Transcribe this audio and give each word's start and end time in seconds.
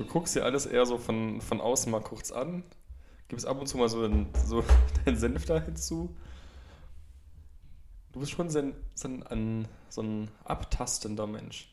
Du 0.00 0.06
guckst 0.06 0.34
dir 0.34 0.46
alles 0.46 0.64
eher 0.64 0.86
so 0.86 0.96
von, 0.96 1.42
von 1.42 1.60
außen 1.60 1.92
mal 1.92 2.00
kurz 2.00 2.32
an, 2.32 2.62
gibst 3.28 3.44
ab 3.44 3.60
und 3.60 3.66
zu 3.66 3.76
mal 3.76 3.90
so, 3.90 4.02
ein, 4.02 4.28
so 4.46 4.64
deinen 5.04 5.18
Senf 5.18 5.44
da 5.44 5.60
hinzu. 5.60 6.16
Du 8.10 8.20
bist 8.20 8.32
schon 8.32 8.46
ein, 8.46 8.74
so 8.94 9.08
ein, 9.08 9.68
so 9.90 10.02
ein 10.02 10.30
abtastender 10.42 11.26
Mensch. 11.26 11.70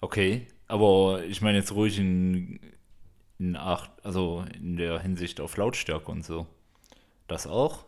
Okay, 0.00 0.46
aber 0.68 1.22
ich 1.24 1.42
meine 1.42 1.58
jetzt 1.58 1.72
ruhig 1.72 1.98
in, 1.98 2.58
in 3.38 3.56
acht, 3.56 3.90
also 4.02 4.46
in 4.54 4.78
der 4.78 5.00
Hinsicht 5.00 5.38
auf 5.42 5.58
Lautstärke 5.58 6.10
und 6.10 6.24
so. 6.24 6.46
Das 7.28 7.46
auch? 7.46 7.84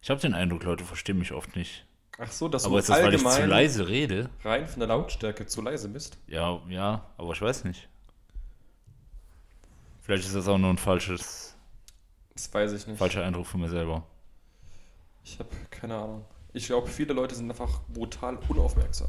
Ich 0.00 0.10
habe 0.10 0.20
den 0.20 0.34
Eindruck, 0.34 0.62
Leute 0.62 0.84
verstehen 0.84 1.18
mich 1.18 1.32
oft 1.32 1.56
nicht. 1.56 1.86
Ach 2.24 2.30
so, 2.30 2.48
dass 2.48 2.64
aber 2.64 2.74
du 2.74 2.78
ist 2.78 2.88
das, 2.88 3.02
weil 3.02 3.14
ich 3.14 3.20
zu 3.20 3.26
allgemein 3.26 3.50
leise 3.50 3.88
rede? 3.88 4.30
rein 4.44 4.68
von 4.68 4.78
der 4.80 4.88
Lautstärke 4.88 5.46
zu 5.46 5.60
leise 5.60 5.88
bist. 5.88 6.18
Ja, 6.28 6.60
ja, 6.68 7.04
aber 7.18 7.32
ich 7.32 7.42
weiß 7.42 7.64
nicht. 7.64 7.88
Vielleicht 10.00 10.24
ist 10.24 10.34
das 10.34 10.46
auch 10.48 10.58
nur 10.58 10.70
ein 10.70 10.78
falsches, 10.78 11.56
Das 12.34 12.52
weiß 12.52 12.72
ich 12.72 12.86
nicht. 12.86 12.98
falscher 12.98 13.24
Eindruck 13.24 13.46
von 13.46 13.60
mir 13.60 13.68
selber. 13.68 14.04
Ich 15.24 15.38
habe 15.38 15.48
keine 15.70 15.96
Ahnung. 15.96 16.24
Ich 16.52 16.66
glaube, 16.66 16.88
viele 16.88 17.12
Leute 17.14 17.34
sind 17.34 17.50
einfach 17.50 17.80
brutal 17.88 18.38
unaufmerksam. 18.48 19.08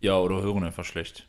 Ja, 0.00 0.18
oder 0.18 0.42
hören 0.42 0.64
einfach 0.64 0.84
schlecht. 0.84 1.28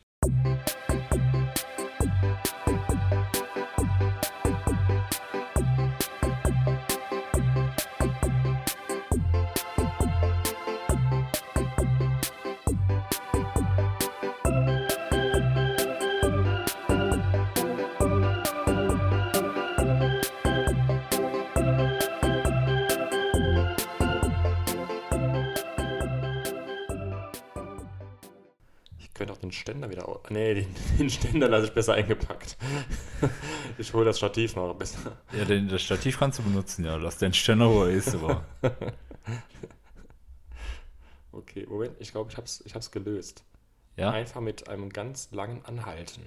Ständer 29.68 29.90
wieder 29.90 30.08
aus. 30.08 30.22
Nee, 30.30 30.54
den, 30.54 30.76
den 30.98 31.10
Ständer 31.10 31.50
lasse 31.50 31.68
ich 31.68 31.73
besser 31.73 31.94
eingepackt. 31.94 32.58
Ich 33.80 33.94
hole 33.94 34.06
das 34.06 34.18
Stativ 34.18 34.56
mal 34.56 34.74
besser. 34.74 35.18
Ja, 35.38 35.46
den, 35.46 35.68
das 35.68 35.84
Stativ 35.84 36.18
kannst 36.18 36.40
du 36.40 36.44
benutzen, 36.44 36.84
ja. 36.84 36.96
Lass 36.96 37.18
den 37.18 37.32
Ständer, 37.34 37.70
wo 37.70 37.84
er 37.84 37.92
ist, 37.92 38.16
aber. 38.16 38.44
Okay, 41.32 41.68
Moment, 41.70 41.94
ich 42.00 42.12
glaube, 42.12 42.32
ich 42.32 42.38
habe 42.38 42.46
es 42.46 42.64
ich 42.66 42.74
hab's 42.74 42.90
gelöst. 42.90 43.44
Ja? 43.96 44.09
Einfach 44.09 44.42
mit 44.42 44.70
einem 44.70 44.90
ganz 44.90 45.30
langen 45.32 45.64
Anhalten. 45.66 46.24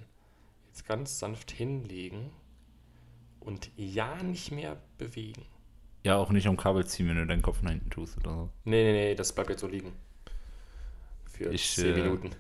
Jetzt 0.69 0.86
ganz 0.86 1.19
sanft 1.19 1.50
hinlegen 1.50 2.30
und 3.41 3.72
ja 3.77 4.22
nicht 4.22 4.52
mehr 4.52 4.80
bewegen. 4.98 5.42
Ja, 6.04 6.16
auch 6.16 6.30
nicht 6.30 6.47
am 6.47 6.56
Kabel 6.56 6.86
ziehen, 6.86 7.08
wenn 7.08 7.16
du 7.16 7.27
deinen 7.27 7.42
Kopf 7.42 7.62
nach 7.62 7.72
hinten 7.72 7.91
tust 7.91 8.19
oder 8.19 8.30
so. 8.30 8.50
Nee, 8.64 8.84
nee, 8.84 8.92
nee, 8.92 9.14
das 9.16 9.32
bleibt 9.32 9.50
jetzt 9.50 9.62
so 9.62 9.66
liegen. 9.66 9.92
Für 11.25 11.52
Ich, 11.52 11.75
10 11.75 11.86
äh, 11.86 12.02
Minuten. 12.02 12.30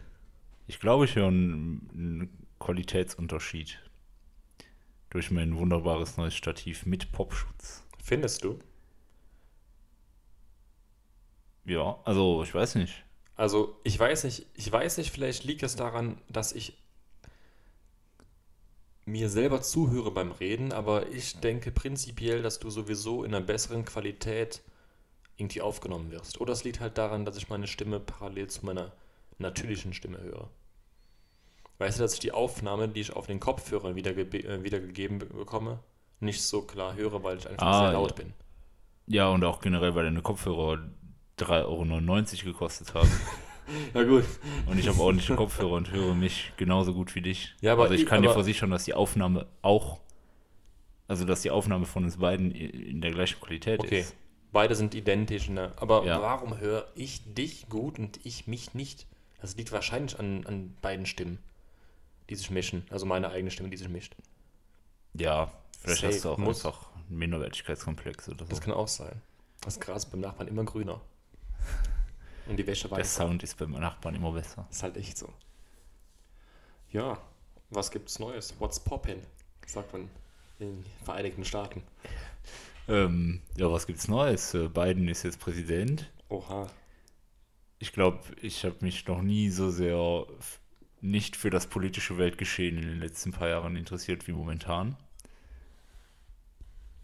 Ich 0.70 0.78
glaube, 0.78 1.04
ich 1.04 1.16
höre 1.16 1.26
einen, 1.26 1.90
einen 1.92 2.46
Qualitätsunterschied. 2.60 3.80
Durch 5.10 5.32
mein 5.32 5.56
wunderbares 5.56 6.16
neues 6.16 6.36
Stativ 6.36 6.86
mit 6.86 7.10
Popschutz. 7.10 7.84
Findest 8.00 8.44
du? 8.44 8.56
Ja, 11.64 11.98
also 12.04 12.44
ich 12.44 12.54
weiß 12.54 12.76
nicht. 12.76 13.04
Also, 13.34 13.80
ich 13.82 13.98
weiß 13.98 14.22
nicht, 14.22 14.46
ich 14.54 14.70
weiß 14.70 14.98
nicht, 14.98 15.10
vielleicht 15.10 15.42
liegt 15.42 15.64
es 15.64 15.74
daran, 15.74 16.20
dass 16.28 16.52
ich 16.52 16.78
mir 19.06 19.28
selber 19.28 19.62
zuhöre 19.62 20.12
beim 20.12 20.30
Reden, 20.30 20.72
aber 20.72 21.08
ich 21.08 21.40
denke 21.40 21.72
prinzipiell, 21.72 22.42
dass 22.42 22.60
du 22.60 22.70
sowieso 22.70 23.24
in 23.24 23.34
einer 23.34 23.44
besseren 23.44 23.84
Qualität 23.84 24.62
irgendwie 25.36 25.62
aufgenommen 25.62 26.12
wirst. 26.12 26.40
Oder 26.40 26.52
es 26.52 26.62
liegt 26.62 26.78
halt 26.78 26.96
daran, 26.96 27.24
dass 27.24 27.36
ich 27.36 27.48
meine 27.48 27.66
Stimme 27.66 27.98
parallel 27.98 28.46
zu 28.46 28.64
meiner 28.64 28.92
natürlichen 29.38 29.94
Stimme 29.94 30.20
höre. 30.20 30.48
Weißt 31.80 31.98
du, 31.98 32.02
dass 32.02 32.14
ich 32.14 32.20
die 32.20 32.32
Aufnahme, 32.32 32.88
die 32.88 33.00
ich 33.00 33.12
auf 33.14 33.26
den 33.26 33.40
Kopfhörern 33.40 33.96
wiedergebe 33.96 34.38
äh, 34.38 34.62
wiedergegeben 34.62 35.18
be- 35.18 35.26
bekomme, 35.26 35.80
nicht 36.20 36.42
so 36.42 36.62
klar 36.62 36.94
höre, 36.94 37.22
weil 37.24 37.38
ich 37.38 37.48
einfach 37.48 37.66
Ah, 37.66 37.80
sehr 37.84 37.92
laut 37.94 38.14
bin. 38.14 38.34
Ja, 39.06 39.28
und 39.30 39.42
auch 39.44 39.60
generell, 39.60 39.94
weil 39.94 40.04
deine 40.04 40.20
Kopfhörer 40.22 40.78
3,99 41.38 42.44
Euro 42.44 42.52
gekostet 42.52 42.94
haben. 42.94 43.10
Ja 43.94 44.02
gut. 44.02 44.24
Und 44.66 44.80
ich 44.80 44.88
habe 44.88 45.00
ordentliche 45.00 45.36
Kopfhörer 45.36 45.74
und 45.74 45.92
höre 45.92 46.12
mich 46.12 46.52
genauso 46.56 46.92
gut 46.92 47.14
wie 47.14 47.22
dich. 47.22 47.54
Ja, 47.60 47.74
aber 47.74 47.84
also 47.84 47.94
ich 47.94 48.04
kann 48.04 48.20
dir 48.20 48.30
versichern, 48.32 48.68
dass 48.72 48.82
die 48.82 48.94
Aufnahme 48.94 49.46
auch, 49.62 50.00
also 51.06 51.24
dass 51.24 51.42
die 51.42 51.52
Aufnahme 51.52 51.86
von 51.86 52.02
uns 52.02 52.16
beiden 52.16 52.50
in 52.50 53.00
der 53.00 53.12
gleichen 53.12 53.40
Qualität 53.40 53.78
Okay. 53.78 54.00
ist. 54.00 54.16
Beide 54.52 54.74
sind 54.74 54.96
identisch, 54.96 55.48
ne? 55.48 55.72
aber 55.76 56.04
Ja. 56.04 56.20
warum 56.20 56.58
höre 56.58 56.88
ich 56.96 57.22
dich 57.32 57.68
gut 57.68 58.00
und 58.00 58.18
ich 58.26 58.48
mich 58.48 58.74
nicht? 58.74 59.06
Das 59.40 59.56
liegt 59.56 59.70
wahrscheinlich 59.70 60.18
an, 60.18 60.44
an 60.48 60.74
beiden 60.82 61.06
Stimmen, 61.06 61.38
die 62.30 62.36
sich 62.36 62.50
mischen. 62.50 62.84
Also 62.90 63.04
meine 63.06 63.30
eigene 63.30 63.50
Stimme, 63.50 63.68
die 63.68 63.76
sich 63.76 63.88
mischt. 63.88 64.14
Ja, 65.14 65.52
vielleicht 65.80 66.02
Safe, 66.02 66.14
hast 66.14 66.24
du 66.24 66.30
auch 66.30 66.38
muss. 66.38 66.64
einfach 66.64 66.88
einen 67.08 67.18
Minderwertigkeitskomplex 67.18 68.28
oder 68.28 68.44
so. 68.44 68.50
Das 68.50 68.60
kann 68.60 68.72
auch 68.72 68.88
sein. 68.88 69.20
Das 69.60 69.78
Gras 69.80 70.06
beim 70.06 70.20
Nachbarn 70.20 70.48
immer 70.48 70.64
grüner. 70.64 71.00
Und 72.46 72.56
die 72.56 72.66
Wäsche 72.66 72.88
der 72.88 72.98
weiß. 72.98 73.16
Sound 73.16 73.42
ist 73.42 73.58
beim 73.58 73.72
Nachbarn 73.72 74.14
immer 74.14 74.32
besser. 74.32 74.66
Ist 74.70 74.82
halt 74.82 74.96
echt 74.96 75.18
so. 75.18 75.32
Ja, 76.90 77.18
was 77.70 77.90
gibt's 77.90 78.18
Neues? 78.18 78.54
What's 78.58 78.80
poppin'? 78.80 79.20
Sagt 79.66 79.92
man 79.92 80.08
in 80.58 80.82
den 80.82 80.84
Vereinigten 81.04 81.44
Staaten. 81.44 81.82
Ähm, 82.88 83.42
ja, 83.56 83.70
was 83.70 83.86
gibt's 83.86 84.08
Neues? 84.08 84.54
Äh, 84.54 84.68
Biden 84.68 85.06
ist 85.08 85.22
jetzt 85.22 85.38
Präsident. 85.38 86.10
Oha. 86.28 86.68
Ich 87.78 87.92
glaube, 87.92 88.20
ich 88.40 88.64
habe 88.64 88.76
mich 88.80 89.06
noch 89.06 89.22
nie 89.22 89.50
so 89.50 89.70
sehr 89.70 90.26
nicht 91.00 91.36
für 91.36 91.50
das 91.50 91.66
politische 91.66 92.18
Weltgeschehen 92.18 92.76
in 92.76 92.88
den 92.88 93.00
letzten 93.00 93.32
paar 93.32 93.48
Jahren 93.48 93.76
interessiert 93.76 94.26
wie 94.26 94.32
momentan. 94.32 94.96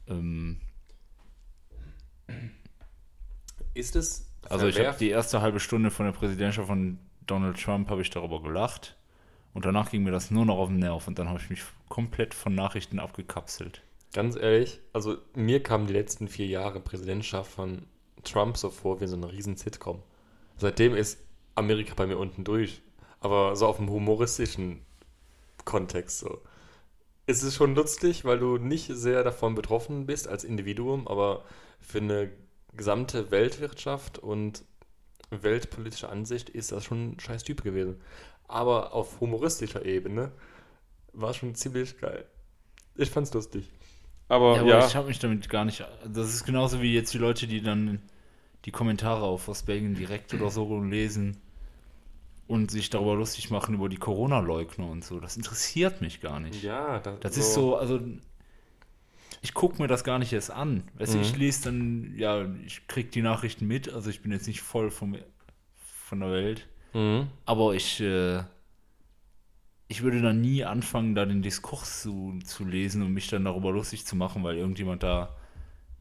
Ähm, 0.08 0.60
Ist 3.74 3.96
es. 3.96 4.30
also 4.48 4.66
ich 4.66 4.78
habe 4.78 4.96
die 4.98 5.10
erste 5.10 5.40
halbe 5.40 5.60
Stunde 5.60 5.90
von 5.90 6.06
der 6.06 6.12
Präsidentschaft 6.12 6.68
von 6.68 6.98
Donald 7.26 7.60
Trump 7.60 7.90
habe 7.90 8.02
ich 8.02 8.10
darüber 8.10 8.40
gelacht 8.42 8.96
und 9.52 9.64
danach 9.64 9.90
ging 9.90 10.04
mir 10.04 10.12
das 10.12 10.30
nur 10.30 10.44
noch 10.44 10.58
auf 10.58 10.68
den 10.68 10.78
Nerv 10.78 11.08
und 11.08 11.18
dann 11.18 11.28
habe 11.28 11.40
ich 11.40 11.50
mich 11.50 11.62
komplett 11.88 12.34
von 12.34 12.54
Nachrichten 12.54 12.98
abgekapselt. 12.98 13.82
Ganz 14.12 14.36
ehrlich, 14.36 14.80
also 14.92 15.18
mir 15.34 15.62
kamen 15.62 15.86
die 15.86 15.92
letzten 15.92 16.28
vier 16.28 16.46
Jahre 16.46 16.80
Präsidentschaft 16.80 17.50
von 17.50 17.86
Trump 18.22 18.56
so 18.56 18.70
vor 18.70 19.00
wie 19.00 19.06
so 19.06 19.16
eine 19.16 19.30
riesen 19.32 19.56
Sitcom. 19.56 20.02
Seitdem 20.56 20.94
ist 20.94 21.18
Amerika 21.54 21.94
bei 21.94 22.06
mir 22.06 22.18
unten 22.18 22.44
durch. 22.44 22.80
Aber 23.21 23.56
so 23.56 23.66
auf 23.66 23.77
dem 23.77 23.91
humoristischen 23.91 24.84
Kontext 25.65 26.19
so. 26.21 26.41
Es 27.27 27.43
ist 27.43 27.56
schon 27.56 27.75
lustig, 27.75 28.25
weil 28.25 28.38
du 28.38 28.56
nicht 28.56 28.87
sehr 28.87 29.25
davon 29.25 29.54
betroffen 29.54 30.06
bist 30.06 30.28
als 30.28 30.44
Individuum, 30.44 31.09
aber 31.09 31.44
für 31.81 31.99
eine 31.99 32.31
gesamte 32.76 33.31
Weltwirtschaft 33.31 34.19
und 34.19 34.65
weltpolitische 35.31 36.09
Ansicht 36.09 36.49
ist 36.49 36.72
das 36.72 36.84
schon 36.84 37.12
ein 37.12 37.21
scheiß 37.21 37.43
Typ 37.43 37.65
gewesen. 37.65 38.00
Aber 38.47 38.94
auf 38.94 39.21
humoristischer 39.21 39.84
Ebene 39.84 40.31
war 41.12 41.34
schon 41.34 41.55
ziemlich 41.56 41.99
geil. 41.99 42.26
Ich 42.94 43.10
fand's 43.10 43.34
lustig. 43.34 43.71
Aber 44.28 44.56
Ja, 44.56 44.65
ja, 44.65 44.76
aber 44.76 44.87
ich 44.87 44.97
habe 44.97 45.09
mich 45.09 45.19
damit 45.19 45.49
gar 45.49 45.65
nicht. 45.65 45.84
Das 46.06 46.32
ist 46.32 46.44
genauso 46.44 46.81
wie 46.81 46.94
jetzt 46.94 47.12
die 47.12 47.19
Leute, 47.19 47.47
die 47.47 47.60
dann 47.60 48.03
die 48.65 48.72
Kommentare 48.72 49.25
auf 49.25 49.49
aus 49.49 49.62
Belgien 49.62 49.94
direkt 49.94 50.32
oder 50.34 50.50
so 50.50 50.81
lesen 50.81 51.41
und 52.48 52.70
sich 52.70 52.90
darüber 52.90 53.14
lustig 53.16 53.50
machen 53.50 53.74
über 53.74 53.88
die 53.88 53.96
Corona-Leugner 53.96 54.87
und 54.88 55.04
so. 55.04 55.19
Das 55.20 55.37
interessiert 55.37 56.00
mich 56.00 56.20
gar 56.20 56.40
nicht. 56.40 56.62
ja, 56.62 56.98
da, 57.00 57.12
Das 57.20 57.37
ist 57.37 57.54
so, 57.54 57.76
also 57.76 58.00
ich 59.43 59.54
gucke 59.54 59.81
mir 59.81 59.88
das 59.88 60.04
gar 60.04 60.19
nicht 60.19 60.32
erst 60.32 60.50
an. 60.50 60.84
Weißt 60.94 61.14
du, 61.14 61.19
Mhm. 61.19 61.22
ich 61.22 61.37
lese 61.37 61.64
dann, 61.64 62.14
ja, 62.16 62.46
ich 62.64 62.87
krieg 62.88 63.10
die 63.12 63.22
Nachrichten 63.22 63.66
mit, 63.66 63.93
also 63.93 64.10
ich 64.10 64.22
bin 64.22 64.32
jetzt 64.32 64.46
nicht 64.46 64.60
voll 64.62 64.90
vom, 64.90 65.16
von 65.76 66.20
der 66.20 66.31
Welt, 66.31 66.66
Mhm. 66.94 67.28
aber 67.44 67.75
ich, 67.75 68.00
äh, 68.00 68.43
ich 69.88 70.02
würde 70.02 70.20
dann 70.20 70.40
nie 70.40 70.64
anfangen, 70.64 71.14
da 71.14 71.25
den 71.26 71.42
Diskurs 71.42 72.02
zu, 72.02 72.38
zu 72.44 72.64
lesen 72.64 73.02
und 73.02 73.12
mich 73.12 73.28
dann 73.28 73.44
darüber 73.44 73.70
lustig 73.72 74.04
zu 74.04 74.16
machen, 74.16 74.42
weil 74.42 74.56
irgendjemand 74.56 75.02
da 75.02 75.37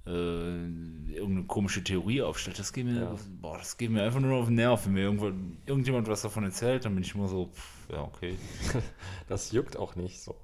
äh, 0.07 0.11
irgendeine 0.11 1.43
komische 1.47 1.83
Theorie 1.83 2.21
aufstellt. 2.21 2.59
Das 2.59 2.71
geht 2.73 2.85
mir, 2.85 3.01
Ja. 3.01 3.15
boah, 3.41 3.57
das 3.57 3.77
geht 3.77 3.89
mir 3.89 4.03
einfach 4.03 4.19
nur 4.19 4.37
auf 4.37 4.45
den 4.47 4.55
Nerv. 4.55 4.85
Wenn 4.85 4.93
mir 4.93 5.01
irgendwo, 5.01 5.31
irgendjemand 5.65 6.07
was 6.07 6.21
davon 6.21 6.43
erzählt, 6.43 6.85
dann 6.85 6.93
bin 6.93 7.03
ich 7.03 7.15
immer 7.15 7.27
so, 7.27 7.47
pff, 7.47 7.89
ja, 7.91 8.01
okay. 8.01 8.35
Das 9.27 9.51
juckt 9.51 9.77
auch 9.77 9.95
nicht 9.95 10.19
so. 10.21 10.35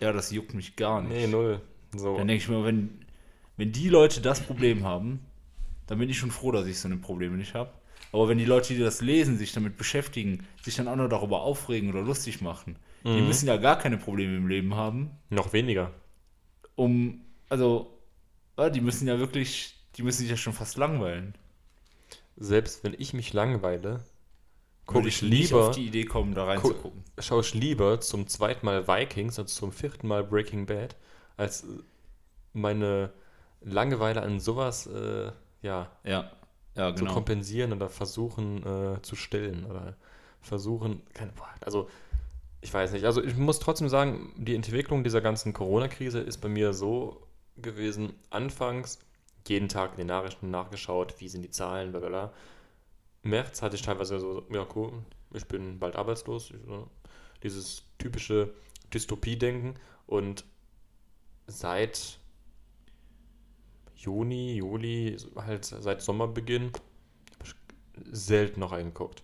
Ja, 0.00 0.12
das 0.12 0.30
juckt 0.30 0.54
mich 0.54 0.76
gar 0.76 1.02
nicht. 1.02 1.10
Nee, 1.12 1.26
null. 1.26 1.60
So. 1.96 2.16
Dann 2.16 2.28
denke 2.28 2.42
ich 2.42 2.48
mir, 2.48 2.64
wenn, 2.64 3.00
wenn 3.56 3.72
die 3.72 3.88
Leute 3.88 4.20
das 4.20 4.40
Problem 4.40 4.84
haben, 4.84 5.20
dann 5.88 5.98
bin 5.98 6.08
ich 6.08 6.18
schon 6.18 6.30
froh, 6.30 6.52
dass 6.52 6.66
ich 6.66 6.78
so 6.78 6.86
eine 6.86 6.96
Probleme 6.98 7.36
nicht 7.36 7.54
habe. 7.54 7.70
Aber 8.12 8.28
wenn 8.28 8.38
die 8.38 8.44
Leute, 8.44 8.74
die 8.74 8.80
das 8.80 9.00
lesen, 9.02 9.36
sich 9.38 9.52
damit 9.52 9.76
beschäftigen, 9.76 10.46
sich 10.62 10.76
dann 10.76 10.88
auch 10.88 10.96
noch 10.96 11.08
darüber 11.08 11.42
aufregen 11.42 11.90
oder 11.90 12.00
lustig 12.02 12.40
machen, 12.40 12.76
die 13.04 13.22
müssen 13.22 13.46
ja 13.48 13.56
gar 13.56 13.78
keine 13.78 13.96
Probleme 13.96 14.36
im 14.36 14.46
Leben 14.46 14.74
haben, 14.74 15.10
Noch 15.30 15.52
weniger. 15.54 15.90
um, 16.76 17.22
also, 17.48 17.98
ja, 18.60 18.70
die 18.70 18.80
müssen 18.80 19.08
ja 19.08 19.18
wirklich, 19.18 19.74
die 19.96 20.02
müssen 20.02 20.18
sich 20.22 20.30
ja 20.30 20.36
schon 20.36 20.52
fast 20.52 20.76
langweilen. 20.76 21.34
Selbst 22.36 22.82
wenn 22.82 22.94
ich 22.98 23.12
mich 23.14 23.32
langweile, 23.32 24.00
gucke 24.86 25.08
ich 25.08 25.22
lieber, 25.22 25.60
auf 25.60 25.70
die 25.70 25.86
Idee 25.86 26.04
kommen, 26.04 26.34
da 26.34 26.44
gu- 26.56 26.74
reinzugucken. 26.74 27.02
schaue 27.18 27.42
ich 27.42 27.54
lieber 27.54 28.00
zum 28.00 28.26
zweiten 28.28 28.66
Mal 28.66 28.88
Vikings 28.88 29.38
als 29.38 29.54
zum 29.56 29.72
vierten 29.72 30.08
Mal 30.08 30.24
Breaking 30.24 30.66
Bad, 30.66 30.96
als 31.36 31.64
äh, 31.64 31.68
meine 32.54 33.12
Langeweile 33.62 34.22
an 34.22 34.40
sowas 34.40 34.86
äh, 34.88 35.32
ja, 35.62 35.90
Ja, 36.04 36.30
ja, 36.74 36.90
zu 36.94 37.06
genau. 37.06 37.06
kompensieren 37.06 37.72
oder 37.72 37.88
versuchen 37.88 38.64
äh, 38.96 39.02
zu 39.02 39.16
stillen 39.16 39.64
oder 39.64 39.96
versuchen, 40.40 41.02
keine, 41.14 41.32
boah, 41.32 41.48
also 41.64 41.88
ich 42.62 42.72
weiß 42.74 42.92
nicht, 42.92 43.06
also 43.06 43.22
ich 43.24 43.36
muss 43.36 43.60
trotzdem 43.60 43.88
sagen, 43.88 44.34
die 44.38 44.54
Entwicklung 44.56 45.04
dieser 45.04 45.20
ganzen 45.22 45.52
Corona-Krise 45.54 46.20
ist 46.20 46.38
bei 46.38 46.48
mir 46.48 46.72
so 46.74 47.26
gewesen, 47.56 48.14
anfangs 48.30 48.98
jeden 49.48 49.68
Tag 49.68 49.92
in 49.92 49.98
den 49.98 50.06
Nachrichten 50.08 50.50
nachgeschaut, 50.50 51.14
wie 51.18 51.28
sind 51.28 51.42
die 51.42 51.50
Zahlen, 51.50 51.90
bla 51.90 52.00
bla 52.00 52.08
bla. 52.08 52.32
März 53.22 53.62
hatte 53.62 53.76
ich 53.76 53.82
teilweise 53.82 54.18
so, 54.18 54.46
ja 54.50 54.66
cool, 54.74 54.92
ich 55.32 55.46
bin 55.46 55.78
bald 55.78 55.96
arbeitslos, 55.96 56.52
dieses 57.42 57.84
typische 57.98 58.54
Dystopie-Denken 58.92 59.74
und 60.06 60.44
seit 61.46 62.18
Juni, 63.96 64.54
Juli, 64.54 65.16
halt 65.36 65.64
seit 65.64 66.00
Sommerbeginn, 66.02 66.72
selten 68.10 68.60
noch 68.60 68.72
reingeguckt. 68.72 69.22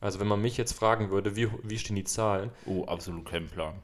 Also 0.00 0.20
wenn 0.20 0.28
man 0.28 0.40
mich 0.40 0.56
jetzt 0.56 0.72
fragen 0.72 1.10
würde, 1.10 1.36
wie, 1.36 1.48
wie 1.62 1.78
stehen 1.78 1.96
die 1.96 2.04
Zahlen? 2.04 2.50
Oh, 2.66 2.84
absolut 2.84 3.26
kein 3.26 3.48
Plan. 3.48 3.74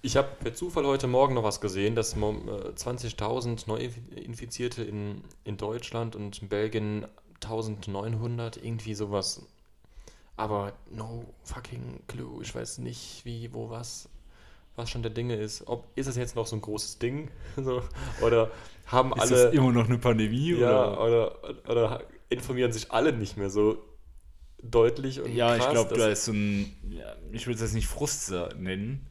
Ich 0.00 0.16
habe 0.16 0.28
per 0.40 0.54
Zufall 0.54 0.86
heute 0.86 1.06
Morgen 1.06 1.34
noch 1.34 1.42
was 1.44 1.60
gesehen, 1.60 1.94
dass 1.94 2.16
mom- 2.16 2.48
äh, 2.48 2.72
20.000 2.74 3.66
Neuinfizierte 3.66 4.82
in, 4.82 5.22
in 5.44 5.56
Deutschland 5.56 6.16
und 6.16 6.40
in 6.42 6.48
Belgien 6.48 7.06
1900, 7.42 8.56
irgendwie 8.56 8.94
sowas. 8.94 9.42
Aber 10.36 10.72
no 10.90 11.24
fucking 11.44 12.00
clue. 12.08 12.40
Ich 12.42 12.54
weiß 12.54 12.78
nicht, 12.78 13.24
wie, 13.24 13.52
wo, 13.52 13.68
was, 13.70 14.08
was 14.74 14.88
schon 14.90 15.02
der 15.02 15.12
Dinge 15.12 15.36
ist. 15.36 15.68
Ob, 15.68 15.86
ist 15.96 16.06
es 16.06 16.16
jetzt 16.16 16.34
noch 16.34 16.46
so 16.46 16.56
ein 16.56 16.62
großes 16.62 16.98
Ding? 16.98 17.30
so, 17.56 17.82
oder 18.22 18.50
haben 18.86 19.12
Ist 19.12 19.20
alle. 19.20 19.30
das 19.30 19.54
immer 19.54 19.70
noch 19.72 19.84
eine 19.86 19.98
Pandemie? 19.98 20.54
Ja, 20.54 20.98
oder? 20.98 21.36
oder, 21.44 21.68
oder 21.70 22.02
informieren 22.30 22.72
sich 22.72 22.90
alle 22.90 23.12
nicht 23.12 23.36
mehr 23.36 23.50
so 23.50 23.76
deutlich 24.62 25.20
und 25.20 25.34
Ja, 25.34 25.54
ich 25.56 25.62
krass, 25.62 25.72
glaube, 25.72 25.90
dass- 25.90 25.98
da 25.98 26.08
ist 26.08 26.24
so 26.24 26.32
ein, 26.32 26.74
ja, 26.90 27.14
ich 27.32 27.46
will 27.46 27.54
es 27.54 27.60
jetzt 27.60 27.74
nicht 27.74 27.86
Frust 27.88 28.32
nennen, 28.58 29.06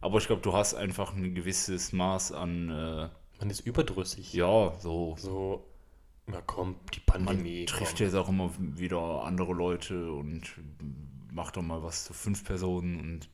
aber 0.00 0.18
ich 0.18 0.26
glaube, 0.26 0.42
du 0.42 0.52
hast 0.52 0.74
einfach 0.74 1.14
ein 1.14 1.34
gewisses 1.34 1.92
Maß 1.92 2.32
an, 2.32 2.70
äh, 2.70 3.08
man 3.38 3.50
ist 3.50 3.60
überdrüssig. 3.60 4.32
ja, 4.32 4.72
so. 4.80 5.14
So, 5.18 5.64
na 6.26 6.40
komm, 6.46 6.76
die 6.94 7.00
Man 7.08 7.24
Pandemie. 7.26 7.64
trifft 7.66 7.96
komm. 7.98 8.06
jetzt 8.06 8.14
auch 8.14 8.28
immer 8.28 8.50
wieder 8.58 9.24
andere 9.24 9.52
Leute 9.52 10.12
und 10.12 10.42
macht 11.32 11.56
doch 11.56 11.62
mal 11.62 11.82
was 11.82 12.04
zu 12.04 12.12
fünf 12.12 12.44
Personen 12.44 13.00
und 13.00 13.28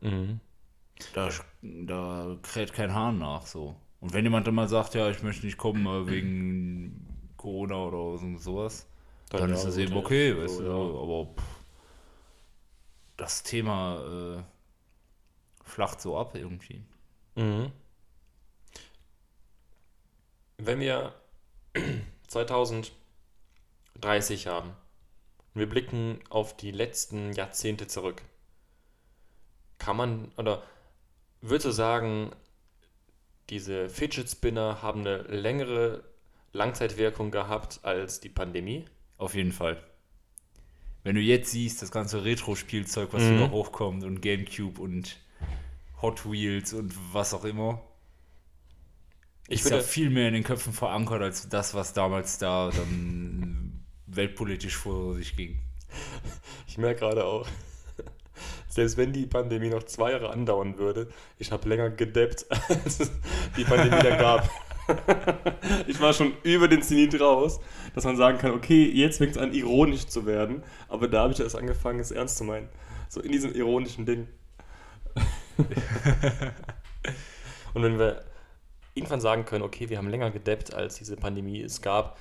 Mhm. 0.00 0.40
da, 1.14 1.28
da 1.62 2.36
kräht 2.42 2.72
kein 2.72 2.94
Hahn 2.94 3.18
nach, 3.18 3.46
so. 3.46 3.74
Und 4.00 4.12
wenn 4.12 4.24
jemand 4.24 4.46
dann 4.46 4.54
mal 4.54 4.68
sagt, 4.68 4.94
ja, 4.94 5.10
ich 5.10 5.22
möchte 5.24 5.44
nicht 5.44 5.58
kommen 5.58 5.84
äh, 5.86 6.06
wegen 6.08 7.32
Corona 7.36 7.76
oder 7.84 8.16
so- 8.18 8.38
sowas, 8.38 8.86
dann, 9.30 9.48
ja, 9.50 9.54
ist 9.56 9.64
das 9.64 9.76
eben 9.76 9.96
okay, 9.96 10.32
so, 10.32 10.38
weißt 10.42 10.58
du, 10.60 10.64
ja. 10.64 10.70
aber 10.70 11.26
pff, 11.36 11.42
das 13.16 13.42
Thema 13.42 14.36
äh, 14.38 14.42
flacht 15.68 16.00
so 16.00 16.18
ab 16.18 16.34
irgendwie. 16.34 16.82
Mhm. 17.36 17.70
Wenn 20.58 20.80
wir 20.80 21.14
2030 22.28 22.92
haben 24.46 24.70
und 25.54 25.60
wir 25.60 25.68
blicken 25.68 26.20
auf 26.30 26.56
die 26.56 26.70
letzten 26.72 27.32
Jahrzehnte 27.32 27.86
zurück, 27.86 28.22
kann 29.78 29.96
man 29.96 30.32
oder 30.36 30.62
würdest 31.40 31.66
du 31.66 31.70
sagen, 31.70 32.32
diese 33.50 33.88
Fidget 33.88 34.28
Spinner 34.28 34.82
haben 34.82 35.00
eine 35.00 35.18
längere 35.22 36.04
Langzeitwirkung 36.52 37.30
gehabt 37.30 37.80
als 37.84 38.20
die 38.20 38.28
Pandemie? 38.28 38.84
Auf 39.16 39.34
jeden 39.34 39.52
Fall. 39.52 39.82
Wenn 41.04 41.14
du 41.14 41.20
jetzt 41.20 41.52
siehst, 41.52 41.80
das 41.80 41.90
ganze 41.90 42.24
Retro-Spielzeug, 42.24 43.12
was 43.12 43.22
Mhm. 43.22 43.36
wieder 43.36 43.50
hochkommt 43.52 44.04
und 44.04 44.20
Gamecube 44.20 44.80
und 44.80 45.16
Hot 46.02 46.30
Wheels 46.30 46.72
und 46.72 46.94
was 47.12 47.34
auch 47.34 47.44
immer, 47.44 47.82
Ich 49.48 49.60
ist 49.60 49.70
ja 49.70 49.80
viel 49.80 50.10
mehr 50.10 50.28
in 50.28 50.34
den 50.34 50.44
Köpfen 50.44 50.72
verankert 50.72 51.22
als 51.22 51.48
das, 51.48 51.74
was 51.74 51.92
damals 51.92 52.38
da 52.38 52.70
dann 52.70 53.84
weltpolitisch 54.06 54.76
vor 54.76 55.14
sich 55.14 55.36
ging. 55.36 55.58
ich 56.66 56.78
merke 56.78 57.00
gerade 57.00 57.24
auch, 57.24 57.46
selbst 58.68 58.96
wenn 58.96 59.12
die 59.12 59.26
Pandemie 59.26 59.70
noch 59.70 59.82
zwei 59.84 60.12
Jahre 60.12 60.30
andauern 60.30 60.78
würde, 60.78 61.08
ich 61.38 61.50
habe 61.50 61.68
länger 61.68 61.90
gedeppt, 61.90 62.46
als 62.68 63.00
es 63.00 63.10
die 63.56 63.64
Pandemie 63.64 64.02
da 64.02 64.16
gab. 64.16 64.50
ich 65.86 66.00
war 66.00 66.14
schon 66.14 66.32
über 66.44 66.66
den 66.66 66.80
Zenit 66.82 67.20
raus, 67.20 67.60
dass 67.94 68.04
man 68.04 68.16
sagen 68.16 68.38
kann, 68.38 68.52
okay, 68.52 68.90
jetzt 68.90 69.18
fängt 69.18 69.32
es 69.32 69.38
an, 69.38 69.52
ironisch 69.52 70.06
zu 70.06 70.24
werden, 70.24 70.62
aber 70.88 71.08
da 71.08 71.22
habe 71.22 71.32
ich 71.32 71.40
erst 71.40 71.56
angefangen, 71.56 72.00
es 72.00 72.10
ernst 72.10 72.38
zu 72.38 72.44
meinen. 72.44 72.68
So 73.10 73.20
in 73.20 73.32
diesem 73.32 73.54
ironischen 73.54 74.06
Ding. 74.06 74.28
Und 77.74 77.82
wenn 77.82 77.98
wir 77.98 78.24
irgendwann 78.94 79.20
sagen 79.20 79.44
können, 79.44 79.62
okay, 79.64 79.88
wir 79.88 79.98
haben 79.98 80.08
länger 80.08 80.30
gedeppt, 80.30 80.74
als 80.74 80.96
diese 80.96 81.16
Pandemie 81.16 81.62
es 81.62 81.80
gab, 81.82 82.18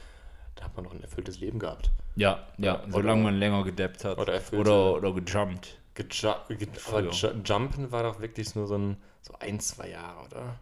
dann 0.56 0.66
hat 0.66 0.76
man 0.76 0.86
noch 0.86 0.94
ein 0.94 1.02
erfülltes 1.02 1.40
Leben 1.40 1.60
gehabt. 1.60 1.92
Ja, 2.16 2.48
ja, 2.58 2.82
Oder- 2.84 2.92
solange 2.92 3.24
man 3.24 3.36
länger 3.36 3.64
gedappt 3.64 4.04
hat. 4.06 4.18
Oder 4.18 4.34
erfüllte- 4.34 4.72
oder, 4.72 4.94
oder 4.96 5.14
gejumpt. 5.14 5.78
Geju 5.94 6.34
ge 6.50 6.68
aber 6.86 7.12
Früher. 7.12 7.12
Ju 7.12 7.42
Jumpen 7.44 7.92
war 7.92 8.04
doch 8.04 8.20
wirklich 8.20 8.54
nur 8.56 8.68
so 8.68 8.78
ein, 8.78 8.98
so 9.22 9.34
ein, 9.40 9.60
zwei 9.60 9.90
Jahre, 9.90 10.26
oder? 10.26 10.60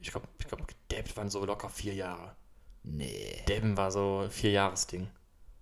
Ich 0.00 0.10
glaube, 0.10 0.26
ich 0.38 0.46
glaub, 0.46 0.66
gedappt 0.66 1.16
waren 1.16 1.28
so 1.28 1.44
locker 1.44 1.68
vier 1.68 1.94
Jahre. 1.94 2.34
Nee. 2.82 3.42
Dabben 3.46 3.76
war 3.76 3.90
so 3.90 4.20
ein 4.24 4.30
Vier-Jahres-Ding. 4.30 5.08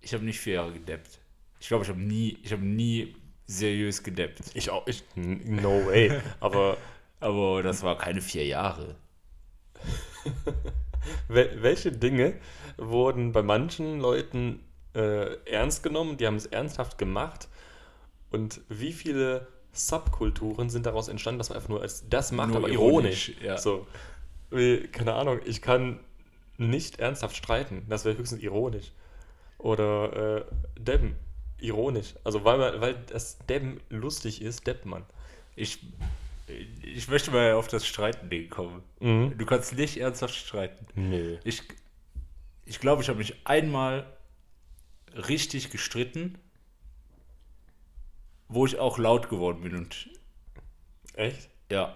Ich 0.01 0.13
habe 0.13 0.23
nicht 0.23 0.39
vier 0.39 0.53
Jahre 0.53 0.71
gedappt. 0.71 1.19
Ich 1.59 1.67
glaube, 1.67 1.83
ich 1.83 1.89
habe 1.89 1.99
nie, 1.99 2.37
ich 2.43 2.53
habe 2.53 2.63
nie 2.63 3.13
seriös 3.49 4.03
gedappt. 4.03 4.39
Ich 4.53 4.69
auch, 4.69 4.85
ich, 4.87 5.03
no 5.15 5.85
way. 5.87 6.21
Aber 6.39 6.77
Aber 7.19 7.63
das 7.63 7.83
war 7.83 7.97
keine 7.97 8.21
vier 8.21 8.45
Jahre. 8.45 8.95
wel 11.27 11.61
welche 11.61 11.91
Dinge 11.91 12.33
wurden 12.77 13.31
bei 13.31 13.41
manchen 13.41 13.99
Leuten 13.99 14.59
äh, 14.93 15.35
ernst 15.45 15.83
genommen, 15.83 16.17
die 16.17 16.27
haben 16.27 16.35
es 16.35 16.45
ernsthaft 16.45 16.97
gemacht 16.97 17.47
und 18.31 18.61
wie 18.69 18.93
viele 18.93 19.47
Subkulturen 19.71 20.69
sind 20.69 20.85
daraus 20.85 21.07
entstanden, 21.07 21.39
dass 21.39 21.49
man 21.49 21.57
einfach 21.57 21.69
nur 21.69 21.81
als 21.81 22.07
das 22.09 22.31
macht, 22.31 22.49
Nur 22.49 22.57
aber 22.57 22.69
ironisch, 22.69 23.29
ironisch. 23.29 23.45
ja. 23.45 23.57
So, 23.57 23.87
wie, 24.49 24.87
keine 24.87 25.13
Ahnung, 25.13 25.39
ich 25.45 25.61
kann 25.61 25.99
nicht 26.57 26.99
ernsthaft 26.99 27.35
streiten, 27.35 27.85
das 27.87 28.03
wäre 28.05 28.17
höchstens 28.17 28.41
ironisch. 28.41 28.91
Oder 29.57 30.37
äh, 30.37 30.45
Debben, 30.79 31.15
ironisch. 31.61 32.15
Also 32.23 32.43
weil, 32.43 32.57
man, 32.57 32.81
weil 32.81 32.95
das 33.07 33.37
Debben 33.47 33.79
lustig 33.89 34.41
ist, 34.41 34.65
deppt 34.67 34.85
man. 34.85 35.03
Ich, 35.55 35.79
ich 36.81 37.07
möchte 37.07 37.31
mal 37.31 37.53
auf 37.53 37.67
das 37.67 37.85
Streiten-Ding 37.85 38.49
kommen. 38.49 38.81
Mhm. 38.99 39.37
Du 39.37 39.45
kannst 39.45 39.75
nicht 39.75 39.97
ernsthaft 39.97 40.35
streiten. 40.35 40.85
Nee. 40.95 41.39
Ich 41.43 41.63
ich, 42.69 42.79
glaube, 42.79 43.01
ich 43.01 43.09
habe 43.09 43.17
mich 43.17 43.35
einmal 43.45 44.05
richtig 45.15 45.71
gestritten, 45.71 46.37
wo 48.47 48.65
ich 48.65 48.77
auch 48.77 48.99
laut 48.99 49.27
geworden 49.29 49.61
bin 49.61 49.75
und 49.75 50.09
Echt? 51.15 51.49
ja, 51.71 51.95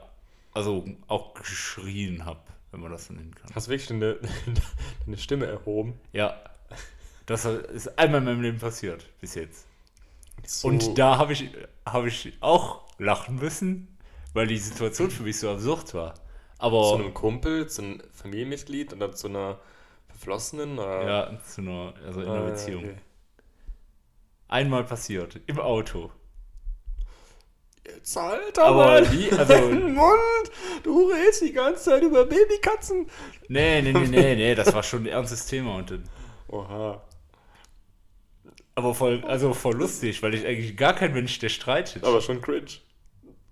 also 0.52 0.86
auch 1.08 1.36
geschrien 1.36 2.26
habe, 2.26 2.42
wenn 2.72 2.82
man 2.82 2.92
das 2.92 3.06
so 3.06 3.14
nennen 3.14 3.36
kann. 3.36 3.54
Hast 3.54 3.70
wirklich 3.70 3.92
eine, 3.92 4.18
eine 5.08 5.18
Stimme 5.18 5.46
erhoben? 5.46 5.94
Ja, 6.12 6.40
das 7.26 7.46
ist 7.46 7.98
einmal 8.00 8.20
in 8.22 8.26
meinem 8.26 8.42
Leben 8.42 8.60
passiert 8.60 9.06
bis 9.22 9.36
jetzt. 9.36 9.66
So- 10.46 10.68
Und 10.68 10.98
da 10.98 11.18
habe 11.18 11.34
ich, 11.34 11.50
hab 11.86 12.06
ich 12.06 12.34
auch 12.42 12.82
lachen 12.98 13.36
müssen, 13.38 13.88
weil 14.34 14.48
die 14.48 14.58
Situation 14.58 15.10
für 15.12 15.24
mich 15.24 15.40
so 15.40 15.50
absurd 15.52 15.94
war. 15.94 16.14
Aber 16.58 16.82
zu 16.90 16.96
einem 16.96 17.14
Kumpel, 17.14 17.68
zu 17.68 17.82
einem 17.82 18.02
Familienmitglied 18.12 18.94
oder 18.94 19.12
zu 19.14 19.28
einer 19.28 19.60
Verflossenen? 20.08 20.80
Oder? 20.80 21.04
ja, 21.06 21.40
zu 21.46 21.62
einer, 21.62 21.94
also 22.06 22.22
in 22.22 22.28
Ah, 22.28 22.34
einer 22.34 22.44
ja, 22.46 22.50
Beziehung. 22.52 22.84
okay. 22.86 22.96
Einmal 24.48 24.84
passiert, 24.84 25.40
im 25.48 25.60
Auto. 25.60 26.12
Jetzt 27.86 28.18
Alter, 28.18 28.64
Aber 28.66 29.02
Mann, 29.02 29.12
wie? 29.12 29.30
Also- 29.32 29.54
Mund! 29.72 30.52
Du 30.84 31.10
redest 31.12 31.42
die 31.42 31.52
ganze 31.52 31.84
Zeit 31.84 32.04
über 32.04 32.26
Babykatzen! 32.26 33.08
Nee, 33.50 33.82
nee, 33.82 33.92
nee, 33.92 34.08
nee, 34.08 34.36
nee, 34.36 34.56
das 34.56 34.74
war 34.74 34.84
schon 34.84 35.04
ein 35.04 35.08
ernstes 35.08 35.46
Thema. 35.48 35.76
Und 35.78 35.92
dann, 35.92 36.04
Oha. 36.48 37.02
Aber 38.76 38.94
voll, 38.96 39.24
also 39.26 39.54
voll 39.54 39.76
lustig, 39.76 40.24
weil 40.24 40.34
ich 40.34 40.46
eigentlich 40.46 40.76
gar 40.78 40.94
kein 40.94 41.14
Mensch, 41.14 41.38
der 41.40 41.50
streitet. 41.50 42.04
Aber 42.04 42.22
schon 42.22 42.42
cringe. 42.42 42.66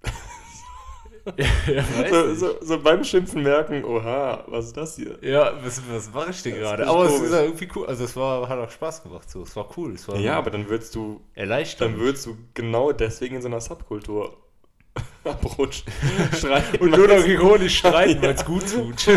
ja, 1.38 1.84
So, 2.10 2.34
so, 2.34 2.56
so 2.62 2.80
beim 2.80 3.04
Schimpfen 3.04 3.44
merken, 3.44 3.84
oha, 3.86 4.44
was 4.48 4.66
ist 4.68 4.78
das 4.78 4.96
hier? 4.96 5.20
Ja, 5.22 5.54
was, 5.64 5.80
was 5.92 6.12
mache 6.12 6.32
ich 6.32 6.42
denn 6.42 6.56
gerade? 6.56 6.88
Aber 6.88 7.04
es 7.06 7.12
komisch. 7.12 7.28
ist 7.28 7.34
ja 7.34 7.44
irgendwie 7.44 7.68
cool. 7.76 7.86
Also 7.86 8.04
es 8.06 8.16
war, 8.16 8.50
hat 8.50 8.58
auch 8.58 8.72
Spaß 8.72 9.04
gemacht 9.04 9.30
so. 9.30 9.44
Es 9.44 9.56
war 9.56 9.70
cool. 9.78 9.94
Es 9.94 10.08
war 10.08 10.16
Ja, 10.18 10.38
aber 10.40 10.50
dann 10.50 10.68
würdest 10.68 10.96
du, 10.96 11.22
erleichternd. 11.36 11.94
dann 11.94 12.00
würdest 12.02 12.26
du 12.26 12.38
genau 12.56 12.92
deswegen 12.92 13.36
in 13.36 13.42
so 13.44 13.48
einer 13.48 13.62
Subkultur 13.62 14.36
abrutschen. 15.24 15.86
Schreien. 16.40 16.64
und 16.80 16.90
nur 16.98 17.08
noch 17.08 17.24
ironisch 17.26 17.78
streiten, 17.78 18.22
weil 18.24 18.34
es 18.34 18.44
gut 18.44 18.64
tut. 18.74 19.08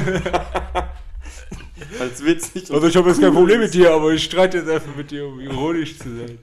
Als 1.99 2.25
witzig. 2.25 2.71
und 2.71 2.77
Also 2.77 2.89
ich 2.89 2.97
habe 2.97 3.09
jetzt 3.09 3.21
kein 3.21 3.33
Problem 3.33 3.61
mit 3.61 3.75
dir, 3.75 3.93
aber 3.93 4.13
ich 4.13 4.25
streite 4.25 4.59
jetzt 4.59 4.69
einfach 4.69 4.95
mit 4.95 5.11
dir, 5.11 5.27
um 5.27 5.41
ironisch 5.41 5.99
zu 5.99 6.17
sein. 6.17 6.39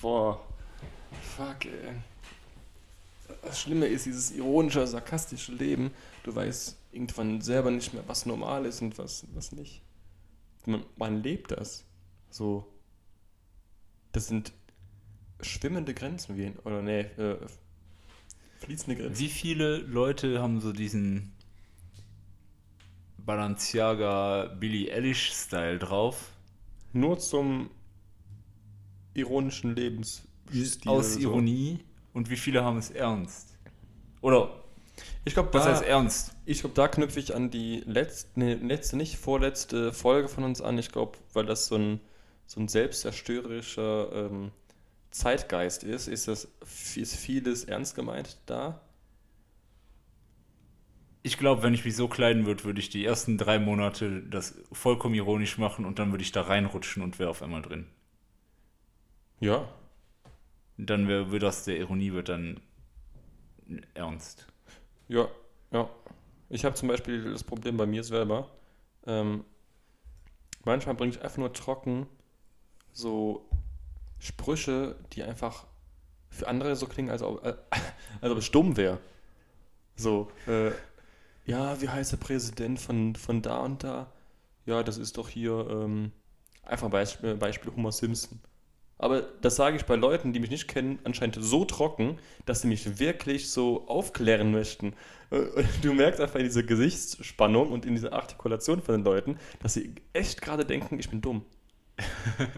Boah. 0.00 0.40
Fuck, 1.36 1.66
ey. 1.66 1.94
Das 3.42 3.60
Schlimme 3.60 3.86
ist 3.86 4.06
dieses 4.06 4.32
ironische, 4.32 4.86
sarkastische 4.86 5.52
Leben. 5.52 5.90
Du 6.24 6.34
weißt 6.34 6.76
irgendwann 6.92 7.40
selber 7.40 7.70
nicht 7.70 7.92
mehr, 7.94 8.02
was 8.06 8.26
normal 8.26 8.66
ist 8.66 8.82
und 8.82 8.98
was, 8.98 9.26
was 9.34 9.52
nicht. 9.52 9.82
Man, 10.64 10.84
man 10.96 11.22
lebt 11.22 11.52
das. 11.52 11.84
So. 12.30 12.66
Das 14.12 14.26
sind 14.26 14.52
schwimmende 15.40 15.94
Grenzen, 15.94 16.36
wie, 16.36 16.52
oder 16.64 16.82
nee, 16.82 17.00
äh, 17.00 17.36
fließende 18.58 19.00
Grenzen. 19.00 19.18
Wie 19.20 19.28
viele 19.28 19.76
Leute 19.76 20.40
haben 20.40 20.60
so 20.60 20.72
diesen 20.72 21.35
Balenciaga 23.26 24.54
Billie 24.58 24.92
Eilish 24.92 25.32
Style 25.32 25.78
drauf? 25.78 26.30
Nur 26.92 27.18
zum 27.18 27.70
ironischen 29.14 29.74
Lebensstil. 29.74 30.28
aus 30.86 31.14
so. 31.14 31.20
Ironie 31.20 31.80
und 32.12 32.30
wie 32.30 32.36
viele 32.36 32.62
haben 32.64 32.78
es 32.78 32.90
ernst? 32.90 33.56
Oder 34.22 34.62
Ich 35.24 35.34
glaube, 35.34 35.52
was 35.52 35.64
da, 35.64 35.70
heißt 35.72 35.82
ernst? 35.84 36.36
ich 36.46 36.60
glaub, 36.60 36.74
da 36.74 36.88
knüpfe 36.88 37.18
ich 37.18 37.34
an 37.34 37.50
die 37.50 37.82
letzte, 37.86 38.30
nee, 38.38 38.54
letzte, 38.54 38.96
nicht 38.96 39.16
vorletzte 39.16 39.92
Folge 39.92 40.28
von 40.28 40.44
uns 40.44 40.62
an. 40.62 40.78
Ich 40.78 40.92
glaube, 40.92 41.18
weil 41.32 41.44
das 41.46 41.66
so 41.66 41.76
ein, 41.76 42.00
so 42.46 42.60
ein 42.60 42.68
selbstzerstörerischer 42.68 44.12
ähm, 44.12 44.52
Zeitgeist 45.10 45.82
ist, 45.82 46.06
ist, 46.06 46.28
das, 46.28 46.48
ist 46.94 47.16
vieles 47.16 47.64
ernst 47.64 47.94
gemeint 47.94 48.38
da. 48.46 48.80
Ich 51.26 51.38
glaube, 51.38 51.64
wenn 51.64 51.74
ich 51.74 51.84
mich 51.84 51.96
so 51.96 52.06
kleiden 52.06 52.46
würde, 52.46 52.62
würde 52.62 52.78
ich 52.78 52.88
die 52.88 53.04
ersten 53.04 53.36
drei 53.36 53.58
Monate 53.58 54.22
das 54.22 54.60
vollkommen 54.70 55.16
ironisch 55.16 55.58
machen 55.58 55.84
und 55.84 55.98
dann 55.98 56.12
würde 56.12 56.22
ich 56.22 56.30
da 56.30 56.42
reinrutschen 56.42 57.02
und 57.02 57.18
wäre 57.18 57.30
auf 57.30 57.42
einmal 57.42 57.62
drin. 57.62 57.88
Ja. 59.40 59.68
Dann 60.76 61.08
wäre 61.08 61.32
wär 61.32 61.40
das 61.40 61.64
der 61.64 61.78
Ironie 61.78 62.12
wird 62.12 62.28
dann 62.28 62.60
ernst. 63.94 64.46
Ja, 65.08 65.26
ja. 65.72 65.90
Ich 66.48 66.64
habe 66.64 66.76
zum 66.76 66.86
Beispiel 66.86 67.32
das 67.32 67.42
Problem 67.42 67.76
bei 67.76 67.86
mir 67.86 68.04
selber. 68.04 68.48
Ähm, 69.04 69.42
manchmal 70.64 70.94
bringe 70.94 71.10
ich 71.10 71.22
einfach 71.22 71.38
nur 71.38 71.52
trocken 71.52 72.06
so 72.92 73.48
Sprüche, 74.20 74.94
die 75.12 75.24
einfach 75.24 75.66
für 76.30 76.46
andere 76.46 76.76
so 76.76 76.86
klingen, 76.86 77.10
als 77.10 77.22
ob, 77.22 77.44
äh, 77.44 77.56
als 78.20 78.30
ob 78.30 78.38
es 78.38 78.48
dumm 78.52 78.76
wäre. 78.76 79.00
So, 79.96 80.30
äh, 80.46 80.70
ja, 81.46 81.80
wie 81.80 81.88
heißt 81.88 82.12
der 82.12 82.18
Präsident 82.18 82.78
von, 82.80 83.14
von 83.14 83.40
da 83.40 83.58
und 83.58 83.84
da? 83.84 84.12
Ja, 84.66 84.82
das 84.82 84.98
ist 84.98 85.16
doch 85.16 85.28
hier 85.28 85.66
ähm, 85.70 86.12
einfach 86.62 86.90
Beispiel, 86.90 87.36
Beispiel 87.36 87.72
Homer 87.74 87.92
Simpson. 87.92 88.40
Aber 88.98 89.20
das 89.20 89.56
sage 89.56 89.76
ich 89.76 89.84
bei 89.84 89.94
Leuten, 89.94 90.32
die 90.32 90.40
mich 90.40 90.50
nicht 90.50 90.68
kennen, 90.68 90.98
anscheinend 91.04 91.36
so 91.38 91.64
trocken, 91.64 92.18
dass 92.46 92.62
sie 92.62 92.68
mich 92.68 92.98
wirklich 92.98 93.50
so 93.50 93.86
aufklären 93.88 94.50
möchten. 94.50 94.94
Äh, 95.30 95.38
und 95.38 95.68
Du 95.82 95.92
merkst 95.92 96.20
einfach 96.20 96.40
in 96.40 96.46
dieser 96.46 96.62
Gesichtsspannung 96.62 97.70
und 97.70 97.84
in 97.84 97.94
dieser 97.94 98.12
Artikulation 98.12 98.82
von 98.82 98.96
den 98.96 99.04
Leuten, 99.04 99.38
dass 99.62 99.74
sie 99.74 99.94
echt 100.12 100.40
gerade 100.40 100.64
denken, 100.64 100.98
ich 100.98 101.10
bin 101.10 101.20
dumm. 101.20 101.44
Und 101.96 102.48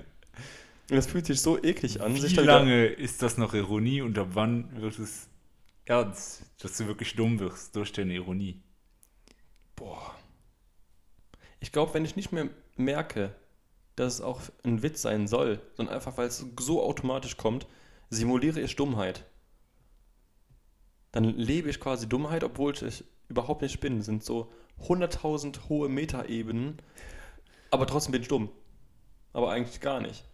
das 0.97 1.09
fühlt 1.09 1.26
sich 1.26 1.40
so 1.40 1.62
eklig 1.62 2.00
an. 2.00 2.14
Wie 2.14 2.35
lange 2.37 2.87
ist 2.87 3.21
das 3.21 3.37
noch 3.37 3.52
Ironie 3.52 4.00
und 4.00 4.16
ab 4.16 4.28
wann 4.33 4.80
wird 4.80 4.99
es 4.99 5.28
ernst, 5.85 6.45
dass 6.62 6.78
du 6.78 6.87
wirklich 6.87 7.16
dumm 7.16 7.40
wirst 7.40 7.75
durch 7.75 7.92
deine 7.92 8.14
Ironie? 8.14 8.62
Boah. 9.79 10.15
Ich 11.61 11.71
glaube, 11.71 11.95
wenn 11.95 12.05
ich 12.05 12.17
nicht 12.17 12.33
mehr 12.33 12.49
merke, 12.77 13.35
dass 13.95 14.15
es 14.15 14.21
auch 14.21 14.41
ein 14.65 14.83
Witz 14.83 15.03
sein 15.03 15.29
soll, 15.29 15.61
sondern 15.77 15.95
einfach, 15.95 16.17
weil 16.17 16.27
es 16.27 16.45
so 16.59 16.83
automatisch 16.83 17.37
kommt, 17.37 17.67
simuliere 18.11 18.61
ich 18.61 18.77
Dummheit. 18.77 19.25
Dann 21.13 21.25
lebe 21.25 21.71
ich 21.71 21.81
quasi 21.81 22.09
Dummheit, 22.09 22.43
obwohl 22.45 22.75
ich 22.75 23.05
überhaupt 23.29 23.63
nicht 23.63 23.81
bin. 23.81 23.99
Das 23.99 24.07
sind 24.07 24.25
so 24.25 24.53
100.000 24.83 25.69
hohe 25.69 25.89
Metaebenen, 25.89 26.79
aber 27.71 27.87
trotzdem 27.87 28.13
bin 28.13 28.23
ich 28.23 28.29
dumm. 28.29 28.51
Aber 29.33 29.51
eigentlich 29.53 29.81
gar 29.81 30.01
nicht. 30.01 30.25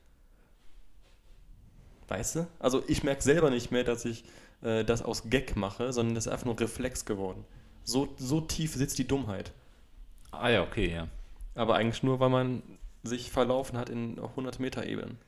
Weißt 2.09 2.37
du? 2.37 2.47
Also 2.59 2.83
ich 2.87 3.03
merke 3.03 3.23
selber 3.23 3.51
nicht 3.51 3.71
mehr, 3.71 3.85
dass 3.85 4.05
ich 4.05 4.25
äh, 4.63 4.85
das 4.85 5.03
aus 5.03 5.29
Gag 5.29 5.57
mache, 5.57 5.93
sondern 5.93 6.15
das 6.15 6.27
ist 6.27 6.33
einfach 6.33 6.47
nur 6.47 6.59
Reflex 6.59 7.05
geworden. 7.05 7.45
So, 7.85 8.15
so 8.19 8.41
tief 8.43 8.75
sitzt 8.75 8.99
die 8.99 9.07
Dummheit. 9.07 9.53
Ah 10.33 10.51
ja, 10.51 10.63
okay, 10.63 10.91
ja. 10.93 11.09
Aber 11.57 11.75
eigentlich 11.77 12.03
nur, 12.05 12.21
weil 12.21 12.31
man 12.31 12.63
sich 13.03 13.31
verlaufen 13.31 13.77
hat 13.79 13.91
in 13.91 14.19
100 14.19 14.61
Meter 14.61 14.87
Ebenen. 14.87 15.19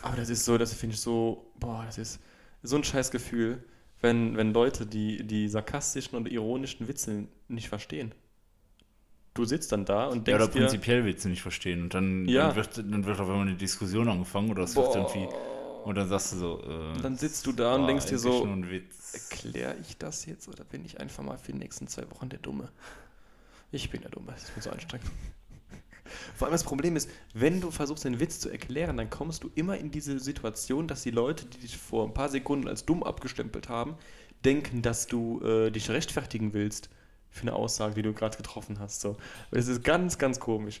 Aber 0.00 0.16
das 0.16 0.28
ist 0.30 0.44
so, 0.44 0.58
das 0.58 0.72
finde 0.74 0.94
ich 0.94 1.00
so, 1.00 1.52
boah, 1.58 1.84
das 1.86 1.98
ist 1.98 2.20
so 2.62 2.76
ein 2.76 2.84
scheiß 2.84 3.10
Gefühl, 3.10 3.62
wenn, 4.00 4.36
wenn 4.36 4.52
Leute 4.52 4.86
die, 4.86 5.26
die 5.26 5.48
sarkastischen 5.48 6.16
und 6.16 6.28
ironischen 6.30 6.88
Witze 6.88 7.28
nicht 7.48 7.68
verstehen. 7.68 8.14
Du 9.34 9.44
sitzt 9.44 9.70
dann 9.70 9.84
da 9.84 10.08
und 10.08 10.26
Ja, 10.28 10.34
denkst 10.34 10.46
oder 10.46 10.48
dir, 10.50 10.58
prinzipiell 10.58 11.04
willst 11.04 11.24
du 11.24 11.28
nicht 11.28 11.42
verstehen. 11.42 11.82
Und 11.82 11.94
dann, 11.94 12.26
Ja. 12.26 12.48
dann, 12.48 12.54
wird, 12.54 12.76
dann 12.78 13.04
wird 13.06 13.20
auf 13.20 13.28
einmal 13.28 13.46
eine 13.46 13.56
Diskussion 13.56 14.08
angefangen 14.08 14.50
oder 14.50 14.62
es 14.62 14.76
wird 14.76 14.94
irgendwie. 14.94 15.28
Und 15.86 15.94
dann 15.94 16.08
sagst 16.08 16.32
du 16.32 16.36
so. 16.38 16.60
Äh, 16.64 17.00
dann 17.00 17.16
sitzt 17.16 17.46
du 17.46 17.52
da 17.52 17.76
und 17.76 17.86
denkst 17.86 18.06
dir 18.06 18.18
so, 18.18 18.44
erkläre 19.12 19.76
ich 19.80 19.96
das 19.96 20.26
jetzt 20.26 20.48
oder 20.48 20.64
bin 20.64 20.84
ich 20.84 20.98
einfach 20.98 21.22
mal 21.22 21.38
für 21.38 21.52
die 21.52 21.58
nächsten 21.58 21.86
zwei 21.86 22.10
Wochen 22.10 22.28
der 22.28 22.40
Dumme? 22.40 22.70
Ich 23.70 23.88
bin 23.88 24.00
der 24.00 24.10
Dumme, 24.10 24.32
das 24.32 24.42
ist 24.42 24.56
mir 24.56 24.62
so 24.62 24.70
anstrengend. 24.70 25.08
Vor 26.34 26.46
allem 26.46 26.52
das 26.52 26.64
Problem 26.64 26.96
ist, 26.96 27.08
wenn 27.34 27.60
du 27.60 27.70
versuchst, 27.70 28.04
den 28.04 28.18
Witz 28.18 28.40
zu 28.40 28.50
erklären, 28.50 28.96
dann 28.96 29.10
kommst 29.10 29.44
du 29.44 29.50
immer 29.54 29.78
in 29.78 29.92
diese 29.92 30.18
Situation, 30.18 30.88
dass 30.88 31.04
die 31.04 31.12
Leute, 31.12 31.46
die 31.46 31.58
dich 31.58 31.76
vor 31.76 32.04
ein 32.04 32.14
paar 32.14 32.30
Sekunden 32.30 32.66
als 32.66 32.84
dumm 32.84 33.04
abgestempelt 33.04 33.68
haben, 33.68 33.94
denken, 34.44 34.82
dass 34.82 35.06
du 35.06 35.40
äh, 35.42 35.70
dich 35.70 35.88
rechtfertigen 35.88 36.52
willst 36.52 36.90
für 37.30 37.42
eine 37.42 37.52
Aussage, 37.52 37.94
die 37.94 38.02
du 38.02 38.12
gerade 38.12 38.36
getroffen 38.36 38.80
hast. 38.80 39.02
So. 39.02 39.16
Es 39.52 39.68
ist 39.68 39.84
ganz, 39.84 40.18
ganz 40.18 40.40
komisch. 40.40 40.80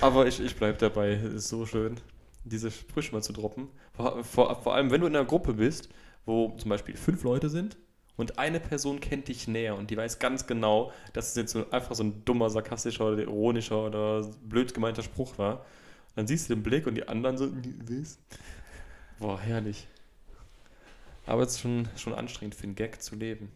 Aber 0.00 0.28
ich, 0.28 0.38
ich 0.38 0.54
bleibe 0.54 0.78
dabei. 0.78 1.14
Es 1.14 1.34
ist 1.34 1.48
so 1.48 1.66
schön, 1.66 2.00
diese 2.46 2.70
Sprüche 2.70 3.12
mal 3.12 3.22
zu 3.22 3.32
droppen. 3.32 3.68
Vor, 3.92 4.24
vor, 4.24 4.62
vor 4.62 4.74
allem, 4.74 4.90
wenn 4.90 5.00
du 5.00 5.06
in 5.06 5.16
einer 5.16 5.24
Gruppe 5.24 5.54
bist, 5.54 5.88
wo 6.24 6.56
zum 6.58 6.70
Beispiel 6.70 6.96
fünf 6.96 7.22
Leute 7.22 7.50
sind 7.50 7.76
und 8.16 8.38
eine 8.38 8.60
Person 8.60 9.00
kennt 9.00 9.28
dich 9.28 9.46
näher 9.48 9.76
und 9.76 9.90
die 9.90 9.96
weiß 9.96 10.18
ganz 10.18 10.46
genau, 10.46 10.92
dass 11.12 11.30
es 11.30 11.36
jetzt 11.36 11.52
so 11.52 11.70
einfach 11.70 11.94
so 11.94 12.04
ein 12.04 12.24
dummer, 12.24 12.50
sarkastischer 12.50 13.06
oder 13.06 13.22
ironischer 13.22 13.86
oder 13.86 14.22
blöd 14.42 14.74
gemeinter 14.74 15.02
Spruch 15.02 15.38
war. 15.38 15.64
Dann 16.14 16.26
siehst 16.26 16.48
du 16.48 16.54
den 16.54 16.62
Blick 16.62 16.86
und 16.86 16.94
die 16.94 17.06
anderen 17.06 17.36
so? 17.36 17.50
Boah, 19.18 19.38
herrlich. 19.38 19.86
Aber 21.26 21.42
es 21.42 21.52
ist 21.52 21.60
schon, 21.60 21.88
schon 21.96 22.14
anstrengend 22.14 22.54
für 22.54 22.64
einen 22.64 22.74
Gag 22.74 23.02
zu 23.02 23.16
leben. 23.16 23.50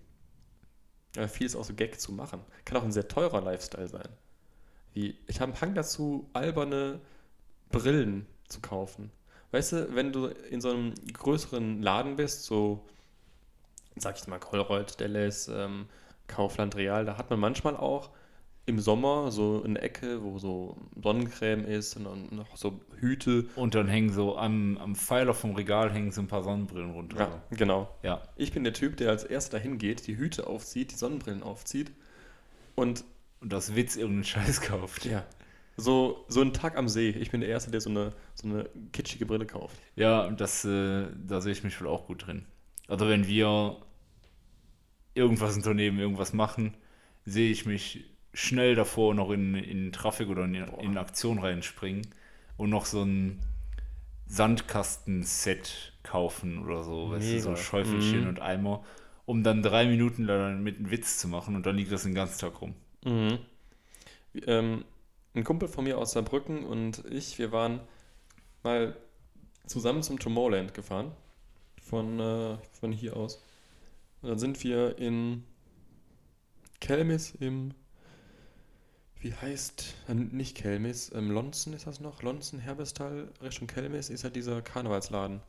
Viel 1.28 1.46
ist 1.46 1.56
auch 1.56 1.64
so 1.64 1.74
Gag 1.74 2.00
zu 2.00 2.12
machen. 2.12 2.40
Kann 2.64 2.76
auch 2.76 2.84
ein 2.84 2.92
sehr 2.92 3.08
teurer 3.08 3.40
Lifestyle 3.40 3.88
sein. 3.88 4.08
Wie, 4.92 5.16
ich 5.26 5.40
habe 5.40 5.52
einen 5.52 5.60
Hang 5.60 5.74
dazu, 5.74 6.28
alberne 6.32 7.00
Brillen 7.70 8.26
zu 8.50 8.60
kaufen. 8.60 9.10
Weißt 9.52 9.72
du, 9.72 9.94
wenn 9.94 10.12
du 10.12 10.26
in 10.26 10.60
so 10.60 10.70
einem 10.70 10.94
größeren 11.12 11.82
Laden 11.82 12.16
bist, 12.16 12.44
so, 12.44 12.84
sag 13.96 14.16
ich 14.16 14.26
mal, 14.28 14.38
Kolrold, 14.38 15.00
Dallas, 15.00 15.48
ähm, 15.48 15.86
Kaufland 16.28 16.76
Real, 16.76 17.04
da 17.04 17.16
hat 17.16 17.30
man 17.30 17.40
manchmal 17.40 17.76
auch 17.76 18.10
im 18.66 18.78
Sommer 18.78 19.32
so 19.32 19.62
eine 19.64 19.80
Ecke, 19.80 20.22
wo 20.22 20.38
so 20.38 20.76
Sonnencreme 21.02 21.64
ist 21.64 21.96
und 21.96 22.04
dann 22.04 22.28
noch 22.30 22.56
so 22.56 22.78
Hüte. 23.00 23.46
Und 23.56 23.74
dann 23.74 23.88
hängen 23.88 24.12
so 24.12 24.36
am, 24.36 24.78
am 24.78 24.94
Pfeiler 24.94 25.34
vom 25.34 25.56
Regal 25.56 25.92
hängen 25.92 26.12
so 26.12 26.20
ein 26.20 26.28
paar 26.28 26.44
Sonnenbrillen 26.44 26.92
runter. 26.92 27.18
Ja, 27.18 27.42
genau. 27.50 27.88
Ja. 28.04 28.22
Ich 28.36 28.52
bin 28.52 28.62
der 28.62 28.74
Typ, 28.74 28.96
der 28.98 29.10
als 29.10 29.24
erster 29.24 29.58
dahin 29.58 29.78
geht, 29.78 30.06
die 30.06 30.16
Hüte 30.16 30.46
aufzieht, 30.46 30.92
die 30.92 30.96
Sonnenbrillen 30.96 31.42
aufzieht 31.42 31.90
und 32.76 33.04
Und 33.40 33.52
das 33.52 33.74
Witz 33.74 33.96
irgendeinen 33.96 34.24
Scheiß 34.24 34.60
kauft. 34.60 35.04
ja, 35.06 35.24
so, 35.76 36.24
so 36.28 36.40
einen 36.40 36.52
Tag 36.52 36.76
am 36.76 36.88
See. 36.88 37.10
Ich 37.10 37.30
bin 37.30 37.40
der 37.40 37.50
Erste, 37.50 37.70
der 37.70 37.80
so 37.80 37.90
eine, 37.90 38.12
so 38.34 38.48
eine 38.48 38.68
kitschige 38.92 39.26
Brille 39.26 39.46
kauft. 39.46 39.76
Ja, 39.96 40.30
das, 40.30 40.64
äh, 40.64 41.06
da 41.26 41.40
sehe 41.40 41.52
ich 41.52 41.64
mich 41.64 41.80
wohl 41.80 41.88
auch 41.88 42.06
gut 42.06 42.26
drin. 42.26 42.46
Also 42.88 43.08
wenn 43.08 43.26
wir 43.26 43.76
irgendwas 45.14 45.56
unternehmen, 45.56 45.98
irgendwas 45.98 46.32
machen, 46.32 46.74
sehe 47.24 47.50
ich 47.50 47.66
mich 47.66 48.04
schnell 48.32 48.74
davor 48.74 49.14
noch 49.14 49.30
in, 49.30 49.54
in 49.54 49.92
Traffic 49.92 50.28
oder 50.28 50.44
in, 50.44 50.54
in 50.54 50.96
Aktion 50.98 51.38
reinspringen 51.38 52.06
und 52.56 52.70
noch 52.70 52.86
so 52.86 53.02
ein 53.02 53.40
Sandkasten-Set 54.26 55.92
kaufen 56.02 56.58
oder 56.64 56.84
so, 56.84 57.10
weißt 57.10 57.32
du, 57.32 57.38
so 57.40 57.50
Mega. 57.50 57.56
Schäufelchen 57.56 58.22
Mhm. 58.22 58.28
und 58.28 58.40
Eimer, 58.40 58.84
um 59.26 59.42
dann 59.42 59.62
drei 59.62 59.86
Minuten 59.86 60.22
mit 60.62 60.78
einem 60.78 60.90
Witz 60.90 61.18
zu 61.18 61.28
machen 61.28 61.56
und 61.56 61.66
dann 61.66 61.76
liegt 61.76 61.92
das 61.92 62.04
den 62.04 62.14
ganzen 62.14 62.38
Tag 62.40 62.60
rum. 62.60 62.74
Mhm. 63.04 63.38
Ähm, 64.46 64.84
ein 65.34 65.44
Kumpel 65.44 65.68
von 65.68 65.84
mir 65.84 65.98
aus 65.98 66.12
Saarbrücken 66.12 66.64
und 66.64 67.04
ich, 67.10 67.38
wir 67.38 67.52
waren 67.52 67.80
mal 68.62 68.96
zusammen 69.66 70.02
zum 70.02 70.18
Tomorrowland 70.18 70.74
gefahren. 70.74 71.12
Von, 71.80 72.20
äh, 72.20 72.58
von 72.72 72.92
hier 72.92 73.16
aus. 73.16 73.42
Und 74.22 74.28
dann 74.28 74.38
sind 74.38 74.62
wir 74.62 74.98
in 74.98 75.44
Kelmis 76.80 77.34
im. 77.40 77.74
Wie 79.18 79.34
heißt. 79.34 79.94
äh, 80.08 80.14
Nicht 80.14 80.56
Kelmis, 80.56 81.10
ähm, 81.14 81.30
Lonzen 81.30 81.72
ist 81.72 81.86
das 81.86 82.00
noch? 82.00 82.22
Lonzen, 82.22 82.58
Herbestal, 82.58 83.32
Richtung 83.42 83.66
Kelmis 83.66 84.08
ist 84.10 84.24
halt 84.24 84.36
dieser 84.36 84.62
Karnevalsladen. 84.62 85.40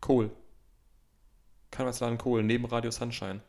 Kohl. 0.00 0.30
Karnevalsladen 1.70 2.18
Kohl, 2.18 2.42
neben 2.42 2.64
Radio 2.64 2.90
Sunshine. 2.90 3.40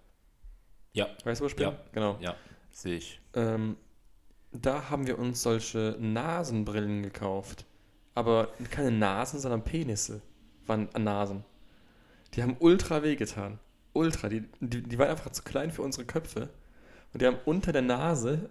Ja. 0.94 1.08
Weißt 1.24 1.42
du, 1.42 1.44
wo 1.44 1.48
ich 1.48 1.56
bin? 1.56 1.70
Ja. 1.70 1.80
Genau. 1.94 2.18
Ja, 2.22 2.36
sehe 2.72 2.98
ich. 2.98 3.20
Ähm, 3.34 3.78
da 4.54 4.90
haben 4.90 5.08
wir 5.08 5.20
uns 5.20 5.42
solche 5.42 5.98
Nasenbrillen 6.00 7.04
gekauft. 7.04 7.66
Aber 8.16 8.50
keine 8.70 8.92
Nasen, 8.92 9.40
sondern 9.40 9.64
Penisse 9.64 10.22
waren 10.68 10.88
Nasen. 10.98 11.44
Die 12.34 12.44
haben 12.44 12.56
ultra 12.60 13.04
wehgetan. 13.04 13.60
Ultra. 13.94 14.30
Die, 14.30 14.44
die, 14.60 14.84
die 14.84 14.98
waren 15.00 15.10
einfach 15.10 15.32
zu 15.32 15.44
klein 15.44 15.72
für 15.72 15.82
unsere 15.82 16.06
Köpfe. 16.06 16.50
Und 17.12 17.22
die 17.22 17.26
haben 17.26 17.40
unter 17.46 17.72
der 17.72 17.82
Nase 17.82 18.50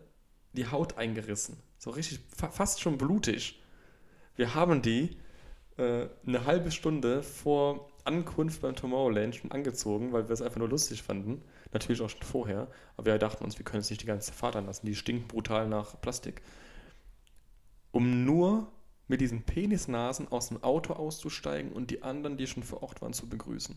die 0.53 0.67
Haut 0.67 0.99
eingerissen. 0.99 1.57
So 1.79 1.91
richtig, 1.91 2.21
fa 2.37 2.49
fast 2.49 2.81
schon 2.81 2.99
blutig. 2.99 3.61
Wir 4.37 4.55
haben 4.55 4.83
die 4.83 5.17
äh, 5.77 6.07
eine 6.27 6.45
halbe 6.45 6.71
Stunde 6.71 7.23
vor 7.23 7.91
Ankunft 8.05 8.63
beim 8.63 8.75
Tomorrowland 8.75 9.37
schon 9.37 9.53
angezogen, 9.53 10.13
weil 10.13 10.29
wir 10.29 10.33
es 10.33 10.43
einfach 10.43 10.59
nur 10.59 10.69
lustig 10.69 11.03
fanden. 11.03 11.43
Natürlich 11.73 12.00
auch 12.02 12.11
schon 12.11 12.23
vorher. 12.23 12.69
Aber 12.97 13.07
wir 13.12 13.19
dachten 13.19 13.45
uns, 13.45 13.59
wir 13.59 13.64
können 13.64 13.81
es 13.81 13.91
nicht 13.91 14.02
die 14.02 14.07
ganze 14.07 14.33
Fahrt 14.33 14.57
anlassen. 14.57 14.87
Die 14.87 14.95
stinken 14.95 15.26
brutal 15.26 15.69
nach 15.69 16.00
Plastik. 16.00 16.43
Um 17.91 18.25
nur 18.25 18.69
mit 19.09 19.21
diesen 19.21 19.43
Penisnasen 19.43 20.29
aus 20.31 20.49
dem 20.49 20.62
Auto 20.62 20.93
auszusteigen 20.95 21.73
und 21.73 21.91
die 21.91 22.02
anderen, 22.02 22.37
die 22.37 22.47
schon 22.47 22.62
vor 22.62 22.83
Ort 22.83 23.02
waren, 23.02 23.12
zu 23.12 23.29
begrüßen. 23.29 23.76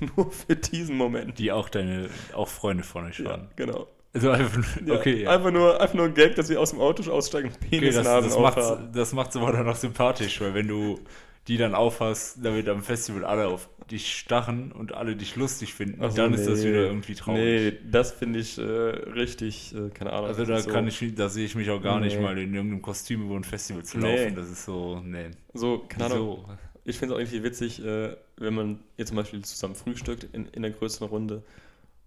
nur 0.16 0.30
für 0.30 0.56
diesen 0.56 0.96
Moment. 0.96 1.38
Die 1.38 1.52
auch 1.52 1.68
deine, 1.68 2.08
auch 2.34 2.48
Freunde 2.48 2.84
von 2.84 3.04
euch 3.06 3.18
Ja, 3.18 3.30
waren. 3.30 3.48
genau. 3.56 3.88
Also 4.14 4.30
einfach, 4.30 4.76
Ja, 4.86 4.94
okay, 4.94 5.22
ja. 5.22 5.30
Einfach, 5.30 5.50
nur, 5.50 5.80
einfach 5.80 5.94
nur 5.94 6.04
ein 6.06 6.14
Gag, 6.14 6.36
dass 6.36 6.48
wir 6.50 6.60
aus 6.60 6.70
dem 6.70 6.80
Auto 6.80 7.10
aussteigen 7.10 7.48
und 7.48 7.56
Okay, 7.56 7.80
das, 7.80 7.96
Penisnasen 7.96 8.28
das 8.30 8.36
aufhaben. 8.38 8.92
das 8.92 9.12
macht's 9.14 9.36
aber 9.36 9.52
dann 9.52 9.64
noch 9.66 9.76
sympathisch, 9.76 10.40
weil 10.40 10.52
wenn 10.54 10.68
du 10.68 11.00
die 11.48 11.56
dann 11.56 11.74
aufhast, 11.74 12.38
damit 12.42 12.68
am 12.68 12.82
Festival 12.82 13.24
alle 13.24 13.48
auf 13.48 13.68
dich 13.90 14.14
stachen 14.16 14.70
und 14.72 14.94
alle 14.94 15.16
dich 15.16 15.34
lustig 15.36 15.74
finden, 15.74 16.02
Ach 16.04 16.10
so, 16.10 16.16
dann 16.16 16.32
ist 16.34 16.46
das 16.46 16.60
nee. 16.60 16.68
wieder 16.68 16.82
irgendwie 16.86 17.14
traurig. 17.14 17.40
Nee, 17.74 17.78
das 17.90 18.12
finde 18.12 18.38
ich 18.38 18.58
äh, 18.58 18.62
richtig, 18.62 19.74
äh, 19.74 19.90
keine 19.90 20.12
Ahnung. 20.12 20.26
Also 20.28 20.44
da 20.44 20.60
so, 20.60 20.70
kann 20.70 20.86
ich, 20.86 21.14
da 21.16 21.28
sehe 21.28 21.44
ich 21.44 21.54
mich 21.56 21.68
auch 21.70 21.82
gar 21.82 21.98
nicht 22.00 22.16
Nee. 22.16 22.22
mal 22.22 22.38
in 22.38 22.54
irgendeinem 22.54 22.80
Kostüm 22.82 23.24
über 23.26 23.34
ein 23.34 23.44
Festival 23.44 23.84
zu 23.84 23.98
Nee. 23.98 24.22
laufen. 24.24 24.36
Das 24.36 24.48
ist 24.50 24.64
so, 24.64 25.00
nee. 25.04 25.30
So, 25.52 25.78
keine 25.88 26.06
Ahnung. 26.06 26.44
So. 26.46 26.48
Ich 26.84 26.98
finde 26.98 27.14
es 27.14 27.16
auch 27.16 27.20
irgendwie 27.20 27.42
witzig, 27.42 27.84
äh, 27.84 28.16
wenn 28.36 28.54
man 28.54 28.80
jetzt 28.96 29.08
zum 29.08 29.16
Beispiel 29.16 29.42
zusammen 29.44 29.74
frühstückt 29.74 30.28
in, 30.32 30.46
in 30.46 30.62
der 30.62 30.70
größeren 30.70 31.08
Runde 31.08 31.42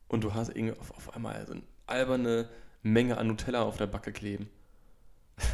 und 0.07 0.23
du 0.23 0.33
hast 0.33 0.49
irgendwie 0.55 0.79
auf, 0.79 0.91
auf 0.91 1.13
einmal 1.13 1.45
so 1.45 1.53
eine 1.53 1.61
alberne 1.87 2.47
Menge 2.83 3.17
an 3.17 3.27
Nutella 3.27 3.63
auf 3.63 3.77
der 3.77 3.87
Backe 3.87 4.11
kleben. 4.11 4.49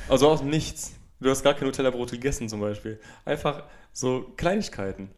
Also 0.08 0.30
aus 0.30 0.44
Nichts. 0.44 0.94
Du 1.22 1.30
hast 1.30 1.44
gar 1.44 1.54
kein 1.54 1.68
Nutella-Brot 1.68 2.12
gegessen 2.12 2.50
zum 2.50 2.60
Beispiel. 2.60 3.00
Einfach 3.26 3.64
so 3.94 4.34
Kleinigkeiten. 4.38 5.12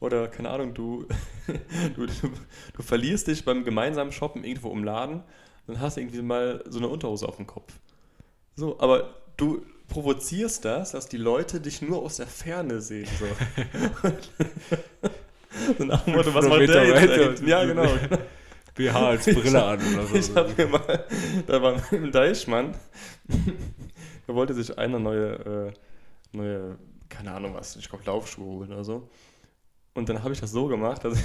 Oder, 0.00 0.28
keine 0.28 0.50
Ahnung, 0.50 0.72
du, 0.72 1.04
du, 1.96 2.06
du, 2.06 2.12
du 2.74 2.82
verlierst 2.82 3.26
dich 3.26 3.44
beim 3.44 3.64
gemeinsamen 3.64 4.12
Shoppen 4.12 4.44
irgendwo 4.44 4.70
im 4.70 4.84
Laden, 4.84 5.24
dann 5.66 5.80
hast 5.80 5.96
du 5.96 6.00
irgendwie 6.00 6.22
mal 6.22 6.62
so 6.68 6.78
eine 6.78 6.86
Unterhose 6.88 7.28
auf 7.28 7.34
dem 7.36 7.48
Kopf. 7.48 7.72
So, 8.54 8.78
aber 8.78 9.16
du 9.36 9.66
provozierst 9.88 10.64
das, 10.64 10.92
dass 10.92 11.08
die 11.08 11.16
Leute 11.16 11.60
dich 11.60 11.82
nur 11.82 12.02
aus 12.02 12.18
der 12.18 12.28
Ferne 12.28 12.80
sehen. 12.80 13.08
So, 13.18 13.26
so 15.78 15.84
nach 15.84 16.04
dem 16.04 16.14
Motto, 16.14 16.32
was 16.34 16.46
500 16.46 16.48
macht 16.48 16.60
Meter 16.60 16.84
der 16.84 17.30
jetzt? 17.30 17.42
Ja, 17.42 17.64
genau. 17.64 17.88
BH 18.76 19.08
als 19.08 19.24
Brille 19.24 19.64
an 19.64 19.80
oder 19.94 20.06
so. 20.06 20.14
Ich 20.14 20.32
habe 20.36 20.54
mir 20.56 20.68
mal, 20.68 21.04
da 21.48 21.60
war 21.60 21.92
im 21.92 22.12
Deichmann, 22.12 22.76
da 24.28 24.34
wollte 24.34 24.54
sich 24.54 24.78
einer 24.78 24.98
neue, 25.00 25.72
äh, 25.72 26.36
neue, 26.36 26.78
keine 27.08 27.32
Ahnung 27.32 27.54
was, 27.54 27.74
ich 27.76 27.88
glaube 27.88 28.04
Laufschuhe 28.04 28.44
holen 28.46 28.72
oder 28.72 28.84
so. 28.84 29.08
Und 29.94 30.08
dann 30.08 30.22
habe 30.22 30.32
ich 30.32 30.40
das 30.40 30.52
so 30.52 30.66
gemacht, 30.68 31.04
dass 31.04 31.18
ich 31.18 31.24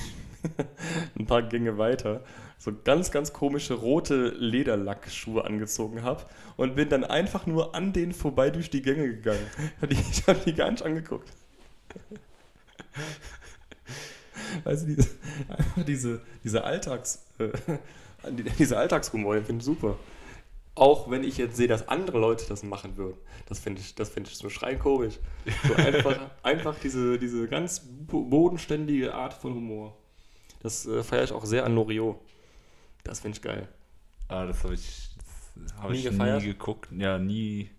ein 1.19 1.25
paar 1.27 1.43
Gänge 1.43 1.77
weiter 1.77 2.23
so 2.57 2.71
ganz, 2.83 3.11
ganz 3.11 3.33
komische 3.33 3.73
rote 3.73 4.29
Lederlackschuhe 4.29 5.43
angezogen 5.43 6.03
habe 6.03 6.23
und 6.55 6.75
bin 6.75 6.89
dann 6.89 7.03
einfach 7.03 7.45
nur 7.45 7.75
an 7.75 7.91
denen 7.93 8.13
vorbei 8.13 8.49
durch 8.49 8.69
die 8.69 8.81
Gänge 8.81 9.07
gegangen. 9.07 9.45
Ich 9.89 10.25
habe 10.27 10.39
die 10.45 10.53
gar 10.53 10.71
nicht 10.71 10.83
angeguckt. 10.83 11.29
Weißt 14.63 14.83
du, 14.83 14.87
diese, 14.95 15.09
einfach 15.49 15.83
diese, 15.85 16.21
diese 16.43 16.63
Alltags, 16.63 17.25
äh, 17.39 17.49
die- 18.31 18.43
diese 18.43 18.77
Alltagshumor, 18.77 19.35
den 19.35 19.45
finde 19.45 19.59
ich 19.59 19.65
super. 19.65 19.97
Auch 20.75 21.09
wenn 21.11 21.23
ich 21.23 21.37
jetzt 21.37 21.55
sehe, 21.55 21.67
dass 21.67 21.87
andere 21.87 22.17
Leute 22.19 22.45
das 22.49 22.63
machen 22.63 22.97
würden. 22.97 23.17
Das 23.47 23.59
finde 23.59 23.79
ich, 23.81 23.93
das 23.93 24.09
finde 24.09 24.29
ich 24.31 24.37
so 24.37 24.49
schreienkomisch. 24.49 25.19
So 25.67 25.73
einfach, 25.75 26.19
einfach 26.41 26.75
diese, 26.81 27.19
diese 27.19 27.47
ganz 27.47 27.81
bo- 28.07 28.23
bodenständige 28.23 29.13
Art 29.13 29.33
von 29.33 29.53
Humor. 29.53 29.95
Das 30.61 30.85
äh, 30.87 31.03
feiere 31.03 31.25
ich 31.25 31.31
auch 31.31 31.45
sehr 31.45 31.65
an 31.65 31.75
Loriot. 31.75 32.17
Das 33.03 33.19
finde 33.19 33.37
ich 33.37 33.41
geil. 33.43 33.67
Ah, 34.29 34.45
das 34.45 34.63
habe 34.63 34.73
ich, 34.73 35.09
das 35.55 35.75
hab 35.77 35.91
Nie 35.91 35.97
ich 35.97 36.03
gefeiert? 36.05 36.41
nie 36.41 36.47
geguckt. 36.47 36.87
Ja, 36.97 37.19
nie. 37.19 37.69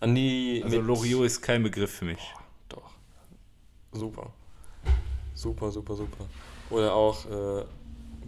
An 0.00 0.14
die. 0.14 0.62
Also 0.64 0.80
Loriot 0.80 1.26
ist 1.26 1.42
kein 1.42 1.62
Begriff 1.62 1.92
für 1.98 2.06
mich. 2.06 2.32
Doch. 2.68 2.90
Super. 3.92 4.32
Super, 5.34 5.70
super, 5.70 5.94
super. 5.94 6.24
Oder 6.70 6.94
auch, 6.94 7.24
äh, 7.26 7.64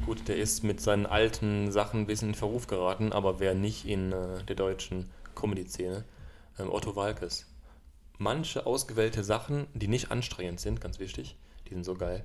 gut, 0.05 0.29
der 0.29 0.37
ist 0.37 0.65
mit 0.65 0.81
seinen 0.81 1.07
alten 1.07 1.71
Sachen 1.71 2.01
ein 2.01 2.07
bisschen 2.07 2.31
in 2.31 2.35
Verruf 2.35 2.67
geraten, 2.67 3.13
aber 3.13 3.41
wer 3.41 3.55
nicht 3.55 3.87
in 3.87 4.13
äh, 4.13 4.43
der 4.45 4.57
deutschen 4.57 5.11
Comedy-Szene, 5.35 6.05
ähm, 6.59 6.71
Otto 6.71 6.97
Walkes. 6.97 7.47
Manche 8.19 8.67
ausgewählte 8.67 9.25
Sachen, 9.25 9.67
die 9.75 9.89
nicht 9.89 10.11
anstrengend 10.11 10.61
sind, 10.61 10.81
ganz 10.81 10.99
wichtig, 10.99 11.37
die 11.69 11.75
sind 11.75 11.85
so 11.85 11.95
geil. 11.95 12.25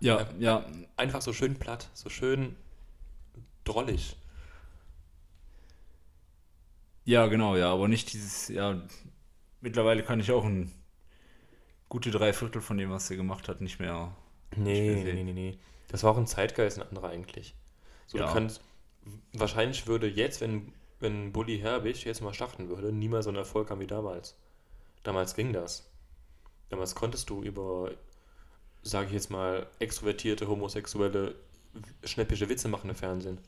Ja, 0.00 0.28
ja. 0.38 0.66
Einfach 0.96 1.22
so 1.22 1.32
schön 1.32 1.54
platt, 1.56 1.88
so 1.94 2.10
schön 2.10 2.56
drollig. 3.64 4.16
Ja, 7.04 7.26
genau, 7.26 7.56
ja, 7.56 7.72
aber 7.72 7.88
nicht 7.88 8.12
dieses, 8.12 8.48
ja, 8.48 8.80
mittlerweile 9.60 10.02
kann 10.04 10.20
ich 10.20 10.30
auch 10.30 10.44
ein 10.44 10.70
gute 11.88 12.10
Dreiviertel 12.10 12.60
von 12.60 12.78
dem, 12.78 12.90
was 12.90 13.10
er 13.10 13.16
gemacht 13.16 13.48
hat, 13.48 13.60
nicht 13.60 13.80
mehr. 13.80 14.14
Nee, 14.56 14.62
mehr 14.62 14.94
nee, 14.94 15.02
sehen. 15.02 15.16
nee, 15.16 15.24
nee, 15.24 15.32
nee. 15.32 15.58
Das 15.92 16.02
war 16.02 16.10
auch 16.12 16.16
ein 16.16 16.26
Zeitgeist, 16.26 16.78
ein 16.78 16.88
anderer 16.88 17.10
eigentlich. 17.10 17.54
So, 18.06 18.18
Ja. 18.18 18.26
du 18.26 18.32
kannst, 18.32 18.62
wahrscheinlich 19.34 19.86
würde 19.86 20.08
jetzt, 20.08 20.40
wenn, 20.40 20.72
wenn 21.00 21.32
Bully 21.32 21.58
Herbig 21.58 22.04
jetzt 22.04 22.22
mal 22.22 22.32
starten 22.34 22.68
würde, 22.68 22.92
niemals 22.92 23.24
so 23.24 23.30
einen 23.30 23.36
Erfolg 23.38 23.70
haben 23.70 23.80
wie 23.80 23.86
damals. 23.86 24.36
Damals 25.02 25.34
ging 25.36 25.52
das. 25.52 25.90
Damals 26.70 26.94
konntest 26.94 27.28
du 27.28 27.42
über, 27.42 27.90
sage 28.82 29.08
ich 29.08 29.12
jetzt 29.12 29.30
mal, 29.30 29.66
extrovertierte, 29.78 30.48
homosexuelle, 30.48 31.34
schnäppische 32.04 32.48
Witze 32.48 32.68
machen 32.68 32.88
im 32.88 32.96
Fernsehen. 32.96 33.38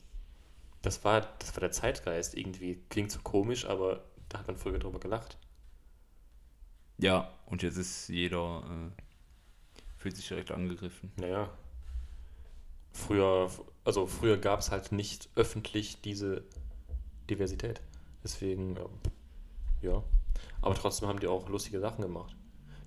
Das 0.82 1.02
war, 1.02 1.22
das 1.38 1.54
war 1.56 1.60
der 1.60 1.72
Zeitgeist 1.72 2.34
irgendwie. 2.36 2.82
Klingt 2.90 3.10
so 3.10 3.20
komisch, 3.20 3.64
aber 3.64 4.04
da 4.28 4.40
hat 4.40 4.48
man 4.48 4.58
früher 4.58 4.78
drüber 4.78 5.00
gelacht. 5.00 5.38
Ja, 6.98 7.32
und 7.46 7.62
jetzt 7.62 7.76
ist 7.78 8.08
jeder, 8.08 8.62
äh, 8.68 9.02
fühlt 9.96 10.16
sich 10.16 10.28
direkt 10.28 10.50
angegriffen. 10.50 11.10
Naja. 11.16 11.50
Früher, 12.94 13.50
also 13.84 14.06
früher 14.06 14.38
gab 14.38 14.60
es 14.60 14.70
halt 14.70 14.92
nicht 14.92 15.28
öffentlich 15.34 16.00
diese 16.00 16.44
Diversität. 17.28 17.82
Deswegen, 18.22 18.76
ähm, 18.76 18.88
ja. 19.82 20.02
Aber 20.62 20.74
trotzdem 20.74 21.08
haben 21.08 21.18
die 21.18 21.26
auch 21.26 21.48
lustige 21.48 21.80
Sachen 21.80 22.02
gemacht. 22.02 22.36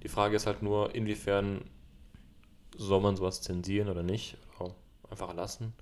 Die 0.01 0.07
Frage 0.07 0.35
ist 0.37 0.47
halt 0.47 0.63
nur, 0.63 0.95
inwiefern 0.95 1.69
soll 2.75 3.01
man 3.01 3.15
sowas 3.17 3.41
zensieren 3.41 3.89
oder 3.89 4.01
nicht? 4.01 4.37
Oder 4.59 4.73
einfach 5.09 5.33
lassen? 5.35 5.73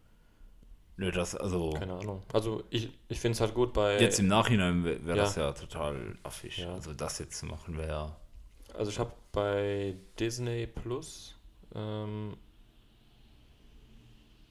Nö, 0.97 1.11
das, 1.11 1.35
also, 1.35 1.71
Keine 1.71 1.93
Ahnung. 1.93 2.23
Also 2.33 2.63
ich, 2.69 2.89
ich 3.09 3.19
finde 3.19 3.35
es 3.35 3.41
halt 3.41 3.53
gut 3.53 3.73
bei. 3.73 3.99
jetzt 3.99 4.19
im 4.19 4.27
Nachhinein 4.27 4.83
wäre 4.83 5.05
wär 5.05 5.15
Ja. 5.17 5.23
das 5.23 5.35
ja 5.35 5.51
total 5.51 6.17
affig. 6.23 6.57
Ja. 6.57 6.73
Also, 6.73 6.93
das 6.93 7.19
jetzt 7.19 7.37
zu 7.37 7.45
machen 7.45 7.77
wäre 7.77 8.15
Also 8.73 8.91
ich 8.91 8.97
habe 8.99 9.11
bei 9.31 9.97
Disney 10.19 10.65
Plus 10.67 11.37
ähm, 11.75 12.37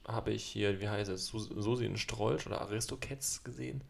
habe 0.06 0.32
ich 0.32 0.44
hier, 0.44 0.80
wie 0.80 0.88
heißt 0.88 1.10
es, 1.10 1.26
Sus- 1.26 1.48
Susi 1.56 1.86
und 1.86 1.98
Strolch 1.98 2.46
oder 2.46 2.60
Aristocats 2.60 3.42
gesehen. 3.44 3.82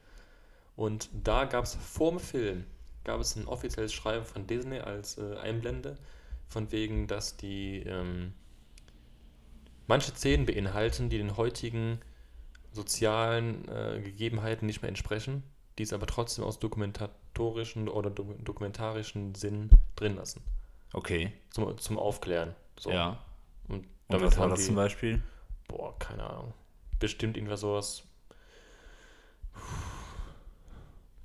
Und 0.77 1.09
da 1.13 1.45
gab 1.45 1.65
es 1.65 1.75
vor 1.75 2.11
dem 2.11 2.21
Film, 2.21 2.65
gab 3.05 3.21
es 3.21 3.37
ein 3.37 3.47
offizielles 3.47 3.93
Schreiben 3.93 4.25
von 4.25 4.47
Disney 4.47 4.81
als 4.81 5.19
äh, 5.19 5.37
Einblende. 5.43 5.97
von 6.49 6.71
wegen, 6.73 7.07
dass 7.09 7.37
die 7.37 7.81
ähm, 7.81 8.33
manche 9.87 10.13
Szenen 10.13 10.47
beinhalten, 10.47 11.09
die 11.09 11.19
den 11.19 11.37
heutigen 11.37 11.99
sozialen 12.73 13.67
äh, 13.69 14.01
Gegebenheiten 14.03 14.67
nicht 14.67 14.83
mehr 14.83 14.89
entsprechen, 14.89 15.43
die 15.79 15.83
es 15.85 15.93
aber 15.93 16.07
trotzdem 16.07 16.45
aus 16.45 16.59
dokumentatorischen 16.59 17.89
oder 17.89 18.11
do 18.11 18.35
dokumentarischen 18.43 19.35
Sinn 19.35 19.71
drin 19.97 20.17
lassen. 20.17 20.43
Okay. 20.93 21.33
Zum, 21.51 21.77
zum 21.79 21.99
Aufklären. 21.99 22.55
So. 22.79 22.91
Ja. 22.91 23.19
Und 23.69 23.79
Und 23.79 23.87
damit 24.09 24.27
was 24.29 24.39
war 24.39 24.49
das 24.49 24.61
die- 24.61 24.67
zum 24.67 24.75
Beispiel? 24.77 25.23
Boah, 25.69 25.99
keine 25.99 26.25
Ahnung. 26.25 26.55
Bestimmt 26.99 27.37
irgendwas 27.37 27.61
sowas. 27.61 28.03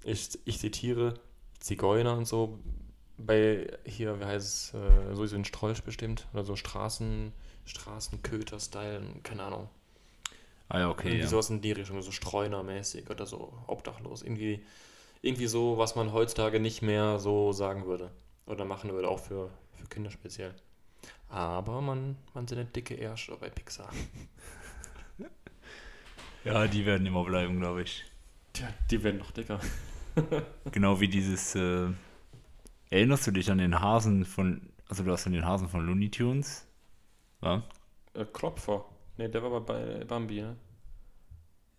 Ich, 0.04 0.40
ich 0.46 0.60
zitiere 0.60 1.20
Zigeuner 1.60 2.18
und 2.18 2.26
so. 2.26 2.60
Bei 3.18 3.68
hier, 3.86 4.20
wie 4.20 4.26
heißt 4.26 4.48
es, 4.48 4.74
äh, 4.74 5.16
sowieso 5.16 5.36
ein 5.36 5.46
Strolch 5.46 5.84
bestimmt. 5.84 6.28
Oder 6.34 6.46
so 6.46 6.56
Straßen, 6.56 7.34
Straßenköter-Style, 7.66 9.02
keine 9.24 9.44
Ahnung. 9.44 9.70
Ah 10.70 10.80
ja, 10.80 10.90
okay. 10.90 11.10
irgendwie 11.10 11.24
Ja. 11.24 11.28
sowas 11.28 11.50
in 11.50 11.62
die 11.62 11.72
Richtung, 11.72 12.02
so 12.02 12.12
Streunermäßig 12.12 13.10
oder 13.10 13.26
so 13.26 13.52
obdachlos. 13.68 14.22
Irgendwie, 14.22 14.64
irgendwie 15.22 15.48
so, 15.48 15.78
was 15.78 15.96
man 15.96 16.14
heutzutage 16.14 16.60
nicht 16.60 16.82
mehr 16.82 17.20
so 17.20 17.52
sagen 17.52 17.86
würde. 17.86 18.12
Oder 18.46 18.66
machen 18.66 18.92
würde, 18.92 19.10
auch 19.10 19.20
für, 19.20 19.50
für 19.74 19.88
Kinder 19.88 20.12
speziell. 20.12 20.56
Aber 21.30 21.82
man, 21.82 22.16
man 22.34 22.48
sind 22.48 22.58
eine 22.58 22.68
dicke 22.68 22.96
Ärsche 22.96 23.38
bei 23.38 23.50
Pixar. 23.50 23.92
ja, 26.44 26.68
die 26.68 26.86
werden 26.86 27.06
immer 27.06 27.24
bleiben, 27.24 27.60
glaube 27.60 27.84
ich. 27.84 28.04
Tja, 28.54 28.68
die 28.90 29.04
werden 29.04 29.20
noch 29.20 29.32
dicker. 29.32 29.60
Genau 30.72 31.00
wie 31.00 31.08
dieses. 31.08 31.56
Äh, 31.56 31.88
erinnerst 32.90 33.26
du 33.28 33.32
dich 33.32 33.50
an 33.50 33.60
den 33.60 33.80
Hasen 33.80 34.26
von. 34.26 34.70
Also, 34.90 35.04
du 35.04 35.12
hast 35.12 35.28
an 35.28 35.34
den 35.34 35.46
Hasen 35.46 35.70
von 35.70 35.86
Looney 35.86 36.10
Tunes? 36.10 36.68
Ja. 37.42 37.64
Äh, 38.14 38.26
Klopfer. 38.26 38.84
Ne, 39.18 39.30
der 39.30 39.44
war 39.44 39.62
bei 39.62 40.04
Bambi, 40.04 40.42
ne? 40.42 40.58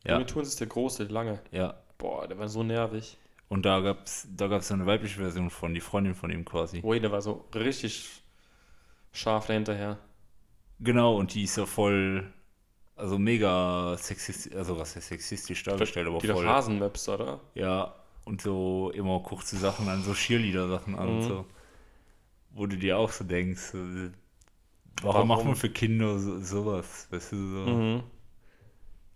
Ja. 0.06 0.18
Ja. 0.18 0.24
Tunes 0.24 0.48
ist 0.48 0.60
der 0.60 0.68
große, 0.68 1.04
der 1.04 1.12
lange. 1.12 1.40
Ja. 1.50 1.74
Boah, 1.98 2.26
der 2.26 2.38
war 2.38 2.48
so 2.48 2.62
nervig. 2.62 3.18
Und 3.48 3.66
da 3.66 3.80
gab's, 3.80 4.28
da 4.34 4.46
gab's 4.46 4.68
so 4.68 4.74
eine 4.74 4.86
weibliche 4.86 5.20
Version 5.20 5.50
von, 5.50 5.74
die 5.74 5.80
Freundin 5.80 6.14
von 6.14 6.30
ihm 6.30 6.44
quasi. 6.44 6.80
Ui, 6.82 7.00
der 7.00 7.10
war 7.10 7.20
so 7.20 7.48
richtig 7.54 8.19
scharf 9.12 9.46
dahinterher. 9.46 9.98
Genau, 10.80 11.16
und 11.16 11.34
die 11.34 11.44
ist 11.44 11.56
ja 11.56 11.66
voll. 11.66 12.32
Also 12.96 13.18
mega 13.18 13.96
sexistisch, 13.98 14.54
also 14.56 14.78
was 14.78 14.96
heißt 14.96 15.08
sexistisch 15.08 15.62
dargestellt, 15.64 16.06
aber 16.08 16.20
die 16.20 16.28
voll. 16.28 16.44
doch 16.44 16.44
Hasenmöps, 16.44 17.08
oder? 17.08 17.40
Ja, 17.54 17.94
und 18.24 18.42
so 18.42 18.90
immer 18.94 19.20
kurze 19.20 19.56
Sachen 19.58 19.88
an, 19.88 20.02
so 20.04 20.14
Cheerleader-Sachen 20.14 20.96
an 20.96 21.08
und 21.08 21.18
Mhm. 21.18 21.22
so. 21.22 21.46
Wo 22.52 22.66
du 22.66 22.76
dir 22.76 22.98
auch 22.98 23.10
so 23.12 23.24
denkst, 23.24 23.74
äh, 23.74 24.10
warum, 25.02 25.28
Warum? 25.28 25.28
macht 25.28 25.44
man 25.44 25.56
für 25.56 25.70
Kinder 25.70 26.18
so, 26.18 26.40
sowas? 26.42 27.08
Weißt 27.10 27.32
du, 27.32 27.36
so. 27.36 27.66
Mhm. 27.70 28.02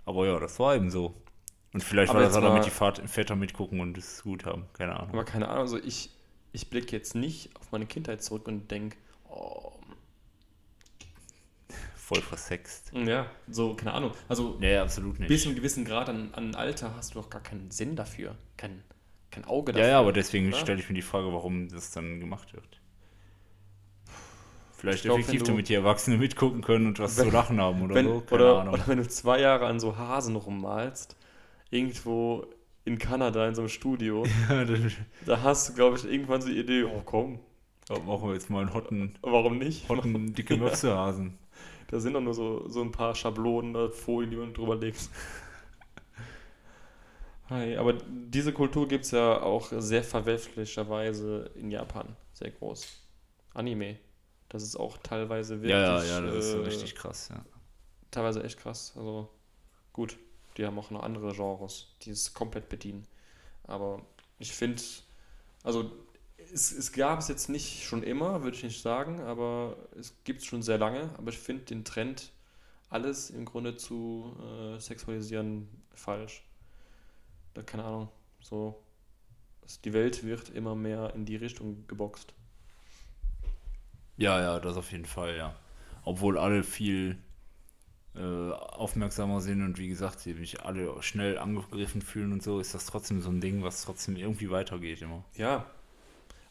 Aber 0.07 0.27
ja, 0.27 0.39
das 0.39 0.59
war 0.59 0.75
eben 0.77 0.91
so. 0.91 1.15
Und 1.73 1.83
vielleicht 1.83 2.11
Aber 2.11 2.21
war 2.21 2.27
das 2.27 2.37
auch 2.37 2.41
damit 2.43 2.65
die 2.67 2.71
Vater, 2.71 3.07
Väter 3.09 3.37
mitgucken 3.37 3.81
und 3.81 3.99
es 3.99 4.23
gut 4.23 4.45
haben. 4.47 4.67
Keine 4.75 4.97
Ahnung. 4.99 5.13
Aber 5.13 5.25
keine 5.25 5.49
Ahnung, 5.49 5.63
also 5.63 5.79
ich, 5.79 6.11
ich 6.53 6.71
blicke 6.71 6.93
jetzt 6.97 7.15
nicht 7.15 7.51
auf 7.57 7.73
meine 7.73 7.87
Kindheit 7.87 8.23
zurück 8.23 8.47
und 8.49 8.71
denke, 8.71 8.97
oh, 9.29 9.73
Voll 12.07 12.21
versext. 12.21 12.93
ja, 12.93 13.27
so, 13.49 13.75
keine 13.75 13.95
Ahnung. 13.95 14.11
Also 14.29 14.57
Nee, 14.61 14.77
absolut 14.77 15.19
nicht. 15.21 15.29
bis 15.29 15.43
zu 15.43 15.49
einem 15.49 15.57
gewissen 15.57 15.85
Grad 15.87 16.09
an, 16.11 16.35
an 16.35 16.55
Alter 16.55 16.95
hast 16.97 17.14
du 17.14 17.21
doch 17.21 17.31
gar 17.31 17.43
keinen 17.43 17.71
Sinn 17.71 17.97
dafür. 17.97 18.37
Kein, 18.59 18.83
kein 19.31 19.47
Auge 19.47 19.73
ja, 19.73 19.79
dafür. 19.79 19.90
ja, 19.90 20.01
aber 20.01 20.12
deswegen 20.12 20.49
oder? 20.49 20.59
stelle 20.59 20.81
ich 20.81 20.88
mir 20.90 20.95
die 20.97 21.03
Frage, 21.03 21.33
warum 21.33 21.69
das 21.69 21.93
dann 21.93 22.21
gemacht 22.21 22.53
wird. 22.53 22.81
Vielleicht 24.77 24.99
Ich 24.99 25.03
glaub, 25.05 25.19
effektiv, 25.19 25.40
wenn 25.40 25.47
du- 25.47 25.53
damit 25.53 25.69
die 25.71 25.75
Erwachsene 25.75 26.19
mitgucken 26.19 26.61
können 26.61 26.88
und 26.88 26.99
was 26.99 27.17
zu 27.17 27.31
lachen 27.31 27.61
haben 27.61 27.81
oder 27.83 27.95
wenn, 27.95 28.07
so. 28.07 28.21
Keine 28.21 28.43
oder, 28.43 28.61
Ahnung. 28.61 28.75
oder 28.75 28.87
wenn 28.87 28.99
du 28.99 29.09
zwei 29.09 29.40
Jahre 29.40 29.67
an 29.67 29.81
so 29.81 29.97
Hasen 29.97 30.37
rummalst, 30.37 31.17
irgendwo 31.71 32.47
in 32.85 32.99
Kanada 32.99 33.49
in 33.49 33.55
so 33.55 33.62
einem 33.62 33.71
Studio, 33.71 34.25
Ja, 34.51 34.67
da 35.25 35.40
hast 35.43 35.71
du, 35.71 35.75
glaube 35.75 35.97
ich, 35.97 36.05
irgendwann 36.05 36.43
so 36.43 36.49
die 36.49 36.59
Idee, 36.59 36.83
oh 36.85 37.01
komm, 37.03 37.40
da 37.88 37.99
machen 37.99 38.29
wir 38.29 38.35
jetzt 38.35 38.51
mal 38.51 38.61
einen 38.61 38.75
hotten, 38.75 39.14
warum 39.23 39.57
nicht? 39.59 39.88
hotten 39.88 40.35
dicke 40.35 40.57
Möpsehasen. 40.59 41.38
Da 41.88 42.01
sind 42.01 42.14
doch 42.14 42.20
nur 42.20 42.35
so, 42.35 42.68
so 42.68 42.81
ein 42.81 42.92
paar 42.92 43.14
Schablonen, 43.14 43.77
oder 43.77 43.90
Folien, 43.90 44.31
die 44.31 44.37
man 44.37 44.55
drüber 44.55 44.77
legt. 44.77 45.09
Hi, 47.51 47.77
aber 47.77 47.94
diese 48.09 48.53
Kultur 48.53 48.88
gibt 48.88 49.05
es 49.05 49.11
ja 49.11 49.42
auch 49.42 49.70
sehr 49.70 50.03
verwerflicherweise 50.03 51.51
in 51.57 51.70
Japan, 51.70 52.16
sehr 52.33 52.51
groß. 52.51 52.87
Anime. 53.53 53.99
Das 54.49 54.62
ist 54.62 54.77
auch 54.77 54.97
teilweise 54.99 55.61
wirklich. 55.61 55.70
Ja, 55.70 56.03
ja, 56.03 56.05
ja, 56.05 56.20
das 56.20 56.37
ist 56.37 56.53
so 56.53 56.61
äh, 56.61 56.64
richtig 56.64 56.94
krass, 56.94 57.29
ja. 57.29 57.44
teilweise 58.11 58.42
echt 58.42 58.59
krass. 58.59 58.94
Also 58.97 59.29
gut, 59.92 60.16
die 60.57 60.64
haben 60.64 60.79
auch 60.79 60.90
noch 60.90 61.03
andere 61.03 61.33
Genres, 61.33 61.88
die 62.03 62.11
es 62.11 62.33
komplett 62.33 62.68
bedienen. 62.68 63.07
Aber 63.64 64.01
ich 64.38 64.53
finde, 64.53 64.83
also 65.62 65.90
es, 66.53 66.73
es 66.73 66.93
gab 66.93 67.21
es 67.21 67.29
jetzt 67.29 67.49
nicht 67.49 67.85
schon 67.85 68.03
immer, 68.03 68.43
würde 68.43 68.57
ich 68.57 68.63
nicht 68.63 68.83
sagen, 68.83 69.21
aber 69.21 69.77
es 69.99 70.15
gibt 70.25 70.41
es 70.41 70.47
schon 70.47 70.63
sehr 70.63 70.79
lange. 70.79 71.11
Aber 71.17 71.31
ich 71.31 71.39
finde 71.39 71.65
den 71.65 71.85
Trend, 71.85 72.33
alles 72.91 73.31
im 73.31 73.45
Grunde 73.45 73.77
zu 73.77 74.37
äh, 74.41 74.79
sexualisieren, 74.79 75.69
falsch. 75.95 76.45
Da, 77.55 77.63
keine 77.63 77.85
Ahnung, 77.85 78.09
so. 78.41 78.83
also 79.63 79.81
Die 79.85 79.93
Welt 79.93 80.25
wird 80.25 80.51
immer 80.51 80.75
mehr 80.75 81.13
in 81.15 81.25
die 81.25 81.37
Richtung 81.37 81.87
geboxt. 81.87 82.35
Ja, 84.17 84.41
ja, 84.41 84.61
das 84.61 84.77
auf 84.77 84.93
jeden 84.93 85.07
Fall, 85.07 85.37
ja. 85.37 85.55
Obwohl 86.05 86.39
alle 86.39 86.63
viel 86.63 87.19
äh, 88.15 88.51
aufmerksamer 88.51 89.41
sind 89.41 89.63
und 89.63 89.79
wie 89.79 89.89
gesagt, 89.89 90.21
sie 90.21 90.35
sich 90.35 90.63
alle 90.63 91.03
schnell 91.03 91.39
angegriffen 91.39 92.03
fühlen 92.03 92.33
und 92.33 92.43
so, 92.43 92.61
ist 92.61 92.75
das 92.75 92.87
trotzdem 92.87 93.21
so 93.23 93.31
ein 93.31 93.41
Ding, 93.41 93.63
was 93.63 93.83
trotzdem 93.83 94.17
irgendwie 94.17 94.51
weitergeht 94.51 95.03
immer. 95.03 95.25
Ja, 95.35 95.67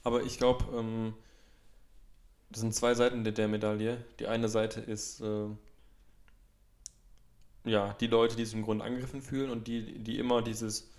aber 0.03 0.23
ich 0.23 0.37
glaube, 0.37 0.65
ähm, 0.77 1.13
das 2.49 2.61
sind 2.61 2.75
zwei 2.75 2.93
Seiten 2.93 3.23
der, 3.23 3.33
der 3.33 3.47
Medaille. 3.47 4.03
Die 4.19 4.27
eine 4.27 4.49
Seite 4.49 4.79
ist, 4.79 5.21
äh, 5.21 5.47
ja, 7.65 7.93
die 7.99 8.07
Leute, 8.07 8.35
die 8.35 8.45
sich 8.45 8.53
im 8.53 8.63
Grunde 8.63 8.85
angegriffen 8.85 9.21
fühlen 9.21 9.49
und 9.49 9.67
die, 9.67 9.99
die 9.99 10.19
immer 10.19 10.41
dieses, 10.41 10.89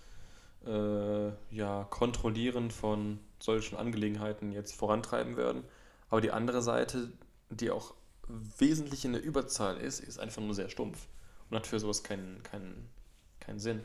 äh, 0.65 1.27
ja, 1.51 1.83
Kontrollieren 1.89 2.71
von 2.71 3.19
solchen 3.39 3.77
Angelegenheiten 3.77 4.51
jetzt 4.51 4.75
vorantreiben 4.75 5.37
werden. 5.37 5.63
Aber 6.09 6.21
die 6.21 6.31
andere 6.31 6.61
Seite, 6.61 7.11
die 7.49 7.71
auch 7.71 7.93
wesentlich 8.27 9.05
in 9.05 9.13
der 9.13 9.23
Überzahl 9.23 9.77
ist, 9.77 9.99
ist 9.99 10.19
einfach 10.19 10.41
nur 10.41 10.55
sehr 10.55 10.69
stumpf 10.69 11.07
und 11.49 11.57
hat 11.57 11.67
für 11.67 11.79
sowas 11.79 12.03
keinen, 12.03 12.41
keinen, 12.43 12.89
keinen 13.39 13.59
Sinn. 13.59 13.83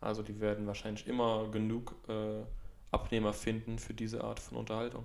Also 0.00 0.22
die 0.22 0.40
werden 0.40 0.66
wahrscheinlich 0.66 1.06
immer 1.06 1.48
genug 1.50 1.94
äh, 2.08 2.44
Abnehmer 2.90 3.32
finden 3.32 3.78
für 3.78 3.94
diese 3.94 4.24
Art 4.24 4.40
von 4.40 4.58
Unterhaltung. 4.58 5.04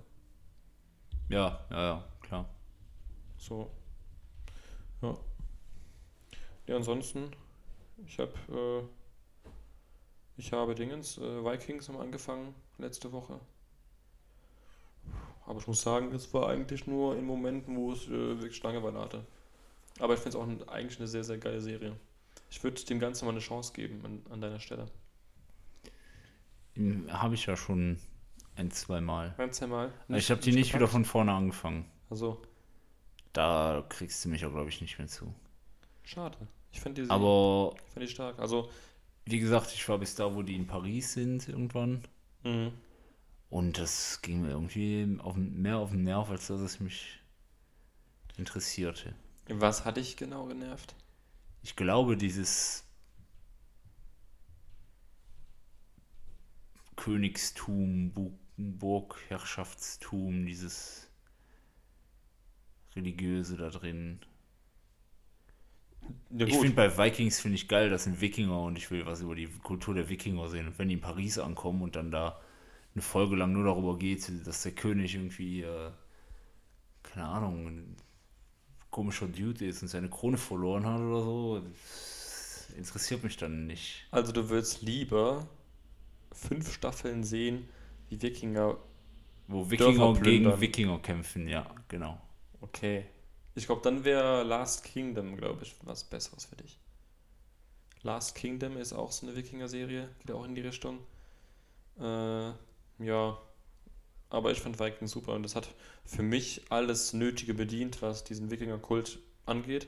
Ja, 1.29 1.65
ja, 1.69 1.83
ja, 1.83 2.07
klar. 2.21 2.49
So. 3.37 3.69
Ja. 5.01 5.17
Ja, 6.67 6.75
ansonsten, 6.77 7.31
ich 8.05 8.17
habe 8.19 8.33
äh, 8.49 8.87
ich 10.35 10.51
habe 10.51 10.73
Dingens, 10.73 11.17
äh, 11.17 11.45
Vikings 11.45 11.89
haben 11.89 11.99
angefangen 11.99 12.55
letzte 12.77 13.11
Woche. 13.11 13.39
Aber 15.45 15.59
ich 15.59 15.67
muss 15.67 15.81
sagen, 15.81 16.11
es 16.13 16.33
war 16.33 16.49
eigentlich 16.49 16.87
nur 16.87 17.15
in 17.17 17.25
Momenten, 17.25 17.75
wo 17.75 17.91
es 17.91 18.07
äh, 18.07 18.09
wirklich 18.09 18.63
Langeweile 18.63 18.99
hatte. 18.99 19.25
Aber 19.99 20.15
ich 20.15 20.19
finde 20.19 20.37
es 20.37 20.43
auch 20.43 20.47
ein, 20.47 20.67
eigentlich 20.69 20.99
eine 20.99 21.07
sehr, 21.07 21.23
sehr 21.23 21.37
geile 21.37 21.61
Serie. 21.61 21.95
Ich 22.49 22.63
würde 22.63 22.83
dem 22.83 22.99
Ganzen 22.99 23.25
mal 23.25 23.31
eine 23.31 23.41
Chance 23.41 23.73
geben 23.73 24.01
an, 24.05 24.25
an 24.31 24.41
deiner 24.41 24.59
Stelle. 24.59 24.87
Habe 27.09 27.35
ich 27.35 27.45
ja 27.45 27.55
schon 27.55 27.99
ein, 28.55 28.71
zwei 28.71 29.01
Mal. 29.01 29.33
Ein, 29.37 29.51
zwei 29.51 29.67
Mal. 29.67 29.91
ich 30.09 30.29
habe 30.31 30.41
die 30.41 30.51
nicht 30.51 30.69
wieder 30.69 30.79
gepackt? 30.79 30.91
von 30.93 31.05
vorne 31.05 31.33
angefangen. 31.33 31.85
Also, 32.09 32.41
Da 33.33 33.83
kriegst 33.89 34.23
du 34.23 34.29
mich 34.29 34.41
ja, 34.41 34.49
glaube 34.49 34.69
ich, 34.69 34.81
nicht 34.81 34.97
mehr 34.99 35.07
zu. 35.07 35.33
schade. 36.03 36.37
Ich 36.71 36.81
fand 36.81 36.97
die, 36.97 37.07
Aber 37.09 37.75
ich 37.85 37.93
fand 37.93 38.03
die 38.03 38.11
stark. 38.11 38.39
Also, 38.39 38.69
wie 39.25 39.39
gesagt, 39.39 39.71
ich 39.73 39.87
war 39.87 39.99
bis 39.99 40.15
da, 40.15 40.33
wo 40.35 40.41
die 40.41 40.55
in 40.55 40.65
Paris 40.67 41.13
sind 41.13 41.47
irgendwann. 41.47 42.03
mhm. 42.43 42.71
Und 43.49 43.77
das 43.77 44.23
ging 44.23 44.41
mir 44.41 44.49
irgendwie 44.49 45.19
auf, 45.21 45.35
mehr 45.35 45.77
auf 45.77 45.91
den 45.91 46.01
Nerv, 46.03 46.31
als 46.31 46.47
dass 46.47 46.59
es 46.59 46.79
mich 46.79 47.19
interessierte. 48.37 49.13
was 49.47 49.85
hat 49.85 49.97
dich 49.97 50.17
genau 50.17 50.45
genervt? 50.47 50.95
Ich 51.61 51.75
glaube, 51.75 52.17
dieses 52.17 52.82
Königstum, 56.95 58.11
Bu- 58.13 58.37
Burgherrschaftstum, 58.57 60.45
dieses 60.45 61.09
religiöse 62.95 63.57
da 63.57 63.69
drin. 63.69 64.19
Ja, 66.31 66.45
Ich 66.47 66.57
finde 66.57 66.75
bei 66.75 66.97
Vikings 66.97 67.39
finde 67.39 67.55
ich 67.55 67.67
geil, 67.67 67.89
das 67.89 68.03
sind 68.05 68.19
Wikinger 68.21 68.61
und 68.63 68.77
ich 68.77 68.91
will 68.91 69.05
was 69.05 69.21
über 69.21 69.35
die 69.35 69.47
Kultur 69.47 69.93
der 69.93 70.09
Wikinger 70.09 70.49
sehen. 70.49 70.67
Und 70.67 70.79
wenn 70.79 70.87
die 70.89 70.95
in 70.95 71.01
Paris 71.01 71.37
ankommen 71.39 71.81
und 71.81 71.95
dann 71.95 72.11
da 72.11 72.39
eine 72.95 73.01
Folge 73.01 73.35
lang 73.35 73.53
nur 73.53 73.65
darüber 73.65 73.97
geht, 73.97 74.29
dass 74.47 74.63
der 74.63 74.73
König 74.73 75.15
irgendwie 75.15 75.61
äh, 75.63 75.91
keine 77.03 77.25
Ahnung, 77.27 77.67
ein 77.67 77.95
komischer 78.91 79.27
Dude 79.27 79.65
ist 79.65 79.81
und 79.81 79.87
seine 79.89 80.09
Krone 80.09 80.37
verloren 80.37 80.85
hat 80.85 80.99
oder 81.01 81.23
so. 81.23 81.59
Das 81.61 82.69
interessiert 82.77 83.23
mich 83.23 83.37
dann 83.37 83.67
nicht. 83.67 84.07
Also 84.11 84.31
du 84.31 84.49
würdest 84.49 84.81
lieber 84.81 85.45
fünf 86.33 86.73
Staffeln 86.73 87.23
sehen, 87.23 87.67
wie 88.09 88.21
Wikinger. 88.21 88.77
Wo 89.47 89.69
Wikinger 89.69 90.13
gegen. 90.19 90.61
Wikinger 90.61 90.99
kämpfen, 90.99 91.47
ja, 91.47 91.65
genau. 91.87 92.19
Okay. 92.61 93.05
Ich 93.55 93.67
glaube, 93.67 93.81
dann 93.83 94.03
wäre 94.03 94.43
Last 94.43 94.83
Kingdom, 94.83 95.37
glaube 95.37 95.63
ich, 95.63 95.75
was 95.83 96.03
Besseres 96.03 96.45
für 96.45 96.55
dich. 96.55 96.79
Last 98.01 98.35
Kingdom 98.35 98.77
ist 98.77 98.93
auch 98.93 99.11
so 99.11 99.27
eine 99.27 99.35
Wikinger-Serie, 99.35 100.09
geht 100.19 100.31
auch 100.31 100.43
in 100.43 100.55
die 100.55 100.61
Richtung. 100.61 100.99
Äh, 101.99 102.51
ja. 102.99 103.37
Aber 104.29 104.51
ich 104.51 104.59
fand 104.59 104.79
Viking 104.79 105.07
super 105.07 105.33
und 105.33 105.43
das 105.43 105.55
hat 105.55 105.69
für 106.05 106.23
mich 106.23 106.63
alles 106.69 107.13
Nötige 107.13 107.53
bedient, 107.53 108.01
was 108.01 108.23
diesen 108.23 108.49
Wikinger-Kult 108.49 109.19
angeht. 109.45 109.87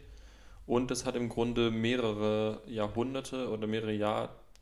Und 0.68 0.92
es 0.92 1.06
hat 1.06 1.16
im 1.16 1.30
Grunde 1.30 1.72
mehrere 1.72 2.62
Jahrhunderte 2.68 3.50
oder 3.50 3.68
mehrere 3.68 3.94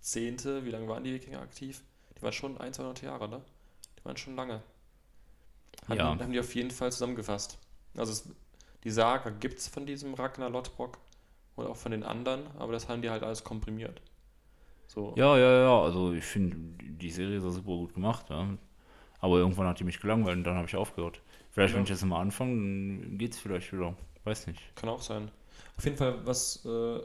Jahrzehnte, 0.03 0.65
wie 0.65 0.69
lange 0.69 0.85
waren 0.89 1.03
die 1.05 1.13
Wikinger 1.13 1.39
aktiv? 1.41 1.81
Die 2.17 2.21
waren 2.21 2.33
schon 2.33 2.51
100, 2.57 2.75
200 2.75 3.01
Jahre, 3.03 3.29
ne? 3.29 3.41
Die 3.97 4.03
waren 4.05 4.17
schon 4.17 4.35
lange. 4.35 4.61
Haben, 5.87 5.97
Ja. 5.97 6.19
haben 6.19 6.31
die 6.33 6.39
auf 6.41 6.53
jeden 6.55 6.71
Fall 6.71 6.91
zusammengefasst. 6.91 7.57
Also 7.95 8.11
es, 8.11 8.29
die 8.83 8.89
Saga 8.91 9.29
gibt 9.29 9.59
es 9.59 9.69
von 9.69 9.85
diesem 9.85 10.13
Ragnar 10.13 10.49
Lothbrok 10.49 10.97
und 11.55 11.67
auch 11.67 11.77
von 11.77 11.93
den 11.93 12.03
anderen, 12.03 12.41
aber 12.57 12.73
das 12.73 12.89
haben 12.89 13.01
die 13.01 13.09
halt 13.09 13.23
alles 13.23 13.45
komprimiert. 13.45 14.01
So. 14.87 15.13
Ja, 15.15 15.37
ja, 15.37 15.61
ja, 15.63 15.81
also 15.81 16.11
ich 16.11 16.25
finde, 16.25 16.57
die 16.83 17.09
Serie 17.09 17.37
ist 17.37 17.43
super 17.43 17.67
gut 17.77 17.93
gemacht, 17.93 18.29
ja. 18.29 18.45
Aber 19.21 19.37
irgendwann 19.37 19.67
hat 19.67 19.79
die 19.79 19.85
mich 19.85 20.01
gelangweilt 20.01 20.35
und 20.37 20.43
dann 20.43 20.57
habe 20.57 20.67
ich 20.67 20.75
aufgehört. 20.75 21.21
Vielleicht, 21.51 21.73
wenn 21.73 21.79
Ja. 21.81 21.83
ich 21.85 21.89
jetzt 21.91 22.03
mal 22.03 22.19
anfange, 22.19 22.51
dann 22.57 23.17
geht's 23.17 23.39
vielleicht 23.39 23.71
wieder. 23.71 23.95
Weiß 24.25 24.47
nicht. 24.47 24.59
Kann 24.75 24.89
auch 24.89 25.01
sein. 25.01 25.31
Auf 25.77 25.85
jeden 25.85 25.95
Fall, 25.95 26.25
was, 26.25 26.65
äh, 26.65 26.99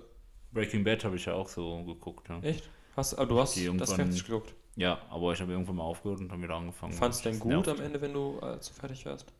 Breaking 0.51 0.83
Bad 0.83 1.05
habe 1.05 1.15
ich 1.15 1.27
ja 1.27 1.35
auch 1.35 1.49
so 1.49 1.85
geguckt, 1.85 2.29
ja. 2.29 2.41
echt? 2.41 2.69
Hast, 2.99 3.17
ah, 3.17 3.25
du 3.25 3.39
hast 3.39 3.57
das 3.57 3.93
fertig 3.93 4.25
geguckt. 4.25 4.53
Ja, 4.75 4.99
aber 5.09 5.33
ich 5.33 5.41
habe 5.41 5.53
irgendwann 5.53 5.77
mal 5.77 5.85
aufgehört 5.85 6.19
und 6.19 6.33
dann 6.33 6.43
wieder 6.43 6.57
angefangen. 6.57 6.93
Fandst 6.93 7.25
du 7.25 7.29
denn 7.29 7.39
gut 7.39 7.53
nervt. 7.53 7.69
am 7.69 7.81
Ende, 7.81 8.01
wenn 8.01 8.13
du 8.13 8.41
äh, 8.43 8.59
zu 8.59 8.75
fertig 8.75 9.07
warst? 9.07 9.33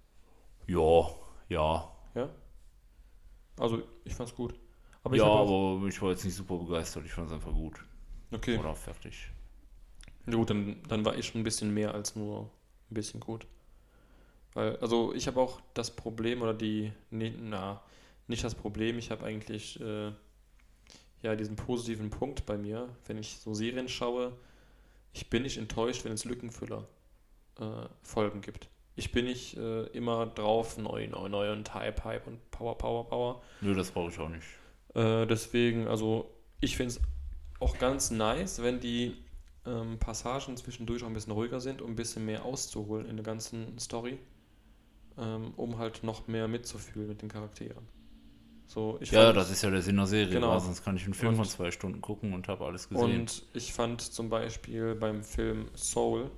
Ja, 0.69 1.09
ja. 1.49 1.93
Ja? 2.15 2.29
Also, 3.59 3.83
ich 4.05 4.15
fand's 4.15 4.33
gut. 4.33 4.55
Aber 5.03 5.17
ja, 5.17 5.25
ich 5.25 5.29
aber 5.29 5.87
ich 5.89 6.01
war 6.01 6.11
jetzt 6.11 6.25
nicht 6.25 6.37
super 6.37 6.57
begeistert. 6.57 7.05
Ich 7.05 7.11
fand 7.11 7.27
es 7.27 7.33
einfach 7.33 7.53
gut. 7.53 7.85
okay. 8.31 8.59
Oder 8.59 8.77
fertig. 8.77 9.33
Ja, 10.27 10.35
Gut, 10.35 10.51
dann, 10.51 10.81
dann 10.87 11.05
war 11.05 11.17
ich 11.17 11.27
schon 11.27 11.41
ein 11.41 11.45
bisschen 11.45 11.75
mehr 11.75 11.93
als 11.95 12.15
nur 12.15 12.43
ein 12.93 12.95
bisschen 12.95 13.19
gut. 13.19 13.45
Weil, 14.55 14.77
also 14.77 15.13
ich 15.15 15.27
habe 15.27 15.41
auch 15.41 15.61
das 15.75 15.91
Problem 15.91 16.43
oder 16.43 16.55
die, 16.55 16.93
nee, 17.11 17.35
na, 17.37 17.83
nicht 18.29 18.45
das 18.45 18.55
Problem, 18.55 18.99
ich 18.99 19.11
habe 19.11 19.27
eigentlich 19.27 19.81
äh, 19.81 20.13
ja 21.23 21.35
diesen 21.37 21.57
positiven 21.57 22.11
Punkt 22.11 22.47
bei 22.47 22.57
mir, 22.57 22.89
wenn 23.07 23.19
ich 23.19 23.39
so 23.39 23.55
Serien 23.55 23.89
schaue, 23.89 24.33
ich 25.13 25.31
bin 25.31 25.43
nicht 25.43 25.59
enttäuscht, 25.59 26.05
wenn 26.05 26.13
es 26.13 26.25
Lückenfüller 26.25 26.87
äh, 27.59 27.65
Folgen 28.03 28.41
gibt. 28.41 28.69
Ich 28.95 29.13
bin 29.13 29.27
nicht 29.27 29.57
äh, 29.57 29.85
immer 29.89 30.27
drauf, 30.27 30.77
neu, 30.77 31.07
neu, 31.07 31.29
neu 31.29 31.53
und 31.53 31.73
Hype, 31.73 32.05
Hype 32.05 32.27
und 32.27 32.51
Power, 32.51 32.77
Power, 32.77 33.09
Power. 33.09 33.43
Nö, 33.61 33.75
das 33.75 33.91
brauche 33.91 34.11
ich 34.11 34.19
auch 34.19 34.29
nicht. 34.29 34.47
Äh, 34.95 35.27
deswegen, 35.27 35.87
also 35.87 36.31
ich 36.61 36.77
finde 36.77 36.95
es 36.95 37.01
auch 37.61 37.79
ganz 37.79 38.11
nice, 38.11 38.63
wenn 38.63 38.81
die 38.81 39.17
ähm, 39.67 39.99
Passagen 39.99 40.57
zwischendurch 40.57 41.03
auch 41.03 41.09
ein 41.09 41.15
bisschen 41.15 41.33
ruhiger 41.33 41.61
sind, 41.61 41.83
um 41.83 41.93
ein 41.93 41.97
bisschen 41.97 42.25
mehr 42.25 42.45
auszuholen 42.45 43.07
in 43.07 43.17
der 43.17 43.25
ganzen 43.25 43.79
Story, 43.79 44.19
ähm, 45.17 45.53
um 45.57 45.79
halt 45.79 46.03
noch 46.03 46.27
mehr 46.27 46.49
mitzufühlen 46.49 47.09
mit 47.09 47.23
den 47.23 47.29
Charakteren. 47.29 47.87
So, 48.69 48.99
ich 49.01 49.11
Ja, 49.11 49.25
fand- 49.25 49.39
das 49.39 49.51
ist 49.51 49.63
ja 49.63 49.71
der 49.71 49.81
Sinn 49.83 49.97
der 49.97 50.07
Serie. 50.07 50.35
Genau. 50.35 50.59
Sonst 50.59 50.85
kann 50.85 50.95
ich 50.95 51.05
einen 51.05 51.15
Film 51.15 51.35
von 51.35 51.45
Und- 51.47 51.51
zwei 51.51 51.71
Stunden 51.71 52.01
gucken 52.03 52.35
und 52.35 52.47
habe 52.49 52.65
alles 52.67 52.89
gesehen. 52.89 53.21
Und 53.21 53.47
ich 53.55 53.73
fand 53.73 54.03
zum 54.03 54.29
Beispiel 54.29 54.95
beim 54.95 55.23
Film 55.25 55.69
Soul, 55.75 56.31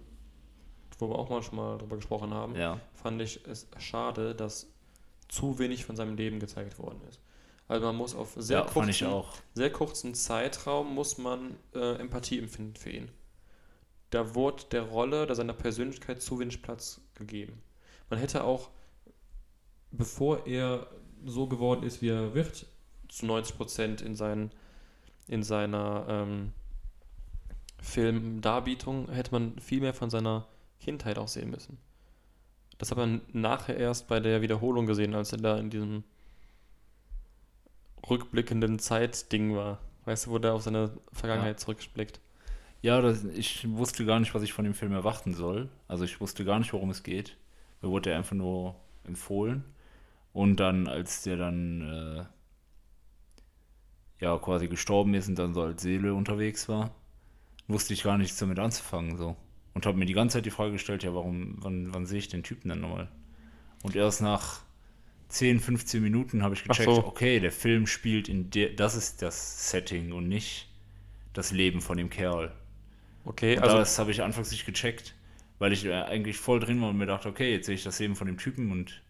wo 1.00 1.08
wir 1.10 1.18
auch 1.18 1.28
mal 1.28 1.42
schon 1.42 1.56
mal 1.56 1.76
drüber 1.76 1.96
gesprochen 1.96 2.32
haben, 2.32 2.54
ja. 2.54 2.78
fand 2.94 3.20
ich 3.20 3.40
es 3.46 3.66
schade, 3.78 4.34
dass 4.36 4.68
zu 5.28 5.58
wenig 5.58 5.84
von 5.84 5.96
seinem 5.96 6.16
Leben 6.16 6.38
gezeigt 6.38 6.78
worden 6.78 7.00
ist. 7.08 7.20
Also 7.66 7.86
man 7.86 7.96
muss 7.96 8.14
auf 8.14 8.34
sehr 8.36 8.60
ja, 8.60 8.64
kurzen- 8.64 9.24
sehr 9.54 9.70
kurzen 9.72 10.14
Zeitraum 10.14 10.94
muss 10.94 11.18
man 11.18 11.56
äh, 11.74 11.96
Empathie 11.96 12.38
empfinden 12.38 12.76
für 12.76 12.90
ihn. 12.90 13.10
Da 14.10 14.34
wurde 14.36 14.64
der 14.72 14.82
Rolle 14.82 15.22
oder 15.24 15.34
seiner 15.34 15.52
Persönlichkeit 15.52 16.22
zu 16.22 16.38
wenig 16.38 16.62
Platz 16.62 17.00
gegeben. 17.14 17.60
Man 18.08 18.18
hätte 18.20 18.42
auch, 18.44 18.70
bevor 19.92 20.46
er 20.46 20.86
so 21.24 21.46
geworden 21.46 21.82
ist, 21.84 22.02
wie 22.02 22.08
er 22.08 22.34
wird, 22.34 22.66
zu 23.08 23.26
90 23.26 23.56
Prozent 23.56 24.00
in, 24.00 24.14
seinen, 24.14 24.50
in 25.26 25.42
seiner 25.42 26.06
ähm, 26.08 26.52
Filmdarbietung, 27.80 29.10
hätte 29.10 29.32
man 29.32 29.58
viel 29.58 29.80
mehr 29.80 29.94
von 29.94 30.10
seiner 30.10 30.46
Kindheit 30.80 31.18
auch 31.18 31.28
sehen 31.28 31.50
müssen. 31.50 31.78
Das 32.78 32.90
hat 32.90 32.98
man 32.98 33.20
nachher 33.32 33.76
erst 33.76 34.08
bei 34.08 34.20
der 34.20 34.40
Wiederholung 34.40 34.86
gesehen, 34.86 35.14
als 35.14 35.32
er 35.32 35.38
da 35.38 35.58
in 35.58 35.70
diesem 35.70 36.04
rückblickenden 38.08 38.78
Zeitding 38.78 39.54
war. 39.54 39.78
Weißt 40.06 40.26
du, 40.26 40.30
wo 40.30 40.38
der 40.38 40.54
auf 40.54 40.62
seine 40.62 40.90
Vergangenheit 41.12 41.60
zurückblickt. 41.60 42.20
Ja, 42.82 43.02
das, 43.02 43.24
ich 43.24 43.68
wusste 43.70 44.06
gar 44.06 44.18
nicht, 44.20 44.34
was 44.34 44.42
ich 44.42 44.54
von 44.54 44.64
dem 44.64 44.72
Film 44.72 44.92
erwarten 44.92 45.34
soll. 45.34 45.68
Also 45.88 46.04
ich 46.04 46.20
wusste 46.20 46.44
gar 46.44 46.58
nicht, 46.58 46.72
worum 46.72 46.90
es 46.90 47.02
geht. 47.02 47.36
Mir 47.82 47.90
wurde 47.90 48.10
er 48.10 48.16
einfach 48.16 48.36
nur 48.36 48.76
empfohlen. 49.04 49.64
Und 50.32 50.60
dann, 50.60 50.86
als 50.86 51.22
der 51.22 51.36
dann 51.36 52.28
äh, 54.20 54.24
ja 54.24 54.38
quasi 54.38 54.68
gestorben 54.68 55.14
ist 55.14 55.28
und 55.28 55.38
dann 55.38 55.54
so 55.54 55.62
als 55.62 55.82
Seele 55.82 56.14
unterwegs 56.14 56.68
war, 56.68 56.94
wusste 57.66 57.94
ich 57.94 58.02
gar 58.02 58.18
nichts 58.18 58.38
damit 58.38 58.58
anzufangen. 58.58 59.16
So. 59.16 59.36
Und 59.74 59.86
habe 59.86 59.98
mir 59.98 60.06
die 60.06 60.12
ganze 60.12 60.38
Zeit 60.38 60.46
die 60.46 60.50
Frage 60.50 60.72
gestellt, 60.72 61.02
ja, 61.02 61.14
warum, 61.14 61.56
wann, 61.58 61.92
wann 61.94 62.06
sehe 62.06 62.18
ich 62.18 62.28
den 62.28 62.42
Typen 62.42 62.68
denn 62.68 62.80
nochmal? 62.80 63.08
Und 63.82 63.96
erst 63.96 64.20
nach 64.20 64.60
10, 65.28 65.60
15 65.60 66.02
Minuten 66.02 66.42
habe 66.42 66.54
ich 66.54 66.64
gecheckt, 66.64 66.90
so. 66.90 67.04
okay, 67.04 67.40
der 67.40 67.52
Film 67.52 67.86
spielt 67.86 68.28
in 68.28 68.50
der, 68.50 68.70
das 68.70 68.94
ist 68.94 69.22
das 69.22 69.70
Setting 69.70 70.12
und 70.12 70.28
nicht 70.28 70.68
das 71.32 71.52
Leben 71.52 71.80
von 71.80 71.96
dem 71.96 72.10
Kerl. 72.10 72.52
Okay, 73.24 73.56
Und 73.56 73.62
also 73.62 73.78
das 73.78 73.98
habe 73.98 74.10
ich 74.10 74.22
anfangs 74.22 74.50
nicht 74.50 74.66
gecheckt, 74.66 75.14
weil 75.58 75.72
ich 75.72 75.84
äh, 75.84 75.92
eigentlich 75.92 76.36
voll 76.36 76.58
drin 76.58 76.80
war 76.80 76.88
und 76.88 76.96
mir 76.96 77.06
dachte, 77.06 77.28
okay, 77.28 77.52
jetzt 77.52 77.66
sehe 77.66 77.74
ich 77.74 77.84
das 77.84 77.98
Leben 78.00 78.16
von 78.16 78.26
dem 78.26 78.38
Typen 78.38 78.72
und 78.72 79.02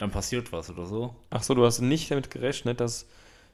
dann 0.00 0.10
passiert 0.10 0.52
was 0.52 0.70
oder 0.70 0.86
so. 0.86 1.14
ach 1.30 1.42
so, 1.44 1.54
du 1.54 1.64
hast 1.64 1.80
nicht 1.80 2.10
damit 2.10 2.30
gerechnet, 2.30 2.80
dass 2.80 3.08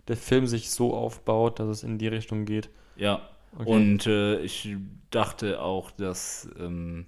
der 0.09 0.17
Film 0.17 0.47
sich 0.47 0.71
so 0.71 0.95
aufbaut, 0.95 1.59
dass 1.61 1.69
es 1.69 1.83
in 1.83 1.99
die 1.99 2.09
Richtung 2.09 2.47
geht. 2.47 2.71
Ja. 2.97 3.29
Okay. 3.59 3.71
Und 3.71 4.07
äh, 4.07 4.41
ich 4.41 4.77
dachte 5.11 5.61
auch, 5.63 5.91
dass 5.91 6.49
ähm, 6.59 7.07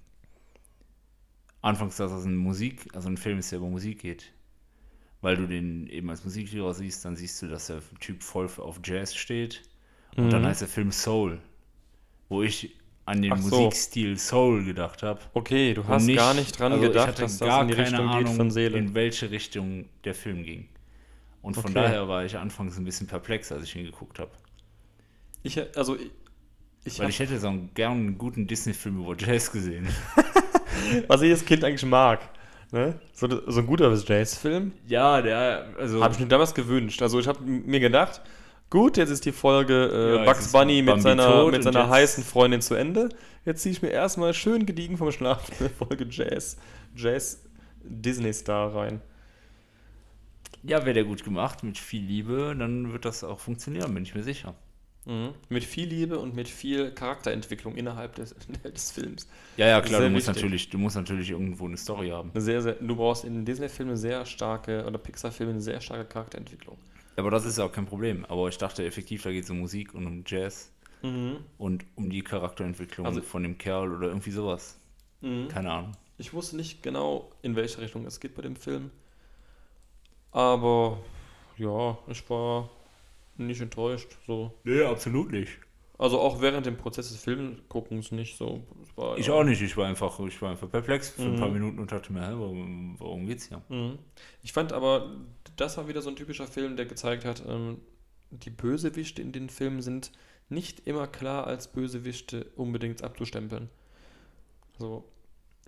anfangs, 1.62 1.96
dass 1.96 2.10
das 2.10 2.24
ein 2.24 2.36
Musik, 2.36 2.88
also 2.94 3.08
ein 3.08 3.16
Film 3.16 3.38
ist, 3.38 3.52
der 3.52 3.58
über 3.58 3.68
Musik 3.68 4.00
geht. 4.00 4.32
Weil 5.20 5.36
du 5.36 5.46
den 5.48 5.88
eben 5.88 6.10
als 6.10 6.24
Musiklehrer 6.24 6.74
siehst, 6.74 7.04
dann 7.04 7.16
siehst 7.16 7.42
du, 7.42 7.48
dass 7.48 7.68
der 7.68 7.80
Typ 8.00 8.22
voll 8.22 8.48
auf 8.58 8.80
Jazz 8.84 9.14
steht. 9.16 9.62
Und 10.16 10.30
dann 10.30 10.42
Mhm. 10.42 10.46
heißt 10.46 10.60
der 10.62 10.68
Film 10.68 10.92
Soul. 10.92 11.40
Wo 12.28 12.42
ich 12.42 12.76
an 13.08 13.22
den 13.22 13.32
Ach 13.32 13.38
so. 13.38 13.56
Musikstil 13.62 14.18
Soul 14.18 14.64
gedacht 14.64 15.02
habe. 15.02 15.20
Okay, 15.34 15.74
du 15.74 15.86
hast 15.86 16.04
nicht- 16.04 16.16
gar 16.16 16.34
nicht 16.34 16.58
dran 16.58 16.72
also 16.72 16.84
gedacht, 16.84 17.18
dass 17.20 17.38
das 17.38 17.60
in 17.62 17.68
die 17.68 17.74
keine 17.74 17.86
Richtung 17.88 18.08
Ahnung, 18.08 18.24
geht 18.24 18.36
von 18.36 18.50
Seele. 18.50 18.78
in 18.78 18.94
welche 18.94 19.30
Richtung 19.30 19.86
der 20.04 20.14
Film 20.14 20.42
ging. 20.44 20.68
Und 21.42 21.54
von 21.54 21.64
Okay. 21.64 21.74
daher 21.74 22.08
war 22.08 22.24
ich 22.24 22.36
anfangs 22.36 22.76
ein 22.76 22.84
bisschen 22.84 23.06
perplex, 23.06 23.50
als 23.52 23.62
ich 23.64 23.76
ihn 23.76 23.84
geguckt 23.84 24.18
habe. 24.18 24.30
Ich, 25.42 25.58
also, 25.76 25.96
ich, 25.96 26.10
ich 26.84 26.98
Weil 26.98 27.08
ich 27.10 27.18
hätte 27.20 27.38
so 27.38 27.48
einen, 27.48 27.70
gern 27.74 27.92
einen 27.92 28.18
guten 28.18 28.46
Disney-Film 28.46 29.00
über 29.00 29.16
Jazz 29.16 29.50
gesehen. 29.50 29.86
was 31.08 31.22
ich 31.22 31.30
als 31.30 31.44
Kind 31.44 31.64
eigentlich 31.64 31.84
mag. 31.88 32.20
Ne? 32.72 33.00
So, 33.14 33.28
so 33.50 33.60
ein 33.60 33.66
guter 33.66 33.92
Jazz-Film 33.94 34.72
Ja, 34.86 35.22
der, 35.22 35.68
also. 35.78 36.02
habe 36.02 36.12
ich 36.14 36.20
mir 36.20 36.26
damals 36.26 36.54
gewünscht. 36.54 37.00
Also 37.00 37.18
ich 37.18 37.26
habe 37.26 37.40
mir 37.42 37.80
gedacht, 37.80 38.20
gut, 38.70 38.96
jetzt 38.96 39.10
ist 39.10 39.24
die 39.24 39.32
Folge 39.32 39.90
äh, 39.92 40.16
Ja, 40.16 40.24
Bugs 40.24 40.52
Bunny 40.52 40.82
mit 40.82 40.86
Bambi 40.86 41.02
seiner, 41.02 41.50
mit 41.50 41.62
seiner 41.62 41.88
heißen 41.88 42.24
Freundin 42.24 42.60
zu 42.60 42.74
Ende. 42.74 43.08
Jetzt 43.44 43.62
ziehe 43.62 43.72
ich 43.72 43.82
mir 43.82 43.90
erstmal 43.90 44.34
schön 44.34 44.66
gediegen 44.66 44.96
vom 44.96 45.10
Schlafen 45.12 45.54
eine 45.58 45.68
Folge 45.78 46.06
Jazz, 46.10 46.56
Jazz 46.94 47.44
Disney-Star 47.82 48.74
rein. 48.74 49.00
ja, 50.62 50.84
wäre 50.84 50.94
der 50.94 51.04
gut 51.04 51.24
gemacht, 51.24 51.62
mit 51.62 51.78
viel 51.78 52.02
Liebe, 52.02 52.54
dann 52.58 52.92
wird 52.92 53.04
das 53.04 53.24
auch 53.24 53.38
funktionieren, 53.40 53.94
bin 53.94 54.02
ich 54.02 54.14
mir 54.14 54.22
sicher. 54.22 54.54
Mhm. 55.08 55.30
Mit 55.48 55.64
viel 55.64 55.88
Liebe 55.88 56.18
und 56.18 56.34
mit 56.34 56.48
viel 56.48 56.90
Charakterentwicklung 56.90 57.76
innerhalb 57.76 58.14
des, 58.16 58.34
des 58.64 58.90
Films. 58.90 59.26
Ja, 59.56 59.66
ja, 59.66 59.80
klar, 59.80 60.02
du 60.02 60.10
musst, 60.10 60.26
wichtig. 60.26 60.42
natürlich, 60.42 60.68
du 60.68 60.78
musst 60.78 60.96
natürlich 60.96 61.30
irgendwo 61.30 61.66
eine 61.66 61.78
Story 61.78 62.10
haben. 62.10 62.30
Eine 62.34 62.42
sehr, 62.42 62.60
sehr, 62.60 62.74
du 62.74 62.94
brauchst 62.94 63.24
in 63.24 63.46
Disney-Filmen 63.46 63.96
sehr 63.96 64.26
starke, 64.26 64.84
oder 64.84 64.98
Pixar-Filmen 64.98 65.54
eine 65.54 65.62
sehr 65.62 65.80
starke 65.80 66.04
Charakterentwicklung. 66.04 66.76
Aber 67.18 67.30
das 67.30 67.44
ist 67.44 67.58
ja 67.58 67.64
auch 67.64 67.72
kein 67.72 67.86
Problem. 67.86 68.24
Aber 68.26 68.48
ich 68.48 68.58
dachte 68.58 68.84
effektiv, 68.86 69.22
da 69.24 69.30
geht 69.30 69.44
es 69.44 69.50
um 69.50 69.58
Musik 69.58 69.92
und 69.94 70.06
um 70.06 70.24
Jazz 70.26 70.72
und 71.02 71.84
um 71.94 72.10
die 72.10 72.22
Charakterentwicklung 72.22 73.06
Also- 73.06 73.22
von 73.22 73.42
dem 73.42 73.56
Kerl 73.58 73.92
oder 73.94 74.08
irgendwie 74.08 74.30
sowas. 74.30 74.78
Mhm. 75.20 75.48
Keine 75.48 75.70
Ahnung. 75.70 75.92
Ich 76.16 76.32
wusste 76.32 76.56
nicht 76.56 76.82
genau, 76.82 77.30
in 77.42 77.54
welche 77.54 77.80
Richtung 77.80 78.04
es 78.06 78.18
geht 78.18 78.34
bei 78.34 78.42
dem 78.42 78.56
Film. 78.56 78.90
Aber 80.32 80.98
ja, 81.56 81.96
ich 82.08 82.28
war 82.28 82.68
nicht 83.36 83.60
enttäuscht. 83.60 84.16
So. 84.26 84.52
Nee, 84.64 84.82
absolut 84.82 85.30
nicht. 85.30 85.52
Also 85.98 86.20
auch 86.20 86.40
während 86.40 86.66
dem 86.66 86.76
Prozess 86.76 87.08
des 87.08 87.22
Filmguckens 87.22 88.12
nicht 88.12 88.36
so. 88.36 88.62
War, 88.98 89.16
Ich 89.16 89.30
auch 89.30 89.44
nicht, 89.44 89.62
ich 89.62 89.76
war 89.76 89.86
einfach, 89.86 90.18
ich 90.20 90.42
war 90.42 90.50
einfach 90.50 90.68
perplex 90.68 91.10
für 91.10 91.22
ein 91.22 91.34
Mhm. 91.36 91.40
paar 91.40 91.48
Minuten 91.50 91.78
und 91.78 91.92
dachte 91.92 92.12
mir, 92.12 92.20
hä, 92.26 92.32
warum, 92.32 92.96
warum 92.98 93.26
geht's 93.26 93.46
hier? 93.46 93.62
Mhm. 93.68 93.98
Ich 94.42 94.52
fand 94.52 94.72
aber, 94.72 95.16
das 95.56 95.76
war 95.76 95.86
wieder 95.88 96.02
so 96.02 96.10
ein 96.10 96.16
typischer 96.16 96.46
Film, 96.48 96.76
der 96.76 96.86
gezeigt 96.86 97.24
hat, 97.24 97.42
ähm, 97.48 97.80
die 98.30 98.50
Bösewichte 98.50 99.22
in 99.22 99.32
den 99.32 99.48
Filmen 99.50 99.80
sind 99.82 100.10
nicht 100.48 100.86
immer 100.86 101.06
klar 101.06 101.46
als 101.46 101.68
Bösewichte 101.68 102.46
unbedingt 102.56 103.02
abzustempeln. 103.04 103.70
So, 104.78 105.04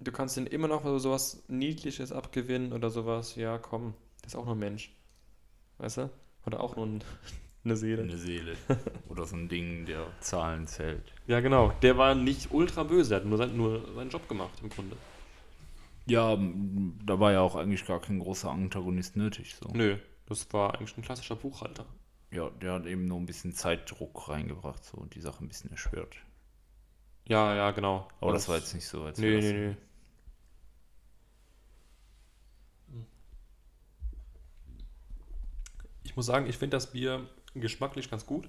du 0.00 0.10
kannst 0.12 0.36
den 0.36 0.46
immer 0.46 0.68
noch 0.68 0.82
so 0.84 0.98
sowas 0.98 1.42
Niedliches 1.48 2.12
abgewinnen 2.12 2.72
oder 2.72 2.90
sowas, 2.90 3.36
ja 3.36 3.58
komm, 3.58 3.94
das 4.22 4.32
ist 4.34 4.38
auch 4.38 4.44
nur 4.44 4.54
ein 4.56 4.58
Mensch. 4.60 4.92
Weißt 5.78 5.98
du? 5.98 6.10
Oder 6.46 6.60
auch 6.60 6.76
nur 6.76 6.86
ein, 6.86 7.04
eine 7.64 7.76
Seele. 7.76 8.02
Eine 8.02 8.16
Seele. 8.16 8.56
Oder 9.08 9.26
so 9.26 9.36
ein 9.36 9.48
Ding, 9.48 9.84
der 9.86 10.06
Zahlen 10.20 10.66
zählt. 10.66 11.12
Ja, 11.26 11.40
genau. 11.40 11.72
Der 11.82 11.98
war 11.98 12.14
nicht 12.14 12.52
ultra 12.52 12.82
böse, 12.84 13.10
der 13.10 13.18
hat 13.20 13.26
nur, 13.26 13.38
sein, 13.38 13.56
nur 13.56 13.94
seinen 13.94 14.10
Job 14.10 14.28
gemacht 14.28 14.58
im 14.62 14.70
Grunde. 14.70 14.96
Ja, 16.06 16.36
da 17.04 17.20
war 17.20 17.32
ja 17.32 17.40
auch 17.40 17.54
eigentlich 17.56 17.86
gar 17.86 18.00
kein 18.00 18.18
großer 18.18 18.50
Antagonist 18.50 19.16
nötig. 19.16 19.54
So. 19.54 19.68
Nö, 19.72 19.96
das 20.26 20.52
war 20.52 20.74
eigentlich 20.74 20.96
ein 20.96 21.02
klassischer 21.02 21.36
Buchhalter. 21.36 21.84
Ja, 22.32 22.48
der 22.50 22.72
hat 22.74 22.86
eben 22.86 23.06
nur 23.06 23.18
ein 23.18 23.26
bisschen 23.26 23.52
Zeitdruck 23.52 24.28
reingebracht 24.28 24.84
so, 24.84 24.96
und 24.96 25.14
die 25.14 25.20
Sache 25.20 25.44
ein 25.44 25.48
bisschen 25.48 25.70
erschwert. 25.70 26.16
Ja, 27.28 27.54
ja, 27.54 27.70
genau. 27.72 28.08
Aber 28.20 28.32
das 28.32 28.48
war 28.48 28.56
jetzt 28.56 28.74
nicht 28.74 28.86
so. 28.86 29.02
Als 29.02 29.16
das- 29.16 29.24
nee, 29.24 29.52
nee. 29.52 29.76
Ich 36.02 36.16
muss 36.16 36.26
sagen, 36.26 36.46
ich 36.46 36.56
finde 36.56 36.76
das 36.76 36.90
Bier 36.90 37.28
geschmacklich 37.54 38.10
ganz 38.10 38.26
gut. 38.26 38.48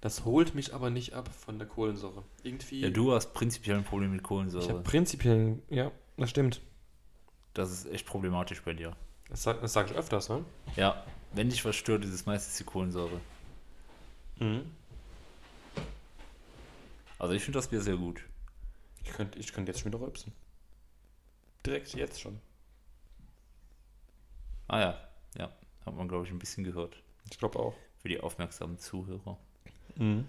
Das 0.00 0.24
holt 0.24 0.54
mich 0.54 0.74
aber 0.74 0.90
nicht 0.90 1.14
ab 1.14 1.28
von 1.34 1.58
der 1.58 1.66
Kohlensäure. 1.66 2.22
Irgendwie. 2.42 2.80
Ja, 2.80 2.90
du 2.90 3.12
hast 3.12 3.32
prinzipiell 3.34 3.76
ein 3.76 3.84
Problem 3.84 4.12
mit 4.12 4.20
ich 4.20 4.26
Kohlensäure. 4.26 4.68
habe 4.68 4.82
prinzipiell. 4.82 5.58
Ja, 5.68 5.90
das 6.16 6.30
stimmt. 6.30 6.60
Das 7.54 7.70
ist 7.70 7.86
echt 7.86 8.06
problematisch 8.06 8.62
bei 8.62 8.74
dir. 8.74 8.94
Das, 9.28 9.42
das 9.44 9.72
sage 9.72 9.90
ich 9.90 9.96
öfters, 9.96 10.28
ne? 10.28 10.44
Ja, 10.76 11.04
wenn 11.32 11.48
dich 11.48 11.64
was 11.64 11.74
stört, 11.74 12.04
ist 12.04 12.12
es 12.12 12.26
meistens 12.26 12.56
die 12.58 12.64
Kohlensäure. 12.64 13.20
Mhm. 14.38 14.70
Also 17.18 17.32
ich 17.32 17.42
finde 17.42 17.58
das 17.58 17.68
Bier 17.68 17.80
sehr 17.80 17.96
gut. 17.96 18.22
Ich 19.02 19.10
könnte 19.10 19.38
ich 19.38 19.52
könnt 19.52 19.68
jetzt 19.68 19.80
schon 19.80 19.92
wieder 19.92 20.00
rülpsen. 20.04 20.32
Direkt 21.64 21.94
jetzt 21.94 22.20
schon. 22.20 22.38
Ah 24.68 24.80
ja, 24.80 25.08
ja, 25.38 25.52
hat 25.84 25.94
man 25.94 26.08
glaube 26.08 26.26
ich 26.26 26.30
ein 26.30 26.38
bisschen 26.38 26.64
gehört. 26.64 27.02
Ich 27.30 27.38
glaube 27.38 27.58
auch. 27.58 27.74
Für 27.98 28.08
die 28.08 28.20
aufmerksamen 28.20 28.78
Zuhörer. 28.78 29.38
Mhm. 29.96 30.28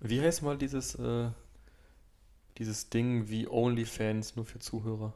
Wie 0.00 0.20
heißt 0.20 0.42
mal 0.42 0.56
dieses, 0.56 0.94
äh, 0.94 1.30
dieses 2.58 2.90
Ding 2.90 3.28
wie 3.28 3.46
OnlyFans 3.48 4.36
nur 4.36 4.44
für 4.44 4.58
Zuhörer? 4.58 5.14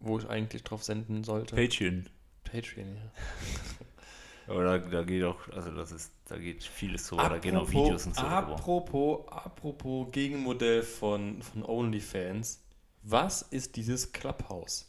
Wo 0.00 0.18
ich 0.18 0.28
eigentlich 0.28 0.62
drauf 0.62 0.84
senden 0.84 1.24
sollte. 1.24 1.56
Patreon. 1.56 2.08
Patreon, 2.44 2.96
ja. 2.96 3.10
Aber 4.48 4.62
da, 4.62 4.78
da 4.78 5.02
geht 5.02 5.24
auch, 5.24 5.48
also 5.48 5.72
das 5.72 5.90
ist, 5.90 6.12
da 6.26 6.38
geht 6.38 6.62
vieles 6.62 7.08
so, 7.08 7.16
da 7.16 7.38
gehen 7.38 7.56
auch 7.56 7.68
Videos 7.68 8.06
und 8.06 8.14
so. 8.14 8.22
apropos, 8.22 9.26
apropos 9.28 10.12
Gegenmodell 10.12 10.82
von, 10.84 11.42
von 11.42 11.64
OnlyFans. 11.64 12.62
Was 13.02 13.42
ist 13.42 13.76
dieses 13.76 14.12
Clubhouse? 14.12 14.86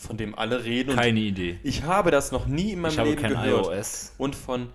Von 0.00 0.16
dem 0.16 0.34
alle 0.34 0.64
reden. 0.64 0.90
und 0.90 0.96
Keine 0.96 1.20
Idee. 1.20 1.58
ich 1.62 1.82
habe 1.82 2.10
das 2.10 2.32
noch 2.32 2.46
nie 2.46 2.72
in 2.72 2.80
meinem 2.80 2.92
Ich 2.92 2.98
habe 2.98 3.10
Leben 3.10 3.20
kein 3.22 3.32
gehört. 3.34 3.66
iOS. 3.66 4.14
Und 4.16 4.34
von, 4.34 4.70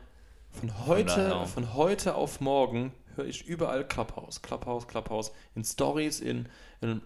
von, 0.52 0.86
heute, 0.86 1.46
von 1.48 1.74
heute 1.74 2.14
auf 2.14 2.42
morgen 2.42 2.94
höre 3.16 3.26
ich 3.26 3.46
überall 3.48 3.88
Clubhouse, 3.88 4.42
Clubhouse, 4.44 4.88
Clubhouse. 4.88 5.32
In 5.56 5.64
Stories, 5.64 6.20
in, 6.20 6.48
in 6.82 7.02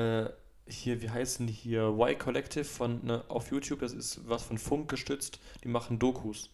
äh, 0.00 0.28
hier, 0.68 1.02
wie 1.02 1.10
heißen 1.10 1.48
die 1.48 1.52
hier? 1.52 1.88
Y 1.98 2.16
Collective 2.16 2.64
von, 2.64 3.04
ne, 3.04 3.24
auf 3.28 3.50
YouTube, 3.50 3.80
das 3.80 3.92
ist 3.92 4.20
was 4.28 4.44
von 4.44 4.56
Funk 4.56 4.88
gestützt. 4.88 5.40
Die 5.64 5.68
machen 5.68 5.98
Dokus 5.98 6.48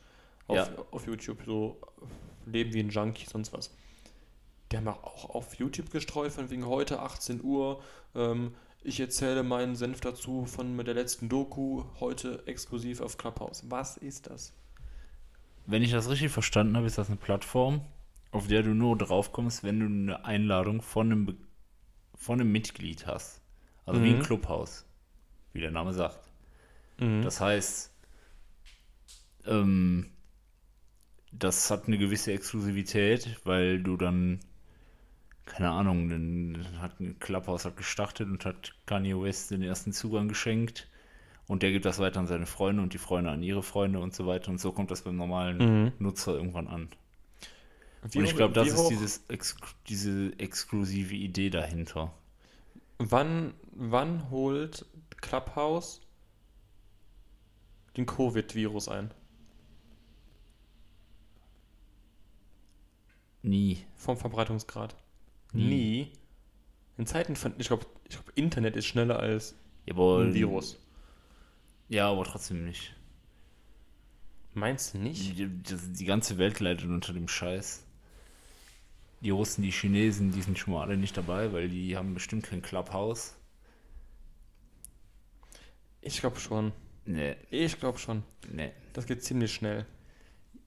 auf, 0.46 0.56
Ja. 0.56 0.68
auf 0.90 1.06
YouTube, 1.06 1.40
so 1.44 1.76
Leben 2.46 2.72
wie 2.72 2.80
ein 2.80 2.88
Junkie, 2.88 3.26
sonst 3.30 3.52
was. 3.52 3.74
Die 4.72 4.78
haben 4.78 4.88
auch 4.88 5.28
auf 5.30 5.54
YouTube 5.56 5.90
gestreut, 5.90 6.32
von 6.32 6.48
wegen 6.48 6.66
heute 6.66 7.00
18 7.00 7.42
Uhr. 7.44 7.82
Ähm, 8.14 8.54
ich 8.82 9.00
erzähle 9.00 9.42
meinen 9.42 9.76
Senf 9.76 10.00
dazu 10.00 10.46
von 10.46 10.76
der 10.78 10.94
letzten 10.94 11.28
Doku, 11.28 11.84
heute 12.00 12.42
exklusiv 12.46 13.00
auf 13.00 13.18
Clubhouse. 13.18 13.64
Was 13.68 13.96
ist 13.96 14.28
das? 14.28 14.52
Wenn 15.66 15.82
ich 15.82 15.90
das 15.92 16.08
richtig 16.08 16.32
verstanden 16.32 16.76
habe, 16.76 16.86
ist 16.86 16.98
das 16.98 17.08
eine 17.08 17.16
Plattform, 17.16 17.82
auf 18.30 18.46
der 18.48 18.62
du 18.62 18.70
nur 18.74 18.96
draufkommst, 18.96 19.64
wenn 19.64 19.80
du 19.80 19.86
eine 19.86 20.24
Einladung 20.24 20.82
von 20.82 21.12
einem, 21.12 21.26
Be 21.26 21.36
von 22.14 22.40
einem 22.40 22.50
Mitglied 22.50 23.06
hast. 23.06 23.40
Also 23.86 24.02
wie 24.02 24.10
ein 24.10 24.18
Mhm. 24.18 24.22
Clubhaus, 24.22 24.86
wie 25.52 25.60
der 25.60 25.70
Name 25.70 25.92
sagt. 25.92 26.28
Mhm. 26.98 27.22
Das 27.22 27.40
heißt, 27.40 27.92
ähm, 29.46 30.10
das 31.32 31.70
hat 31.70 31.86
eine 31.86 31.98
gewisse 31.98 32.32
Exklusivität, 32.32 33.40
weil 33.44 33.82
du 33.82 33.96
dann, 33.96 34.40
keine 35.48 35.70
Ahnung, 35.70 36.08
dann 36.08 36.80
hat 36.80 37.00
ein 37.00 37.18
Clubhouse 37.18 37.64
hat 37.64 37.76
gestartet 37.76 38.28
und 38.28 38.44
hat 38.44 38.74
Kanye 38.86 39.20
West 39.20 39.50
den 39.50 39.62
ersten 39.62 39.92
Zugang 39.92 40.28
geschenkt 40.28 40.88
und 41.46 41.62
der 41.62 41.72
gibt 41.72 41.84
das 41.86 41.98
weiter 41.98 42.20
an 42.20 42.26
seine 42.26 42.46
Freunde 42.46 42.82
und 42.82 42.92
die 42.92 42.98
Freunde 42.98 43.30
an 43.30 43.42
ihre 43.42 43.62
Freunde 43.62 43.98
und 43.98 44.14
so 44.14 44.26
weiter 44.26 44.50
und 44.50 44.60
so 44.60 44.72
kommt 44.72 44.90
das 44.90 45.02
beim 45.02 45.16
normalen 45.16 45.56
Mhm. 45.58 45.92
Nutzer 45.98 46.34
irgendwann 46.34 46.68
an. 46.68 46.88
Wie 48.10 48.18
und 48.18 48.24
ich 48.24 48.36
glaube, 48.36 48.54
das 48.54 48.68
ist 48.68 48.88
dieses 48.88 49.24
Ex 49.28 49.56
diese 49.88 50.38
exklusive 50.38 51.14
Idee 51.14 51.50
dahinter. 51.50 52.12
Wann, 52.98 53.54
wann 53.72 54.30
holt 54.30 54.86
Clubhouse 55.20 56.00
den 57.96 58.06
Covid-Virus 58.06 58.88
ein? 58.88 59.12
Nie. 63.42 63.84
Vom 63.96 64.16
Verbreitungsgrad? 64.16 64.96
Nie. 65.52 66.12
In 66.96 67.06
Zeiten 67.06 67.36
von, 67.36 67.54
ich 67.58 67.68
glaube, 67.68 67.86
ich 68.08 68.16
glaub, 68.16 68.32
Internet 68.36 68.76
ist 68.76 68.86
schneller 68.86 69.18
als 69.18 69.54
Ja, 69.86 69.94
aber, 69.94 70.20
ein 70.20 70.34
Virus. 70.34 70.78
Ja, 71.88 72.10
aber 72.10 72.24
trotzdem 72.24 72.64
nicht. 72.64 72.94
Meinst 74.54 74.94
du 74.94 74.98
nicht? 74.98 75.38
Die, 75.38 75.46
die, 75.48 75.76
die 75.92 76.04
ganze 76.04 76.38
Welt 76.38 76.58
leidet 76.60 76.86
unter 76.86 77.12
dem 77.12 77.28
Scheiß. 77.28 77.84
Die 79.20 79.30
Russen, 79.30 79.62
die 79.62 79.70
Chinesen, 79.70 80.32
die 80.32 80.42
sind 80.42 80.58
schon 80.58 80.74
mal 80.74 80.82
alle 80.82 80.96
nicht 80.96 81.16
dabei, 81.16 81.52
weil 81.52 81.68
die 81.68 81.96
haben 81.96 82.14
bestimmt 82.14 82.44
kein 82.44 82.62
Clubhouse. 82.62 83.34
Ich 86.00 86.20
glaube 86.20 86.38
schon. 86.38 86.72
Nee, 87.04 87.36
Ich 87.50 87.78
glaube 87.78 87.98
schon. 87.98 88.22
nee. 88.52 88.72
Das 88.92 89.06
geht 89.06 89.22
ziemlich 89.24 89.54
schnell. 89.54 89.86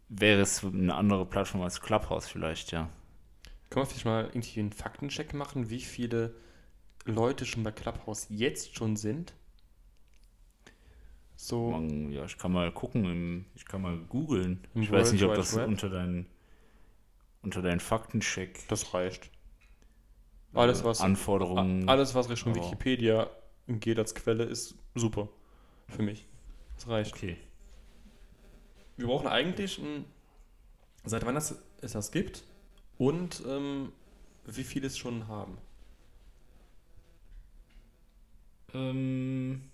Wäre 0.10 0.42
es 0.42 0.64
eine 0.64 0.96
andere 0.96 1.26
Plattform 1.26 1.62
als 1.62 1.82
Clubhouse 1.82 2.28
vielleicht, 2.28 2.72
ja. 2.72 2.90
Können 3.72 3.86
wir 3.86 3.90
vielleicht 3.90 4.06
mal 4.06 4.26
irgendwie 4.26 4.60
einen 4.60 4.74
Faktencheck 4.74 5.34
machen, 5.34 5.70
wie 5.70 5.80
viele 5.80 6.36
Leute 7.06 7.46
schon 7.46 7.64
bei 7.64 7.72
Clubhouse 7.72 8.28
jetzt 8.30 8.76
schon 8.76 8.98
sind? 8.98 9.34
So, 11.38 11.72
Man, 11.72 12.12
ja, 12.12 12.26
ich 12.26 12.38
kann 12.38 12.52
mal 12.52 12.70
gucken, 12.74 13.06
im, 13.06 13.46
ich 13.56 13.66
kann 13.66 13.82
mal 13.82 13.98
googeln. 13.98 14.68
Ich 14.76 14.92
weiß 14.92 15.08
World 15.08 15.14
nicht, 15.14 15.24
ob 15.24 15.30
Wide 15.32 15.40
das 15.40 15.56
Web? 15.56 15.68
unter 15.70 15.90
deinen 15.90 16.28
unter 17.44 17.62
deinen 17.62 17.80
Faktencheck 17.80 18.68
das 18.68 18.94
reicht. 18.94 19.32
Alles, 20.54 20.82
äh, 20.82 20.84
was, 20.84 21.00
Anforderungen. 21.00 21.88
alles, 21.88 22.14
was 22.14 22.30
Richtung 22.30 22.52
aber- 22.52 22.66
Wikipedia 22.66 23.30
geht 23.68 23.98
als 23.98 24.14
Quelle, 24.14 24.44
ist 24.44 24.76
super. 24.96 25.30
Für 25.88 26.04
mich. 26.04 26.28
Das 26.76 26.90
reicht. 26.90 27.14
Okay. 27.16 27.38
Wir 28.98 29.08
brauchen 29.08 29.28
eigentlich 29.28 29.80
ein, 29.80 30.04
seit 31.06 31.26
wann 31.26 31.36
das, 31.36 31.56
es 31.80 31.94
das 31.94 32.12
gibt 32.12 32.44
und 33.02 33.42
ähm, 33.48 33.92
wie 34.46 34.64
viele 34.64 34.86
es 34.86 34.96
schon 34.96 35.28
haben. 35.28 35.58
Ähm, 38.76 39.72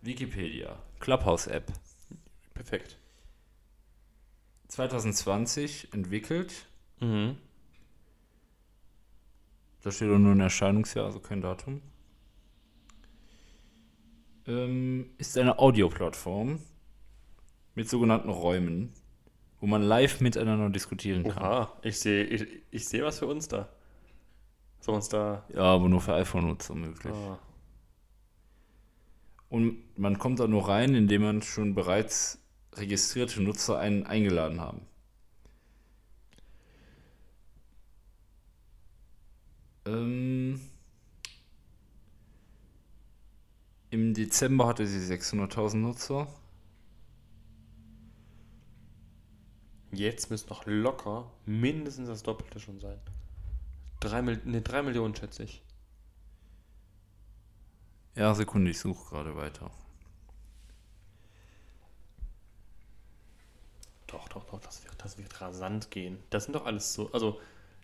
Wikipedia. 0.00 0.80
Clubhouse-App. 1.00 1.72
Perfekt. 2.54 2.98
2020 4.68 5.92
entwickelt. 5.92 6.68
Mhm. 7.00 7.36
Da 9.82 9.90
steht 9.90 10.10
auch 10.10 10.18
nur 10.18 10.36
ein 10.36 10.40
Erscheinungsjahr, 10.40 11.06
also 11.06 11.18
kein 11.18 11.40
Datum. 11.40 11.82
Ähm, 14.46 15.10
ist 15.18 15.36
eine 15.36 15.58
Audioplattform 15.58 16.60
mit 17.74 17.88
sogenannten 17.88 18.28
Räumen. 18.28 18.94
Wo 19.60 19.66
man 19.66 19.82
live 19.82 20.20
miteinander 20.20 20.70
diskutieren 20.70 21.24
kann. 21.24 21.42
Oha, 21.42 21.72
ich 21.82 21.98
sehe 21.98 22.24
ich, 22.24 22.46
ich 22.70 22.88
seh 22.88 23.02
was 23.02 23.18
für 23.18 23.26
uns 23.26 23.48
da. 23.48 23.68
So 24.80 24.92
uns 24.92 25.08
da. 25.08 25.44
Ja, 25.54 25.62
aber 25.62 25.88
nur 25.88 26.00
für 26.00 26.14
iPhone-Nutzer 26.14 26.74
möglich. 26.74 27.12
Ah. 27.12 27.38
Und 29.50 29.98
man 29.98 30.18
kommt 30.18 30.40
da 30.40 30.46
nur 30.46 30.68
rein, 30.68 30.94
indem 30.94 31.22
man 31.22 31.42
schon 31.42 31.74
bereits 31.74 32.38
registrierte 32.74 33.42
Nutzer 33.42 33.78
einen 33.78 34.06
eingeladen 34.06 34.60
haben. 34.60 34.80
Ähm, 39.86 40.60
Im 43.90 44.14
Dezember 44.14 44.68
hatte 44.68 44.86
sie 44.86 45.12
600.000 45.12 45.76
Nutzer. 45.78 46.28
Jetzt 49.92 50.30
müsste 50.30 50.50
noch 50.50 50.64
locker 50.66 51.30
mindestens 51.46 52.08
das 52.08 52.22
Doppelte 52.22 52.60
schon 52.60 52.80
sein. 52.80 52.98
Drei, 53.98 54.22
Mil 54.22 54.40
nee, 54.44 54.60
drei 54.60 54.82
Millionen 54.82 55.14
schätze 55.14 55.42
ich. 55.42 55.62
Ja, 58.14 58.34
Sekunde, 58.34 58.70
ich 58.70 58.78
suche 58.78 59.08
gerade 59.08 59.36
weiter. 59.36 59.70
Doch, 64.06 64.28
doch, 64.28 64.44
doch, 64.44 64.60
das 64.60 64.84
wird, 64.84 64.94
das 64.98 65.18
wird 65.18 65.40
rasant 65.40 65.90
gehen. 65.90 66.18
Das 66.30 66.44
sind 66.44 66.54
doch 66.54 66.66
alles 66.66 66.94
so. 66.94 67.10
Also, 67.12 67.40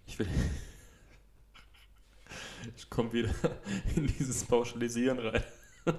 ich 0.07 0.18
will. 0.18 0.26
ich 2.76 2.90
komme 2.90 3.12
wieder 3.12 3.34
in 3.94 4.07
dieses 4.07 4.44
Pauschalisieren 4.44 5.18
rein. 5.18 5.44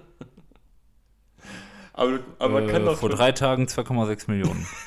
aber, 1.94 2.20
aber 2.40 2.62
man 2.62 2.68
kann 2.68 2.84
äh, 2.84 2.86
doch. 2.86 2.98
vor 2.98 3.10
drei 3.10 3.32
Tagen 3.32 3.66
2,6 3.66 4.32
Millionen. 4.32 4.66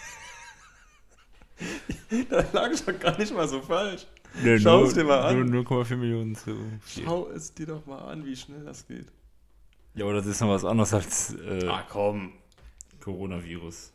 Da 2.30 2.44
lag 2.52 2.70
ich 2.72 2.82
doch 2.84 2.98
gar 2.98 3.18
nicht 3.18 3.34
mal 3.34 3.48
so 3.48 3.60
falsch. 3.60 4.06
Nee, 4.42 4.58
Schau 4.58 4.78
nur- 4.78 4.88
es 4.88 4.94
dir 4.94 5.04
mal 5.04 5.20
an. 5.22 5.48
Nur 5.50 5.62
0,4 5.64 5.96
Millionen 5.96 6.34
zu 6.34 6.56
viel. 6.82 7.04
Schau 7.04 7.28
es 7.30 7.52
dir 7.54 7.66
doch 7.66 7.84
mal 7.86 7.98
an, 7.98 8.24
wie 8.24 8.36
schnell 8.36 8.64
das 8.64 8.86
geht. 8.86 9.06
Ja, 9.94 10.04
aber 10.04 10.14
das 10.14 10.26
ist 10.26 10.40
noch 10.40 10.48
was 10.50 10.64
anderes 10.64 10.94
als 10.94 11.34
äh, 11.34 11.66
Ah, 11.66 11.84
komm. 11.88 12.32
Coronavirus. 13.00 13.92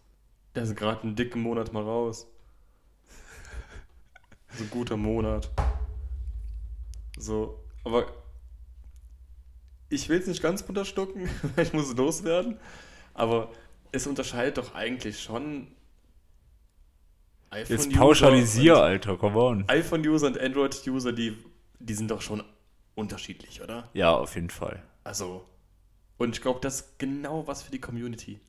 Der 0.55 0.63
ist 0.63 0.75
gerade 0.75 1.03
einen 1.03 1.15
dicken 1.15 1.41
Monat 1.41 1.71
mal 1.71 1.83
raus. 1.83 2.27
So 4.57 4.63
ein 4.63 4.69
guter 4.69 4.97
Monat. 4.97 5.51
So, 7.17 7.59
aber 7.83 8.07
ich 9.89 10.09
will 10.09 10.19
es 10.19 10.27
nicht 10.27 10.41
ganz 10.41 10.67
runterstucken, 10.67 11.29
weil 11.55 11.65
ich 11.65 11.73
muss 11.73 11.89
es 11.89 11.95
loswerden. 11.95 12.57
Aber 13.13 13.51
es 13.91 14.07
unterscheidet 14.07 14.57
doch 14.57 14.75
eigentlich 14.75 15.21
schon 15.21 15.67
Jetzt 17.58 17.91
pauschalisier, 17.93 18.78
Alter, 18.78 19.18
come 19.18 19.38
on. 19.38 19.66
iPhone-User 19.68 20.28
und 20.28 20.39
Android-User, 20.39 21.12
die, 21.14 21.38
die 21.80 21.93
sind 21.93 22.12
doch 22.12 22.22
schon 22.22 22.43
unterschiedlich, 22.95 23.62
oder? 23.62 23.89
Ja, 23.93 24.14
auf 24.16 24.36
jeden 24.36 24.49
Fall. 24.49 24.82
Also, 25.03 25.45
und 26.18 26.36
ich 26.36 26.41
glaube, 26.41 26.60
das 26.62 26.82
ist 26.82 26.99
genau 26.99 27.47
was 27.47 27.64
für 27.64 27.72
die 27.72 27.80
Community. 27.80 28.39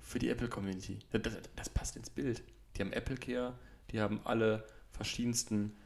Für 0.00 0.18
die 0.18 0.28
Apple-Community. 0.28 0.98
Das, 1.10 1.22
das, 1.22 1.34
das 1.56 1.68
passt 1.68 1.96
ins 1.96 2.10
Bild. 2.10 2.42
Die 2.76 2.82
haben 2.82 2.92
Apple 2.92 3.16
Care, 3.16 3.54
die 3.90 4.00
haben 4.00 4.20
alle 4.24 4.64
verschiedensten 4.92 5.76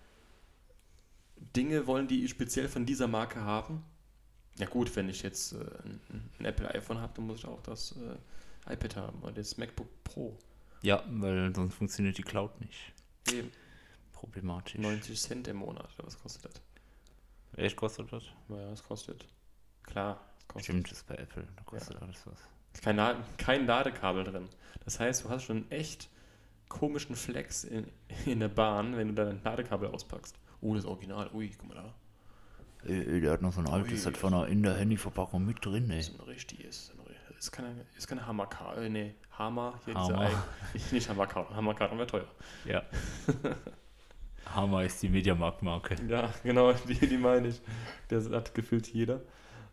Dinge, 1.57 1.87
wollen 1.87 2.09
die 2.09 2.29
speziell 2.29 2.69
von 2.69 2.87
dieser 2.87 3.09
Marke 3.09 3.41
haben. 3.43 3.83
Ja 4.59 4.67
gut, 4.67 4.95
wenn 4.97 5.09
ich 5.09 5.23
jetzt 5.23 5.53
äh, 5.53 5.57
ein, 5.59 6.31
ein 6.39 6.45
Apple 6.45 6.73
iPhone 6.75 6.99
habe, 7.01 7.13
dann 7.17 7.27
muss 7.27 7.39
ich 7.39 7.47
auch 7.47 7.63
das 7.63 7.97
äh, 7.97 8.73
iPad 8.73 8.97
haben 8.97 9.23
oder 9.23 9.33
das 9.33 9.57
MacBook 9.57 9.89
Pro. 10.05 10.37
Ja, 10.83 11.03
weil 11.09 11.55
sonst 11.55 11.75
funktioniert 11.75 12.17
die 12.19 12.23
Cloud 12.23 12.59
nicht. 12.61 12.93
Eben 13.33 13.51
Problematisch. 14.13 14.79
90 14.81 15.21
Cent 15.21 15.49
im 15.49 15.57
Monat, 15.59 15.89
was 15.99 16.19
kostet 16.19 16.45
das? 16.47 16.61
Echt 17.57 17.77
kostet 17.77 18.13
das? 18.13 18.25
Naja, 18.49 18.71
das 18.71 18.83
kostet. 18.83 19.27
Klar, 19.83 20.21
das 20.39 20.49
kostet. 20.49 20.65
Stimmt, 20.65 20.91
das 20.91 20.99
ist 20.99 21.07
bei 21.07 21.15
Apple. 21.17 21.47
Da 21.57 21.63
kostet 21.65 22.01
alles 22.03 22.27
was. 22.27 22.39
Kein, 22.83 22.97
La- 22.97 23.17
kein 23.39 23.67
Ladekabel 23.67 24.25
drin. 24.25 24.49
Das 24.85 25.01
heißt, 25.01 25.25
du 25.25 25.29
hast 25.31 25.45
schon 25.45 25.57
einen 25.59 25.71
echt 25.71 26.09
komischen 26.69 27.17
Flex 27.17 27.65
in, 27.65 27.87
in 28.27 28.41
der 28.41 28.49
Bahn, 28.49 28.97
wenn 28.97 29.09
du 29.09 29.15
dein 29.15 29.43
Ladekabel 29.43 29.89
auspackst. 29.89 30.37
Oh, 30.61 30.75
das 30.75 30.85
Original. 30.85 31.31
Ui, 31.35 31.51
guck 31.59 31.69
mal 31.69 31.75
da. 31.75 31.95
Ey, 32.89 33.21
der 33.21 33.33
hat 33.33 33.43
noch 33.43 33.53
so 33.53 33.61
ein 33.61 33.67
altes, 33.69 34.07
Ui. 34.07 34.13
das 34.13 34.23
war 34.23 34.31
noch 34.31 34.47
in 34.47 34.63
der 34.63 34.75
Handyverpackung 34.77 35.45
mit 35.45 35.65
drin, 35.65 35.89
Das 35.89 35.95
ey. 35.95 36.01
ist 36.01 36.21
ein 36.21 36.27
richtiges. 36.27 36.93
Ist 37.39 37.53
keine, 37.53 37.87
ist 37.97 38.07
keine 38.07 38.27
Hammerkabel. 38.27 38.85
Äh, 38.85 38.89
nee, 38.91 39.15
Hammer. 39.41 39.81
Hier 39.85 39.95
Hammer. 39.95 40.29
diese 40.75 40.89
Ei- 40.91 40.95
Nicht 40.95 41.09
Hammerkarten. 41.09 41.57
Hammerkarten 41.57 41.99
wäre 41.99 42.07
teuer. 42.07 42.29
Ja. 42.65 42.83
Hammer 44.55 44.85
ist 44.85 45.03
die 45.03 45.09
Mediamarkt-Marke. 45.09 45.97
Ja, 46.09 46.33
genau, 46.43 46.73
die, 46.73 46.95
die 47.07 47.17
meine 47.19 47.49
ich. 47.49 47.61
Das 48.09 48.29
hat 48.31 48.55
gefühlt 48.55 48.89
jeder. 48.89 49.21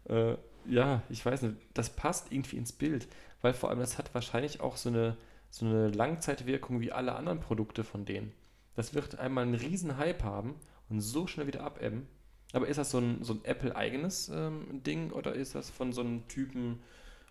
Äh, 0.08 0.36
ja, 0.66 1.02
ich 1.10 1.26
weiß 1.26 1.42
nicht, 1.44 1.56
das 1.74 1.90
passt 1.90 2.32
irgendwie 2.32 2.58
ins 2.58 2.72
Bild, 2.74 3.08
weil 3.42 3.54
vor 3.54 3.70
allem 3.70 3.80
das 3.80 3.98
hat 3.98 4.14
wahrscheinlich 4.14 4.62
auch 4.62 4.78
so 4.78 4.90
eine, 4.90 5.18
so 5.50 5.66
eine 5.66 5.88
Langzeitwirkung 5.90 6.80
wie 6.82 6.92
alle 6.92 7.16
anderen 7.16 7.40
Produkte 7.40 7.84
von 7.84 8.06
denen. 8.06 8.34
Das 8.76 8.94
wird 8.94 9.18
einmal 9.20 9.44
einen 9.46 9.56
riesen 9.56 9.98
Hype 9.98 10.24
haben 10.24 10.56
und 10.90 11.02
so 11.02 11.26
schnell 11.26 11.48
wieder 11.48 11.64
abebben. 11.64 12.08
Aber 12.54 12.68
ist 12.68 12.78
das 12.78 12.92
so 12.92 13.00
ein, 13.00 13.24
so 13.24 13.34
ein 13.34 13.44
Apple-eigenes 13.44 14.30
ähm, 14.30 14.84
Ding 14.84 15.12
oder 15.12 15.34
ist 15.34 15.56
das 15.56 15.70
von 15.70 15.92
so 15.92 16.02
einem 16.02 16.28
Typen 16.28 16.80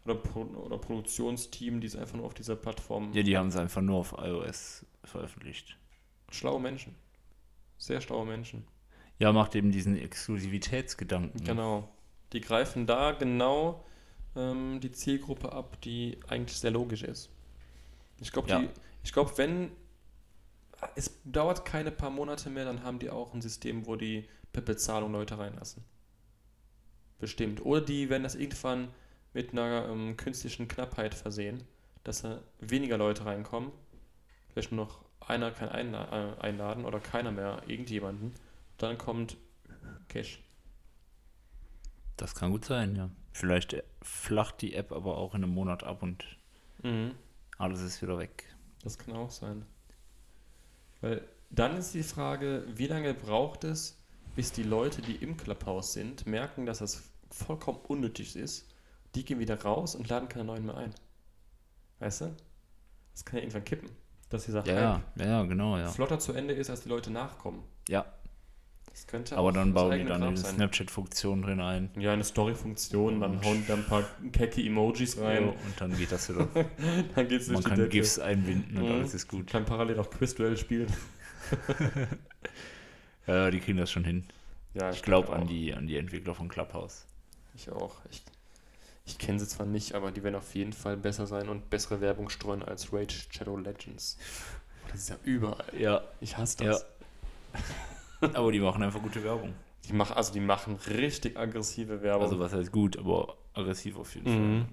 oder, 0.07 0.15
Pro 0.15 0.41
oder 0.43 0.79
Produktionsteam, 0.79 1.81
die 1.81 1.87
es 1.87 1.97
einfach 1.97 2.17
nur 2.17 2.27
auf 2.27 2.35
dieser 2.35 2.57
Plattform 2.57 3.13
Ja, 3.13 3.23
die 3.23 3.37
haben 3.37 3.49
es 3.49 3.57
einfach 3.57 3.83
nur 3.83 3.97
auf 3.99 4.15
iOS 4.19 4.87
veröffentlicht. 5.05 5.77
schlaue 6.31 6.61
Menschen. 6.61 6.95
Sehr 7.79 8.01
schlaue 8.01 8.25
Menschen. 8.27 8.65
Ja, 9.19 9.33
macht 9.33 9.55
eben 9.55 9.71
diesen 9.73 9.97
Exklusivitätsgedanken. 9.97 11.45
Genau. 11.45 11.89
Die 12.33 12.41
greifen 12.41 12.87
da 12.87 13.13
genau 13.13 13.85
ähm, 14.35 14.81
die 14.81 14.93
Zielgruppe 14.93 15.53
ab, 15.53 15.81
die 15.83 16.19
eigentlich 16.29 16.59
sehr 16.59 16.71
logisch 16.71 17.03
ist. 17.03 17.31
Ich 18.21 18.33
glaube, 18.33 18.49
Ja. 18.49 18.63
ich 19.03 19.13
glaube, 19.13 19.33
wenn 19.37 19.71
es 20.95 21.19
dauert 21.25 21.65
keine 21.65 21.91
paar 21.91 22.11
Monate 22.11 22.51
mehr, 22.51 22.65
dann 22.65 22.83
haben 22.83 22.99
die 22.99 23.11
auch 23.11 23.33
ein 23.35 23.41
System, 23.43 23.87
wo 23.87 23.97
die 23.97 24.29
per 24.53 24.63
Bezahlung 24.63 25.13
Leute 25.13 25.39
reinlassen. 25.39 25.83
Bestimmt. 27.19 27.65
Oder 27.65 27.81
die 27.81 28.11
werden 28.11 28.25
das 28.25 28.35
irgendwann 28.35 28.89
mit 29.37 29.53
einer 29.53 29.87
ähm, 29.91 30.16
künstlichen 30.16 30.66
Knappheit 30.66 31.14
versehen, 31.14 31.62
dass 32.05 32.22
da 32.22 32.41
weniger 32.59 32.97
Leute 32.97 33.26
reinkommen. 33.26 33.70
Vielleicht 34.49 34.72
nur 34.72 34.87
noch 34.87 35.05
einer 35.20 35.51
kann 35.51 35.68
einla 35.68 36.37
äh, 36.39 36.41
einladen 36.41 36.87
oder 36.87 37.01
keiner 37.01 37.32
mehr, 37.32 37.62
irgendjemanden. 37.66 38.32
Dann 38.78 38.97
kommt 38.97 39.37
Cash. 40.09 40.43
Das 42.16 42.34
kann 42.34 42.51
gut 42.51 42.64
sein, 42.64 42.97
ja. 42.97 43.11
Vielleicht 43.32 43.74
äh, 43.74 43.82
flacht 44.01 44.62
die 44.62 44.72
App 44.74 44.91
aber 44.91 45.18
auch 45.18 45.34
in 45.34 45.45
einem 45.45 45.53
Monat 45.53 45.84
ab 45.84 46.03
und 46.03 46.24
Mhm. 46.82 47.12
alles 47.59 47.82
ist 47.82 48.01
wieder 48.01 48.18
weg. 48.18 48.45
Das 48.84 48.97
kann 48.97 49.14
auch 49.16 49.30
sein. 49.30 49.66
Weil 51.03 51.22
dann 51.51 51.76
ist 51.76 51.93
die 51.93 52.03
Frage, 52.03 52.64
wie 52.74 52.87
lange 52.87 53.12
braucht 53.12 53.64
es, 53.64 53.99
bis 54.34 54.53
die 54.53 54.62
Leute, 54.62 55.03
die 55.03 55.16
im 55.16 55.37
Clubhouse 55.37 55.93
sind, 55.93 56.26
merken, 56.26 56.64
dass 56.64 56.78
das 56.78 57.03
vollkommen 57.30 57.80
unnötig 57.87 58.34
ist. 58.34 58.66
Die 59.17 59.25
gehen 59.25 59.41
wieder 59.41 59.61
raus 59.61 59.95
und 59.97 60.09
laden 60.09 60.29
keine 60.29 60.45
neuen 60.45 60.64
mehr 60.64 60.77
ein. 60.77 60.95
Weißt 61.99 62.21
du? 62.21 62.37
Das 63.12 63.25
kann 63.25 63.37
ja 63.39 63.43
irgendwann 63.43 63.64
kippen. 63.64 63.89
Dass 64.29 64.45
dieser 64.45 64.64
Ja, 64.67 64.75
ja, 64.75 65.03
ja, 65.17 65.27
ja, 65.27 65.43
genau, 65.45 65.77
ja. 65.79 65.89
flotter 65.89 66.19
zu 66.19 66.33
Ende 66.33 66.53
ist, 66.55 66.69
als 66.71 66.83
die 66.83 66.89
Leute 66.89 67.11
nachkommen. 67.11 67.62
Ja, 67.89 68.05
Das 68.91 69.07
könnte 69.07 69.37
aber 69.39 69.53
dann 69.53 69.73
bauen 69.73 69.93
die 69.93 70.05
dann 70.05 70.21
Grab 70.21 70.29
eine. 70.29 70.37
Snapchat-Funktion 70.37 71.43
drin 71.43 71.61
ein. 71.61 71.91
Ja, 71.99 72.12
eine 72.12 72.25
Story-Funktion, 72.25 73.21
dann 73.21 73.43
hauen 73.45 73.64
da 73.69 73.75
ein 73.75 73.85
paar 73.87 74.03
kecke 74.33 74.61
Emojis 74.62 75.19
rein. 75.19 75.45
Ja, 75.45 75.51
und 75.51 75.81
dann 75.81 75.97
geht 75.97 76.11
das 76.12 76.29
wieder. 76.29 76.47
Dann 77.14 77.29
geht's 77.29 77.49
Man 77.49 77.62
die 77.62 77.69
kann 77.69 77.77
Decke. 77.79 77.89
GIFs 77.91 78.19
einbinden 78.19 78.77
und 78.79 78.85
Mhm. 78.89 78.93
alles 78.93 79.14
ist 79.14 79.29
gut. 79.29 79.47
Kann 79.47 79.64
parallel 79.64 79.99
auch 80.01 80.11
Quizduell 80.11 80.57
spielen. 80.57 80.93
Ja, 83.27 83.51
die 83.51 83.59
kriegen 83.61 83.79
das 83.79 83.91
schon 83.91 84.05
hin. 84.05 84.25
Ja, 84.75 84.91
Ich 84.91 85.03
glaube 85.03 85.27
denke 85.29 85.41
an 85.41 85.47
auch. 85.47 85.49
die, 85.51 85.75
an 85.75 85.87
die 85.87 85.97
Entwickler 85.97 86.35
von 86.35 86.49
Clubhouse. 86.49 87.07
Ich 87.55 87.71
auch. 87.71 87.97
Ich, 88.11 88.23
ich 89.07 89.19
kenne 89.19 89.39
sie 89.39 89.47
zwar 89.49 89.67
nicht, 89.67 89.95
aber 89.95 90.11
die 90.11 90.23
werden 90.23 90.35
auf 90.35 90.55
jeden 90.55 90.73
Fall 90.73 90.97
besser 90.97 91.27
sein 91.27 91.49
und 91.49 91.71
bessere 91.71 92.01
Werbung 92.01 92.29
streuen 92.29 92.63
als 92.63 92.93
Rage 92.93 93.27
Shadow 93.31 93.57
Legends. 93.57 94.19
Das 94.91 95.01
ist 95.01 95.09
ja 95.09 95.17
überall. 95.25 95.65
Ja, 95.79 96.03
Ich 96.21 96.37
hasse 96.37 96.65
das. 96.65 96.87
aber 98.21 98.53
die 98.53 98.61
machen 98.61 98.83
einfach 98.83 99.01
gute 99.01 99.23
Werbung. 99.23 99.55
Die 99.85 99.93
machen, 99.93 100.17
also 100.17 100.33
die 100.33 100.41
machen 100.41 100.77
richtig 100.89 101.39
aggressive 101.39 102.03
Werbung. 102.03 102.23
Also 102.25 102.39
was 102.39 102.53
heißt 102.53 102.73
gut, 102.73 102.99
aber 102.99 103.37
aggressiv 103.55 103.97
auf 103.97 104.15
jeden 104.15 104.29
Mhm. 104.31 104.61
Fall. 104.61 104.69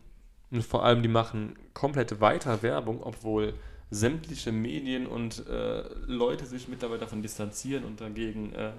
Und 0.51 0.63
vor 0.63 0.83
allem, 0.83 1.01
die 1.01 1.09
machen 1.09 1.55
komplett 1.73 2.19
weiter 2.19 2.61
Werbung, 2.61 3.01
obwohl 3.01 3.53
sämtliche 3.89 4.51
Medien 4.51 5.07
und 5.07 5.45
äh, 5.47 5.83
Leute 6.05 6.45
sich 6.45 6.67
mittlerweile 6.67 6.99
davon 6.99 7.21
distanzieren 7.21 7.83
und 7.85 8.01
dagegen 8.01 8.53
äh, 8.53 8.71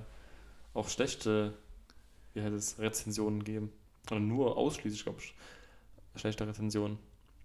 auch 0.73 0.89
schlechte 0.89 1.55
wie 2.35 2.43
heißt 2.43 2.55
es, 2.55 2.79
Rezensionen 2.79 3.45
geben. 3.45 3.73
Oder 4.11 4.21
nur 4.21 4.57
ausschließlich, 4.57 5.05
glaube 5.05 5.21
ich, 5.21 5.35
schlechte 6.17 6.47
Rezensionen. 6.47 6.99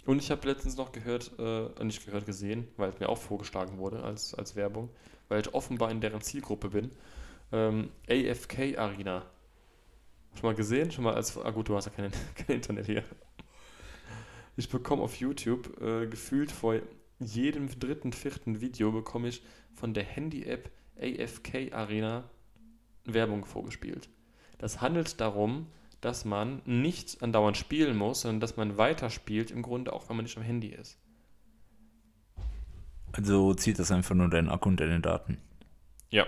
Und 0.05 0.21
ich 0.21 0.31
habe 0.31 0.47
letztens 0.47 0.77
noch 0.77 0.91
gehört, 0.91 1.31
äh, 1.37 1.83
nicht 1.83 2.05
gehört, 2.05 2.25
gesehen, 2.25 2.67
weil 2.77 2.89
es 2.89 2.99
mir 2.99 3.09
auch 3.09 3.17
vorgeschlagen 3.17 3.77
wurde 3.77 4.03
als, 4.03 4.33
als 4.33 4.55
Werbung, 4.55 4.89
weil 5.27 5.41
ich 5.41 5.53
offenbar 5.53 5.91
in 5.91 6.01
deren 6.01 6.21
Zielgruppe 6.21 6.69
bin. 6.69 6.91
Ähm, 7.51 7.89
AFK 8.09 8.77
Arena. 8.77 9.25
Schon 10.35 10.49
mal 10.49 10.55
gesehen? 10.55 10.91
Schon 10.91 11.03
mal 11.03 11.15
als. 11.15 11.37
Ah, 11.37 11.51
gut, 11.51 11.69
du 11.69 11.75
hast 11.75 11.85
ja 11.85 11.91
kein, 11.91 12.11
kein 12.35 12.55
Internet 12.57 12.85
hier. 12.85 13.03
Ich 14.55 14.69
bekomme 14.69 15.03
auf 15.03 15.15
YouTube 15.15 15.81
äh, 15.81 16.07
gefühlt 16.07 16.51
vor 16.51 16.75
jedem 17.19 17.67
dritten, 17.79 18.13
vierten 18.13 18.61
Video 18.61 18.91
bekomme 18.91 19.27
ich 19.27 19.43
von 19.73 19.93
der 19.93 20.03
Handy-App 20.03 20.71
AFK 20.99 21.73
Arena 21.73 22.29
Werbung 23.05 23.45
vorgespielt. 23.45 24.09
Das 24.57 24.81
handelt 24.81 25.19
darum, 25.19 25.67
dass 26.01 26.25
man 26.25 26.61
nicht 26.65 27.21
andauernd 27.21 27.57
spielen 27.57 27.97
muss, 27.97 28.21
sondern 28.21 28.39
dass 28.39 28.57
man 28.57 28.77
weiterspielt, 28.77 29.51
im 29.51 29.61
Grunde 29.61 29.93
auch, 29.93 30.09
wenn 30.09 30.15
man 30.15 30.25
nicht 30.25 30.37
am 30.37 30.43
Handy 30.43 30.67
ist. 30.67 30.97
Also 33.11 33.53
zieht 33.53 33.79
das 33.79 33.91
einfach 33.91 34.15
nur 34.15 34.29
deinen 34.29 34.49
Akku 34.49 34.69
und 34.69 34.79
deine 34.79 34.99
Daten. 34.99 35.37
Ja. 36.09 36.25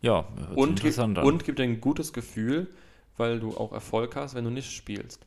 Ja, 0.00 0.26
Und, 0.54 0.82
gibt, 0.82 0.98
und 0.98 1.44
gibt 1.44 1.60
ein 1.60 1.80
gutes 1.80 2.12
Gefühl, 2.12 2.68
weil 3.16 3.40
du 3.40 3.56
auch 3.56 3.72
Erfolg 3.72 4.16
hast, 4.16 4.34
wenn 4.34 4.44
du 4.44 4.50
nicht 4.50 4.70
spielst. 4.70 5.26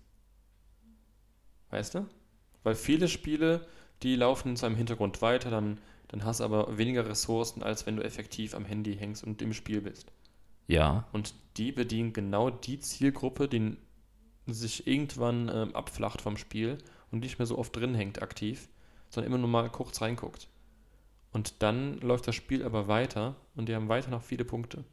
Weißt 1.69 1.95
du? 1.95 2.05
Weil 2.63 2.75
viele 2.75 3.07
Spiele, 3.07 3.65
die 4.03 4.15
laufen 4.15 4.55
zwar 4.55 4.69
im 4.69 4.75
Hintergrund 4.75 5.21
weiter, 5.21 5.49
dann, 5.49 5.79
dann 6.09 6.23
hast 6.23 6.39
du 6.39 6.43
aber 6.43 6.77
weniger 6.77 7.07
Ressourcen, 7.07 7.63
als 7.63 7.85
wenn 7.85 7.95
du 7.95 8.03
effektiv 8.03 8.53
am 8.53 8.65
Handy 8.65 8.95
hängst 8.95 9.23
und 9.23 9.41
im 9.41 9.53
Spiel 9.53 9.81
bist. 9.81 10.11
Ja, 10.67 11.07
Und 11.13 11.33
die 11.57 11.71
bedienen 11.71 12.13
genau 12.13 12.49
die 12.49 12.79
Zielgruppe, 12.79 13.47
die 13.47 13.77
sich 14.45 14.87
irgendwann 14.87 15.49
ähm, 15.53 15.75
abflacht 15.75 16.21
vom 16.21 16.37
Spiel 16.37 16.77
und 17.11 17.19
nicht 17.19 17.39
mehr 17.39 17.45
so 17.45 17.57
oft 17.57 17.75
drin 17.75 17.95
hängt 17.95 18.21
aktiv, 18.21 18.69
sondern 19.09 19.31
immer 19.31 19.39
nur 19.39 19.49
mal 19.49 19.69
kurz 19.69 20.01
reinguckt. 20.01 20.47
Und 21.31 21.61
dann 21.63 21.97
läuft 21.99 22.27
das 22.27 22.35
Spiel 22.35 22.63
aber 22.63 22.87
weiter 22.87 23.35
und 23.55 23.67
die 23.69 23.75
haben 23.75 23.89
weiter 23.89 24.09
noch 24.11 24.23
viele 24.23 24.45
Punkte. 24.45 24.83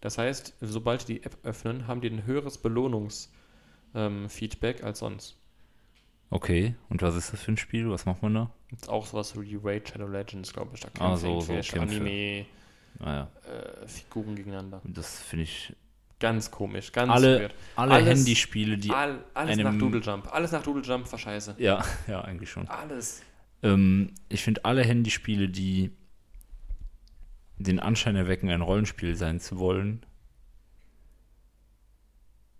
Das 0.00 0.18
heißt, 0.18 0.54
sobald 0.60 1.06
die 1.08 1.14
die 1.20 1.24
App 1.24 1.36
öffnen, 1.44 1.86
haben 1.86 2.00
die 2.00 2.10
ein 2.10 2.26
höheres 2.26 2.58
Belohnungsfeedback 2.58 4.82
als 4.82 4.98
sonst. 4.98 5.36
okay. 6.30 6.74
Und 6.88 7.02
was 7.02 7.14
ist 7.14 7.32
das 7.32 7.40
für 7.42 7.52
ein 7.52 7.56
Spiel? 7.56 7.88
Was 7.90 8.04
macht 8.06 8.22
man 8.22 8.34
da? 8.34 8.50
Gibt's 8.68 8.88
auch 8.88 9.06
sowas 9.06 9.40
wie 9.40 9.56
Raid 9.62 9.88
Shadow 9.88 10.08
Legends, 10.08 10.52
glaube 10.52 10.72
ich. 10.74 10.80
Da 10.80 10.88
Ah, 10.98 11.10
kämpfen 11.16 11.20
so- 11.20 11.40
so 11.40 11.52
irgendwelche 12.98 13.28
Kämpfe. 13.42 13.48
Anime-Figuren 13.48 14.24
Naja, 14.26 14.36
gegeneinander. 14.36 14.80
das 14.84 15.22
finde 15.22 15.44
ich. 15.44 15.74
Ganz 16.20 16.50
komisch, 16.52 16.92
ganz 16.92 17.10
Alle, 17.10 17.40
weird. 17.40 17.54
alle 17.74 17.94
Alles- 17.94 18.08
Handyspiele, 18.08 18.78
die. 18.78 18.90
All, 18.92 19.24
alles 19.34 19.58
einem- 19.58 19.72
nach 19.72 19.78
Doodle 19.78 20.00
Jump. 20.00 20.32
Alles 20.32 20.52
nach 20.52 20.62
Doodle 20.62 20.82
Jump 20.82 21.10
war 21.10 21.18
scheiße. 21.18 21.56
Ja, 21.58 21.84
ja, 22.06 22.20
eigentlich 22.22 22.48
schon. 22.50 22.68
Alles. 22.68 23.22
Ähm, 23.64 24.12
ich 24.28 24.42
finde 24.42 24.64
alle 24.64 24.84
Handyspiele, 24.84 25.48
die 25.48 25.90
den 27.58 27.80
Anschein 27.80 28.14
erwecken, 28.16 28.50
ein 28.50 28.60
Rollenspiel 28.60 29.16
sein 29.16 29.40
zu 29.40 29.58
wollen, 29.58 30.04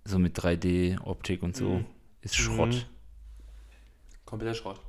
so 0.05 0.19
mit 0.19 0.37
3D-Optik 0.39 1.43
und 1.43 1.57
so, 1.57 1.69
Mhm. 1.71 1.87
ist 2.21 2.37
Schrott. 2.37 2.71
Mhm. 2.75 2.83
Kompletter 4.25 4.55
Schrott. 4.55 4.81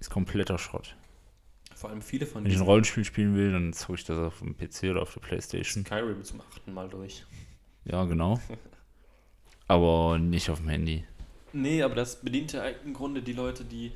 Ist 0.00 0.10
kompletter 0.10 0.58
Schrott. 0.58 0.96
Vor 1.76 1.90
allem 1.90 2.00
viele 2.00 2.24
von 2.24 2.42
Wenn 2.42 2.50
ich 2.50 2.56
ein 2.56 2.62
Rollenspiel 2.62 3.04
spielen 3.04 3.36
will, 3.36 3.52
dann 3.52 3.74
zocke 3.74 3.98
ich 3.98 4.04
das 4.04 4.16
auf 4.16 4.38
dem 4.38 4.56
PC 4.56 4.84
oder 4.84 5.02
auf 5.02 5.12
der 5.12 5.20
Playstation. 5.20 5.84
Skyrim 5.84 6.24
zum 6.24 6.40
achten 6.40 6.72
Mal 6.72 6.88
durch. 6.88 7.26
Ja, 7.84 8.06
genau. 8.06 8.40
Aber 9.68 10.18
nicht 10.18 10.48
auf 10.48 10.60
dem 10.60 10.70
Handy. 10.70 11.04
Nee, 11.52 11.82
aber 11.82 11.94
das 11.94 12.20
bedient 12.20 12.52
ja 12.52 12.64
im 12.66 12.94
Grunde 12.94 13.22
die 13.22 13.32
Leute, 13.32 13.64
die, 13.64 13.92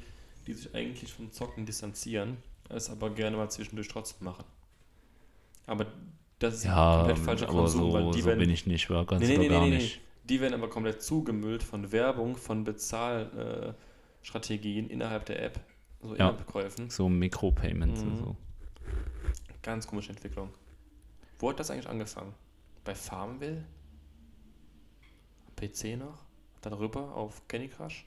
die 0.47 0.55
sich 0.55 0.75
eigentlich 0.75 1.13
vom 1.13 1.31
Zocken 1.31 1.67
distanzieren, 1.67 2.39
es 2.69 2.91
aber 2.91 3.11
gerne 3.11 3.37
mal 3.37 3.51
zwischendurch 3.51 3.89
trotzdem 3.89 4.25
machen. 4.25 4.45
Aber 5.67 5.87
das 6.39 6.55
ist 6.55 6.65
Ja, 6.65 6.97
komplett 6.97 7.19
falscher 7.19 7.49
aber 7.49 7.61
Konsum, 7.61 7.83
so, 7.83 7.93
weil 7.93 8.11
die 8.13 8.23
so 8.23 8.29
werden, 8.29 8.41
bin 8.41 8.51
ich 8.51 8.67
nicht, 8.67 8.91
war 8.91 9.05
ganz 9.05 9.21
nee, 9.21 9.29
nee, 9.29 9.37
nee, 9.39 9.49
gar 9.49 9.63
nee, 9.63 9.71
nee. 9.71 9.77
nicht. 9.77 10.01
Die 10.25 10.41
werden 10.41 10.55
aber 10.55 10.71
komplett 10.71 11.03
zugemüllt 11.03 11.63
von 11.63 11.93
Werbung, 11.93 12.37
von 12.37 12.65
Bezahlstrategien 12.65 14.89
innerhalb 14.89 15.27
der 15.27 15.43
App. 15.43 15.61
So 16.03 16.15
Ja. 16.17 16.31
In-App-Käufen. 16.31 16.91
So 16.91 17.09
Mikropayments 17.09 18.03
und 18.03 18.13
Mhm. 18.15 18.19
so. 18.19 18.37
Ganz 19.63 19.87
komische 19.87 20.11
Entwicklung. 20.11 20.51
Wo 21.39 21.51
hat 21.51 21.61
das 21.61 21.71
eigentlich 21.71 21.89
angefangen? 21.89 22.35
Bei 22.85 22.95
Farmville? 22.95 23.65
PC 25.57 25.97
noch? 25.97 26.19
Darüber 26.63 27.15
auf 27.15 27.47
Candy 27.49 27.69
Crush? 27.69 28.07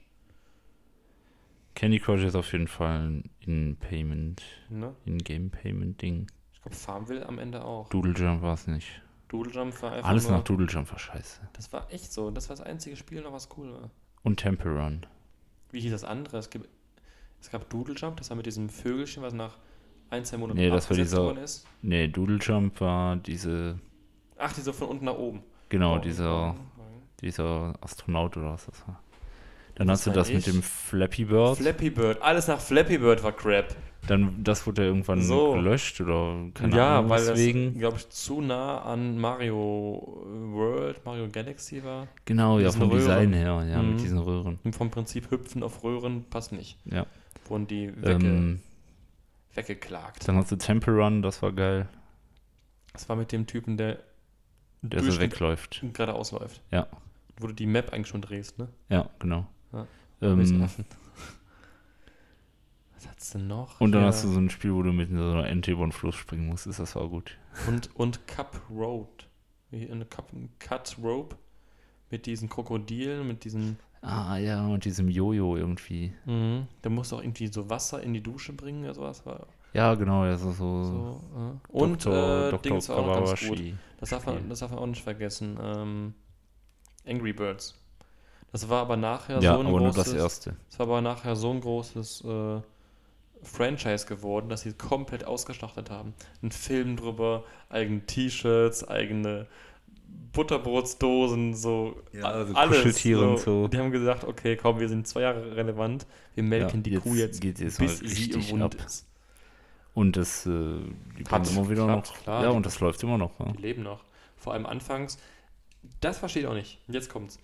Candy 1.74 1.98
Crush 1.98 2.22
ist 2.22 2.36
auf 2.36 2.52
jeden 2.52 2.68
Fall 2.68 3.08
ein 3.10 3.30
In-Payment, 3.40 4.42
Ne? 4.70 4.94
In-Game-Payment-Ding. 5.06 6.26
Ich 6.52 6.62
glaube 6.62 6.76
Farmville 6.76 7.26
am 7.26 7.38
Ende 7.38 7.64
auch. 7.64 7.88
Doodle 7.90 8.12
Jump 8.14 8.42
war 8.42 8.54
es 8.54 8.66
nicht. 8.66 9.02
Doodle 9.28 9.52
Jump 9.52 9.82
war 9.82 9.92
einfach 9.92 10.08
Alles 10.08 10.28
nur, 10.28 10.38
nach 10.38 10.44
Doodle 10.44 10.66
Jump 10.66 10.90
war 10.92 10.98
scheiße. 10.98 11.40
Das 11.52 11.72
war 11.72 11.92
echt 11.92 12.12
so. 12.12 12.30
Das 12.30 12.48
war 12.48 12.56
das 12.56 12.64
einzige 12.64 12.96
Spiel 12.96 13.22
noch, 13.22 13.32
was 13.32 13.48
cool 13.56 13.72
war. 13.72 13.90
Und 14.22 14.38
Temple 14.38 14.70
Run. 14.80 15.04
Wie 15.72 15.80
hieß 15.80 15.90
das 15.90 16.04
andere? 16.04 16.38
Es, 16.38 16.48
gibt, 16.50 16.68
es 17.44 17.50
gab 17.50 17.68
Doodle 17.68 17.94
Jump, 17.94 18.16
das 18.16 18.30
war 18.30 18.36
mit 18.38 18.46
diesem 18.46 18.68
Vögelchen, 18.70 19.22
was 19.22 19.34
nach 19.34 19.56
ein, 20.10 20.24
zwei 20.24 20.38
Monaten 20.38 20.58
Nee, 20.58 20.70
das 20.70 20.88
war 20.88 20.96
dieser- 20.96 21.22
worden 21.24 21.38
ist. 21.38 21.66
Nee, 21.82 22.08
Doodle 22.08 22.38
Jump 22.40 22.80
war 22.80 23.16
diese, 23.16 23.78
Ach, 24.38 24.52
die 24.52 24.62
so 24.62 24.72
von 24.72 24.88
unten 24.88 25.04
nach 25.04 25.18
oben. 25.18 25.42
genau, 25.68 25.96
Oh, 25.96 25.98
dieser, 25.98 26.50
oh, 26.52 26.82
dieser 27.20 27.74
Astronaut 27.80 28.36
oder 28.36 28.52
was 28.54 28.66
das 28.66 28.86
war. 28.88 29.00
Dann 29.74 29.88
Das 29.88 29.98
hast 30.00 30.06
du 30.06 30.10
das 30.12 30.28
ich. 30.30 30.36
mit 30.36 30.46
dem 30.46 30.62
Flappy. 30.62 31.24
Bird. 31.24 31.56
Flappy 31.58 31.90
Bird. 31.90 32.22
Alles 32.22 32.46
nach 32.46 32.60
Flappy 32.60 32.96
Bird 32.98 33.22
war 33.24 33.32
Crap. 33.32 33.74
Dann, 34.06 34.44
das 34.44 34.66
wurde 34.66 34.82
ja 34.82 34.88
irgendwann 34.88 35.20
So. 35.22 35.52
gelöscht 35.54 36.00
oder 36.00 36.36
keine 36.54 36.76
ja, 36.76 36.98
Ahnung 36.98 37.10
weil 37.10 37.26
weswegen. 37.26 37.72
das, 37.72 37.80
glaube 37.80 37.96
ich, 37.96 38.08
zu 38.10 38.40
nah 38.42 38.82
an 38.82 39.18
Mario 39.18 40.22
World, 40.52 41.04
Mario 41.04 41.26
Galaxy 41.32 41.82
war. 41.82 42.06
Genau, 42.24 42.58
ja, 42.60 42.70
vom 42.70 42.90
Design 42.90 43.32
Röhren. 43.32 43.32
her, 43.32 43.66
ja, 43.68 43.82
Mhm. 43.82 43.90
mit 43.92 44.00
diesen 44.02 44.18
Röhren. 44.18 44.58
Und 44.62 44.76
vom 44.76 44.90
Prinzip 44.90 45.30
Hüpfen 45.30 45.62
auf 45.62 45.82
Röhren 45.82 46.24
passt 46.30 46.52
nicht. 46.52 46.76
Ja. 46.84 47.06
Wurden 47.46 47.66
die 47.66 47.88
wegge 47.96 48.26
Ähm, 48.26 48.60
weggeklagt. 49.54 50.26
dann 50.28 50.36
hast 50.36 50.50
du 50.52 50.56
Temple 50.56 50.94
Run, 50.94 51.22
das 51.22 51.42
war 51.42 51.52
geil, 51.52 51.88
Das 52.92 53.08
war 53.08 53.16
mit 53.16 53.32
dem 53.32 53.46
Typen, 53.46 53.76
der, 53.76 53.98
der 54.82 55.02
so 55.02 55.18
wegläuft. 55.20 55.82
geradeaus 55.92 56.32
läuft. 56.32 56.60
Ja. 56.70 56.86
Wo 57.38 57.46
du 57.48 57.52
die 57.52 57.66
Map 57.66 57.92
eigentlich 57.92 58.08
schon 58.08 58.22
drehst, 58.22 58.58
ne? 58.58 58.68
Ja, 58.88 59.10
genau. 59.18 59.46
Ja. 59.72 59.86
Ähm. 60.22 60.68
Was 62.94 63.08
hat's 63.08 63.30
denn 63.30 63.46
noch? 63.46 63.80
und 63.80 63.92
dann 63.92 64.02
Hier- 64.02 64.08
hast 64.08 64.24
du 64.24 64.28
so 64.28 64.38
ein 64.38 64.50
Spiel, 64.50 64.72
wo 64.74 64.82
du 64.82 64.92
mit 64.92 65.10
so 65.10 65.16
einer 65.16 65.46
Ente 65.48 65.72
über 65.72 65.84
den 65.86 65.92
Fluss 65.92 66.14
springen 66.14 66.46
musstest, 66.46 66.78
das 66.78 66.94
war 66.96 67.08
gut. 67.08 67.36
Und, 67.66 67.94
und 67.96 68.26
Cup 68.26 68.60
Road. 68.70 69.28
Eine 69.72 70.04
Cup, 70.06 70.30
Cut 70.60 70.96
Rope. 71.02 71.36
Mit 72.10 72.26
diesen 72.26 72.48
Krokodilen, 72.48 73.26
mit 73.26 73.42
diesen. 73.44 73.78
Ah 74.06 74.36
ja, 74.36 74.66
und 74.66 74.84
diesem 74.84 75.08
Jojo 75.08 75.56
irgendwie. 75.56 76.12
Mhm. 76.26 76.66
Da 76.82 76.90
musst 76.90 77.12
du 77.12 77.16
auch 77.16 77.22
irgendwie 77.22 77.46
so 77.46 77.68
Wasser 77.70 78.02
in 78.02 78.12
die 78.12 78.22
Dusche 78.22 78.52
bringen 78.52 78.84
oder 78.84 78.94
sowas. 78.94 79.24
War 79.24 79.46
Ja, 79.72 79.94
genau, 79.94 80.24
das 80.26 80.42
ist 80.42 80.58
so. 80.58 80.84
so, 80.84 81.20
äh. 81.36 81.72
Und 81.78 82.04
Dr. 82.04 82.48
äh, 82.48 82.50
Dr. 82.50 82.58
Dings 82.62 82.88
war 82.88 82.96
auch 82.98 83.06
noch 83.06 83.26
ganz 83.26 83.48
gut. 83.48 83.62
Das 84.00 84.10
darf, 84.10 84.26
man, 84.26 84.48
das 84.48 84.58
darf 84.58 84.70
man 84.70 84.78
auch 84.80 84.86
nicht 84.86 85.02
vergessen. 85.02 85.58
Ähm, 85.62 86.14
Angry 87.06 87.32
Birds. 87.32 87.74
Das 88.52 88.68
war 88.68 88.82
aber 88.82 88.96
nachher 88.96 89.40
Ja, 89.40 89.54
so 89.54 89.60
ein 89.60 89.66
großes. 89.66 89.94
das 90.04 90.12
erste. 90.12 90.56
Das 90.70 90.78
war 90.78 90.86
aber 90.86 91.00
nachher 91.00 91.34
so 91.34 91.50
ein 91.50 91.60
großes 91.60 92.24
äh, 92.24 92.60
Franchise 93.42 94.06
geworden, 94.06 94.48
dass 94.48 94.62
sie 94.62 94.72
komplett 94.74 95.24
ausgeschlachtet 95.24 95.90
haben. 95.90 96.14
Ein 96.42 96.50
Film 96.52 96.96
drüber, 96.96 97.44
eigene 97.68 98.00
T-Shirts, 98.06 98.86
eigene 98.86 99.46
Butterbrotsdosen, 100.32 101.54
so 101.54 102.02
Ja, 102.12 102.24
a- 102.24 102.46
so 102.46 102.54
alles. 102.54 103.04
Und 103.06 103.38
so. 103.38 103.68
Die 103.68 103.78
haben 103.78 103.90
gesagt, 103.90 104.24
okay, 104.24 104.56
komm, 104.56 104.80
wir 104.80 104.88
sind 104.88 105.06
zwei 105.06 105.22
Jahre 105.22 105.54
relevant, 105.56 106.06
wir 106.34 106.42
melken 106.42 106.78
Ja, 106.78 106.82
die 106.82 106.90
jetzt 106.90 107.02
Kuh 107.02 107.14
jetzt, 107.14 107.40
geht's 107.40 107.60
jetzt 107.60 107.78
bis 107.78 108.02
mal 108.02 108.08
sie 108.08 108.30
im 108.32 108.58
Mund 108.58 108.62
ab. 108.62 108.86
ist. 108.86 109.06
Und 109.94 110.16
das, 110.16 110.44
äh, 110.46 110.50
die 110.50 111.24
Hat 111.30 111.48
immer 111.50 111.68
wieder 111.70 111.82
geklappt, 111.86 112.08
noch. 112.10 112.22
klar. 112.22 112.42
ja, 112.42 112.50
und 112.50 112.66
das 112.66 112.80
läuft 112.80 113.00
immer 113.04 113.16
noch. 113.16 113.38
Ja. 113.38 113.52
Die 113.52 113.62
leben 113.62 113.82
noch. 113.84 114.02
Vor 114.36 114.52
allem 114.54 114.66
anfangs, 114.66 115.18
das 116.00 116.18
verstehe 116.18 116.42
ich 116.42 116.48
auch 116.48 116.54
nicht. 116.54 116.78
Jetzt 116.88 117.08
kommt's. 117.08 117.38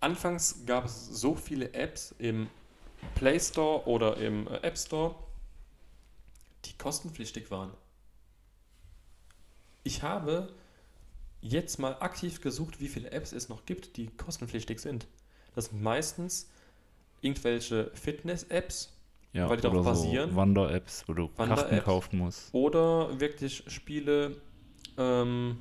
Anfangs 0.00 0.64
gab 0.66 0.86
es 0.86 1.08
so 1.08 1.34
viele 1.34 1.74
Apps 1.74 2.14
im 2.18 2.48
Play 3.14 3.38
Store 3.38 3.86
oder 3.86 4.16
im 4.16 4.46
äh, 4.48 4.56
App 4.62 4.78
Store, 4.78 5.14
die 6.64 6.72
kostenpflichtig 6.78 7.50
waren. 7.50 7.70
Ich 9.84 10.02
habe 10.02 10.48
jetzt 11.42 11.78
mal 11.78 11.96
aktiv 12.00 12.40
gesucht, 12.40 12.80
wie 12.80 12.88
viele 12.88 13.10
Apps 13.10 13.32
es 13.32 13.48
noch 13.48 13.66
gibt, 13.66 13.96
die 13.96 14.06
kostenpflichtig 14.06 14.80
sind. 14.80 15.06
Das 15.54 15.66
sind 15.66 15.82
meistens 15.82 16.48
irgendwelche 17.20 17.90
Fitness-Apps 17.94 18.96
Ja, 19.34 19.48
Weil 19.48 19.56
die 19.56 19.62
darauf 19.62 19.80
oder 19.86 19.94
so 19.94 20.04
basieren. 20.04 20.34
Wander-Apps, 20.36 21.04
wo 21.08 21.14
du 21.14 21.28
Karten 21.28 21.50
Wander-Apps. 21.50 21.84
kaufen 21.84 22.18
musst. 22.18 22.54
oder 22.54 23.20
wirklich 23.20 23.64
Spiele, 23.66 24.36
ähm, 24.98 25.58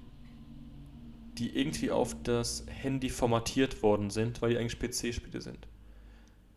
die 1.38 1.58
irgendwie 1.58 1.90
auf 1.92 2.16
das 2.24 2.66
Handy 2.70 3.10
formatiert 3.10 3.82
worden 3.82 4.10
sind, 4.10 4.42
weil 4.42 4.52
die 4.52 4.58
eigentlich 4.58 4.78
PC-Spiele 4.80 5.42
sind. 5.42 5.68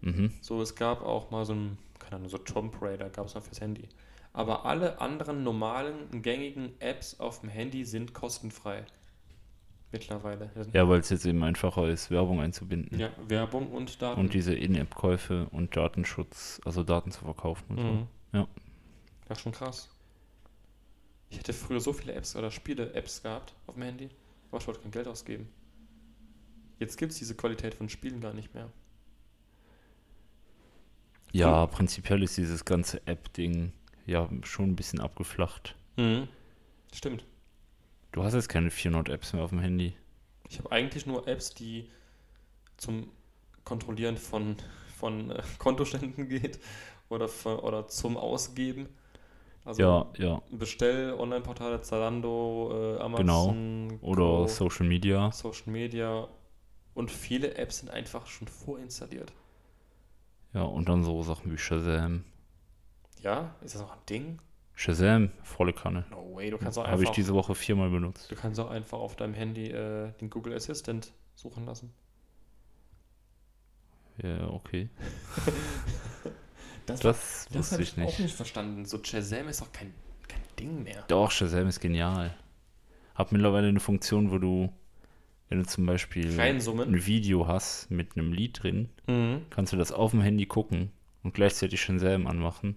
Mhm. 0.01 0.33
So, 0.41 0.61
es 0.61 0.75
gab 0.75 1.03
auch 1.03 1.31
mal 1.31 1.45
so 1.47 1.55
ein, 1.55 1.79
keine 1.99 2.17
Ahnung, 2.17 2.29
so 2.29 2.39
Tomb 2.39 2.81
Raider 2.83 3.09
gab 3.11 3.27
es 3.27 3.35
mal 3.35 3.41
fürs 3.41 3.61
Handy. 3.61 3.89
Aber 4.33 4.67
alle 4.67 5.01
anderen 5.01 5.45
normalen, 5.45 6.21
gängigen 6.23 6.73
Apps 6.81 7.21
auf 7.21 7.41
dem 7.41 7.49
Handy 7.49 7.85
sind 7.85 8.13
kostenfrei. 8.13 8.85
Mittlerweile. 9.95 10.51
Ja, 10.73 10.89
weil 10.89 10.99
es 11.01 11.09
jetzt 11.11 11.25
eben 11.25 11.43
einfacher 11.45 11.89
ist, 11.89 12.11
Werbung 12.11 12.41
einzubinden. 12.41 12.99
Ja, 12.99 13.11
Werbung 13.29 13.71
und 13.71 14.03
Daten. 14.03 14.19
Und 14.21 14.35
diese 14.35 14.53
In-App-Käufe 14.53 15.47
und 15.53 15.77
Datenschutz, 15.77 16.61
also 16.65 16.83
Daten 16.83 17.13
zu 17.13 17.21
verkaufen 17.25 17.65
und 17.69 17.77
Mhm. 17.77 18.07
so. 18.33 18.39
Ja. 18.39 18.49
Das 19.29 19.39
ist 19.39 19.43
schon 19.43 19.53
krass. 19.53 19.89
Ich 21.31 21.39
hätte 21.39 21.53
früher 21.53 21.81
so 21.81 21.93
viele 21.93 22.13
Apps 22.15 22.35
oder 22.35 22.51
Spiele-Apps 22.51 23.23
gehabt 23.23 23.55
auf 23.69 23.75
dem 23.75 23.85
Handy, 23.85 24.11
aber 24.51 24.61
ich 24.61 24.67
wollte 24.67 24.81
kein 24.81 24.91
Geld 24.91 25.07
ausgeben. 25.07 25.49
Jetzt 26.81 26.99
gibt 26.99 27.13
es 27.13 27.19
diese 27.19 27.37
Qualität 27.37 27.75
von 27.75 27.89
Spielen 27.89 28.21
gar 28.21 28.35
nicht 28.35 28.53
mehr. 28.53 28.69
Ja, 31.33 31.67
prinzipiell 31.67 32.23
ist 32.23 32.37
dieses 32.37 32.65
ganze 32.65 33.05
App-Ding 33.07 33.73
ja 34.07 34.29
schon 34.43 34.71
ein 34.71 34.77
bisschen 34.77 35.01
abgeflacht. 35.01 35.77
Mhm. 35.97 36.29
Stimmt. 36.93 37.25
Du 38.15 38.23
hast 38.23 38.35
jetzt 38.35 38.49
keine 38.49 38.71
400 38.71 39.09
Apps 39.13 39.33
mehr 39.33 39.43
auf 39.43 39.51
dem 39.51 39.59
Handy. 39.59 39.93
Ich 40.49 40.61
habe 40.61 40.71
eigentlich 40.71 41.05
nur 41.05 41.27
Apps, 41.27 41.53
die 41.53 41.91
zum 42.77 43.11
Kontrollieren 43.65 44.17
von, 44.17 44.55
von 44.97 45.33
äh, 45.33 45.43
Kontoständen 45.59 46.29
geht 46.29 46.61
oder, 47.09 47.27
von, 47.27 47.59
oder 47.59 47.89
zum 47.89 48.17
Ausgeben. 48.17 48.89
Also 49.65 49.83
ja, 49.83 50.07
ja. 50.17 50.43
Bestell, 50.53 51.15
Online-Portale, 51.15 51.81
Zalando, 51.81 52.71
äh, 52.71 53.17
Genau. 53.17 53.49
Amazon, 53.49 53.99
Oder 54.01 54.23
Co, 54.23 54.47
Social 54.47 54.87
Media. 54.87 55.33
Social 55.33 55.73
Media. 55.73 56.29
Und 56.95 57.11
viele 57.11 57.57
Apps 57.57 57.79
sind 57.79 57.91
einfach 57.91 58.29
schon 58.29 58.47
vorinstalliert. 58.47 59.33
Ja, 60.53 60.63
und 60.63 60.89
dann 60.89 61.03
so 61.03 61.21
Sachen 61.25 61.51
wie 61.51 61.59
Shazam. 61.59 62.23
Ja, 63.23 63.57
ist 63.61 63.75
das 63.75 63.83
noch 63.83 63.91
ein 63.91 64.07
Ding? 64.09 64.39
Shazam, 64.75 65.31
volle 65.43 65.73
Kanne. 65.73 66.05
No 66.11 66.35
way, 66.35 66.51
du 66.51 66.59
kannst 66.59 66.79
auch 66.79 66.85
Habe 66.87 66.97
ich 67.03 67.09
einfach, 67.09 67.15
diese 67.15 67.33
Woche 67.35 67.55
viermal 67.55 67.91
benutzt. 67.91 68.31
du 68.31 68.35
kannst 68.35 68.59
auch 68.59 68.71
einfach 68.71 68.99
auf 68.99 69.15
deinem 69.17 69.35
Handy 69.35 69.71
äh, 69.71 70.11
den 70.21 70.31
Google 70.31 70.53
Assistant 70.55 71.13
suchen 71.37 71.65
lassen. 71.65 71.93
Ja, 74.23 74.49
okay. 74.49 74.89
Das, 76.87 77.01
Das 77.01 77.49
das 77.51 77.73
habe 77.73 77.83
ich 77.83 77.97
ich 77.97 78.03
auch 78.03 78.07
nicht. 78.09 78.21
nicht 78.21 78.35
verstanden. 78.35 78.85
So 78.85 79.03
Shazam 79.03 79.49
ist 79.49 79.63
doch 79.63 79.73
kein, 79.73 79.95
kein 80.29 80.43
Ding 80.59 80.83
mehr. 80.83 81.03
Doch, 81.09 81.31
Shazam 81.31 81.67
ist 81.67 81.81
genial. 81.81 82.37
Hab 83.15 83.33
mittlerweile 83.33 83.69
eine 83.69 83.81
Funktion, 83.81 84.31
wo 84.31 84.37
du, 84.37 84.71
wenn 85.49 85.61
du 85.61 85.67
zum 85.67 85.87
Beispiel 85.87 86.39
ein 86.39 87.07
Video 87.07 87.47
hast 87.49 87.91
mit 87.91 88.19
einem 88.19 88.35
Lied 88.35 88.63
drin, 88.63 88.91
Mhm. 89.07 89.47
kannst 89.49 89.73
du 89.73 89.79
das 89.79 89.93
auf 89.93 90.11
dem 90.11 90.21
Handy 90.21 90.45
gucken 90.45 90.91
und 91.23 91.33
gleichzeitig 91.33 91.81
Shazam 91.81 92.27
anmachen. 92.27 92.77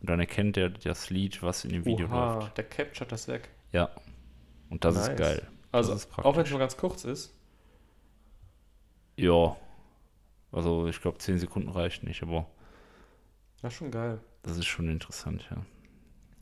Und 0.00 0.10
dann 0.10 0.20
erkennt 0.20 0.56
er 0.56 0.70
das 0.70 1.10
Lied, 1.10 1.42
was 1.42 1.64
in 1.64 1.70
dem 1.72 1.84
Video 1.84 2.06
Oha, 2.06 2.34
läuft. 2.40 2.58
der 2.58 2.64
captured 2.68 3.10
das 3.10 3.28
weg. 3.28 3.48
Ja. 3.72 3.90
Und 4.70 4.84
das 4.84 4.94
Nice. 4.94 5.08
ist 5.08 5.16
geil. 5.16 5.48
Also, 5.72 5.94
ist 5.94 6.08
auch 6.18 6.36
wenn 6.36 6.44
es 6.44 6.50
nur 6.50 6.58
ganz 6.58 6.76
kurz 6.76 7.04
ist. 7.04 7.34
Ja. 9.16 9.56
Also 10.52 10.86
ich 10.88 11.00
glaube 11.00 11.18
10 11.18 11.38
Sekunden 11.38 11.68
reicht 11.68 12.02
nicht, 12.04 12.22
aber 12.22 12.46
Das 13.62 13.72
ist 13.72 13.78
schon 13.78 13.90
geil. 13.90 14.20
das 14.42 14.56
ist 14.56 14.66
schon 14.66 14.88
interessant, 14.88 15.46
ja. 15.50 15.58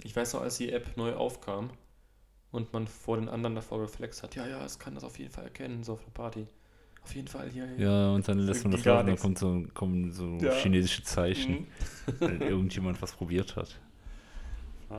Ich 0.03 0.15
weiß 0.15 0.35
noch, 0.35 0.43
als 0.43 0.59
die 0.59 0.73
App 0.73 0.97
neu 0.97 1.15
aufkam 1.15 1.71
und 2.51 2.73
man 2.73 2.87
vor 2.87 3.17
den 3.17 3.29
anderen 3.29 3.55
davor 3.55 3.81
geflext 3.81 4.23
hat, 4.23 4.35
ja, 4.35 4.47
ja, 4.47 4.65
es 4.65 4.79
kann 4.79 4.95
das 4.95 5.05
auf 5.05 5.19
jeden 5.19 5.31
Fall 5.33 5.45
erkennen, 5.45 5.83
so 5.83 5.95
auf 5.95 6.05
der 6.05 6.11
Party. 6.11 6.47
Auf 7.05 7.15
jeden 7.15 7.29
Fall 7.29 7.51
hier. 7.51 7.69
Ja, 7.77 8.11
und 8.13 8.27
dann 8.27 8.39
lässt 8.39 8.65
man 8.65 8.73
das 8.73 8.85
laufen, 8.85 9.07
dann 9.09 9.19
kommt 9.19 9.39
so, 9.39 9.63
kommen 9.75 10.11
so 10.13 10.39
Ja. 10.41 10.53
chinesische 10.53 11.03
Zeichen, 11.03 11.53
Mhm. 11.53 11.67
wenn 12.19 12.41
irgendjemand 12.41 13.01
was 13.03 13.13
probiert 13.13 13.57
hat. 13.57 13.79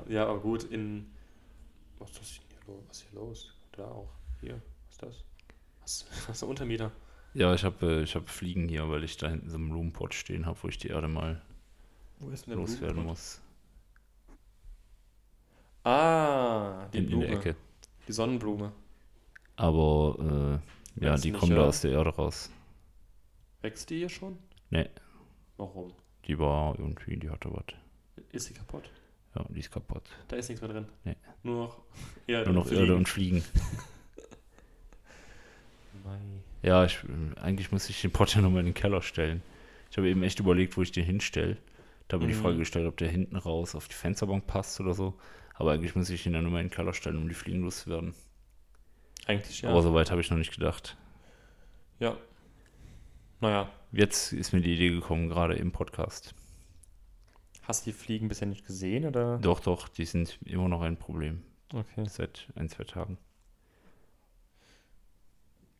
Ja, 0.07 0.27
aber 0.27 0.39
gut, 0.39 0.63
in. 0.65 1.07
Was 1.99 2.11
ist 2.11 2.41
hier 2.47 2.57
los? 2.67 2.83
Was 2.87 2.97
ist 2.97 3.05
hier 3.09 3.19
los? 3.19 3.53
Da 3.71 3.85
auch. 3.85 4.09
Hier. 4.41 4.61
Was 4.87 4.91
ist 4.91 5.01
das? 5.03 5.23
Was, 5.81 6.05
was 6.27 6.35
ist 6.35 6.41
der 6.41 6.49
Untermieter? 6.49 6.91
Ja, 7.33 7.53
ich 7.53 7.63
habe 7.63 7.85
äh, 7.85 8.03
ich 8.03 8.15
hab 8.15 8.29
Fliegen 8.29 8.67
hier, 8.69 8.87
weil 8.89 9.03
ich 9.03 9.17
da 9.17 9.27
hinten 9.29 9.49
so 9.49 9.57
einen 9.57 9.69
Blumenpott 9.69 10.13
stehen 10.13 10.45
habe, 10.45 10.57
wo 10.61 10.67
ich 10.67 10.77
die 10.77 10.87
Erde 10.89 11.07
mal 11.07 11.41
loswerden 12.19 12.55
Blumenpott? 12.55 13.05
muss. 13.05 13.41
Ah, 15.83 16.87
die 16.93 16.97
In, 16.99 17.03
in 17.05 17.09
Blume. 17.09 17.27
der 17.27 17.35
Ecke. 17.37 17.55
Die 18.07 18.11
Sonnenblume. 18.13 18.71
Aber 19.57 20.61
äh, 20.61 20.84
ja, 20.95 21.15
die 21.17 21.31
nicht, 21.31 21.39
kommen 21.39 21.51
ja? 21.53 21.59
da 21.59 21.65
aus 21.67 21.81
der 21.81 21.91
Erde 21.91 22.09
raus. 22.11 22.49
Wächst 23.61 23.89
die 23.89 23.97
hier 23.99 24.09
schon? 24.09 24.37
Nee. 24.69 24.89
Warum? 25.57 25.93
Die 26.25 26.37
war 26.39 26.77
irgendwie, 26.79 27.17
die 27.17 27.29
hatte 27.29 27.49
was. 27.53 27.65
Ist 28.31 28.45
sie 28.47 28.53
kaputt? 28.53 28.89
Ja, 29.35 29.45
die 29.49 29.59
ist 29.59 29.71
kaputt. 29.71 30.03
Da 30.27 30.35
ist 30.37 30.49
nichts 30.49 30.61
mehr 30.61 30.71
drin. 30.71 30.85
Nee. 31.03 31.15
Nur 31.43 31.65
noch 31.65 31.81
Erde. 32.27 32.51
Nur 32.51 32.63
noch. 32.63 32.71
Erde 32.71 32.95
und 32.95 33.07
Fliegen. 33.09 33.43
Ja, 36.61 36.83
ich, 36.85 36.99
eigentlich 37.41 37.71
muss 37.71 37.89
ich 37.89 38.01
den 38.01 38.11
Pott 38.11 38.33
ja 38.35 38.41
nochmal 38.41 38.61
in 38.61 38.67
den 38.67 38.73
Keller 38.73 39.01
stellen. 39.01 39.41
Ich 39.91 39.97
habe 39.97 40.09
eben 40.09 40.23
echt 40.23 40.39
überlegt, 40.39 40.77
wo 40.77 40.81
ich 40.81 40.91
den 40.91 41.05
hinstelle. 41.05 41.57
Da 42.07 42.15
habe 42.17 42.25
ich 42.25 42.31
die 42.33 42.37
Mhm. 42.37 42.43
Frage 42.43 42.57
gestellt, 42.57 42.87
ob 42.87 42.97
der 42.97 43.07
hinten 43.09 43.35
raus 43.35 43.75
auf 43.75 43.87
die 43.87 43.93
Fensterbank 43.95 44.47
passt 44.47 44.79
oder 44.79 44.93
so. 44.93 45.13
Aber 45.55 45.71
eigentlich 45.71 45.95
muss 45.95 46.09
ich 46.09 46.25
ihn 46.25 46.33
dann 46.33 46.43
nochmal 46.43 46.61
in 46.61 46.67
den 46.69 46.73
Keller 46.75 46.93
stellen, 46.93 47.17
um 47.17 47.27
die 47.29 47.35
Fliegen 47.35 47.61
loszuwerden. 47.61 48.13
Eigentlich 49.25 49.61
ja. 49.61 49.69
Aber 49.69 49.81
so 49.81 49.93
weit 49.93 50.11
habe 50.11 50.21
ich 50.21 50.29
noch 50.29 50.37
nicht 50.37 50.53
gedacht. 50.53 50.97
Ja. 51.99 52.17
Naja, 53.41 53.69
Jetzt 53.91 54.33
ist 54.33 54.51
mir 54.51 54.59
die 54.59 54.73
Idee 54.73 54.89
gekommen, 54.89 55.29
gerade 55.29 55.55
im 55.55 55.71
Podcast. 55.71 56.35
hast 57.63 57.85
du 57.85 57.91
die 57.91 57.97
Fliegen 57.97 58.27
bisher 58.27 58.47
nicht 58.47 58.65
gesehen 58.67 59.05
oder? 59.05 59.37
Doch, 59.37 59.61
doch, 59.61 59.87
die 59.87 60.03
sind 60.03 60.37
immer 60.45 60.67
noch 60.67 60.81
ein 60.81 60.97
Problem. 60.97 61.43
Okay. 61.73 62.03
Seit 62.09 62.47
ein, 62.55 62.67
zwei 62.67 62.83
Tagen. 62.83 63.17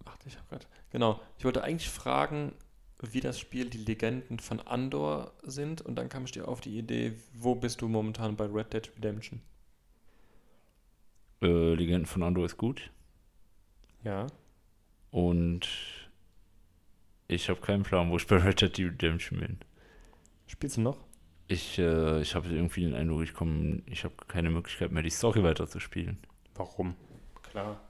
Warte, 0.05 0.27
ich 0.29 0.37
habe 0.37 0.47
gerade. 0.47 0.65
Genau. 0.91 1.19
Ich 1.37 1.43
wollte 1.43 1.63
eigentlich 1.63 1.89
fragen, 1.89 2.53
wie 3.01 3.19
das 3.19 3.37
Spiel 3.37 3.69
die 3.69 3.79
Legenden 3.79 4.39
von 4.39 4.61
Andor 4.61 5.33
sind 5.43 5.81
und 5.81 5.95
dann 5.95 6.07
kam 6.07 6.23
ich 6.23 6.31
dir 6.31 6.47
auf 6.47 6.61
die 6.61 6.77
Idee, 6.77 7.13
wo 7.33 7.55
bist 7.55 7.81
du 7.81 7.89
momentan 7.89 8.37
bei 8.37 8.45
Red 8.45 8.71
Dead 8.73 8.91
Redemption? 8.95 9.41
Äh, 11.41 11.73
Legenden 11.73 12.05
von 12.05 12.23
Andor 12.23 12.45
ist 12.45 12.55
gut. 12.57 12.91
Ja. 14.05 14.27
Und 15.11 15.67
ich 17.27 17.49
habe 17.49 17.59
keinen 17.59 17.83
Plan, 17.83 18.09
wo 18.11 18.17
ich 18.17 18.27
bei 18.27 18.37
Red 18.37 18.61
Dead 18.61 18.79
Redemption 18.79 19.39
bin. 19.39 19.57
Spielst 20.47 20.77
du 20.77 20.81
noch? 20.81 21.03
Ich, 21.47 21.79
äh, 21.79 22.21
ich 22.21 22.35
habe 22.35 22.47
irgendwie 22.47 22.81
den 22.81 22.95
Eindruck, 22.95 23.23
ich 23.23 23.33
komme, 23.33 23.81
ich 23.87 24.03
habe 24.03 24.15
keine 24.27 24.49
Möglichkeit 24.49 24.91
mehr, 24.91 25.03
die 25.03 25.09
Story 25.09 25.43
weiterzuspielen. 25.43 26.19
Warum? 26.53 26.95
Klar. 27.43 27.81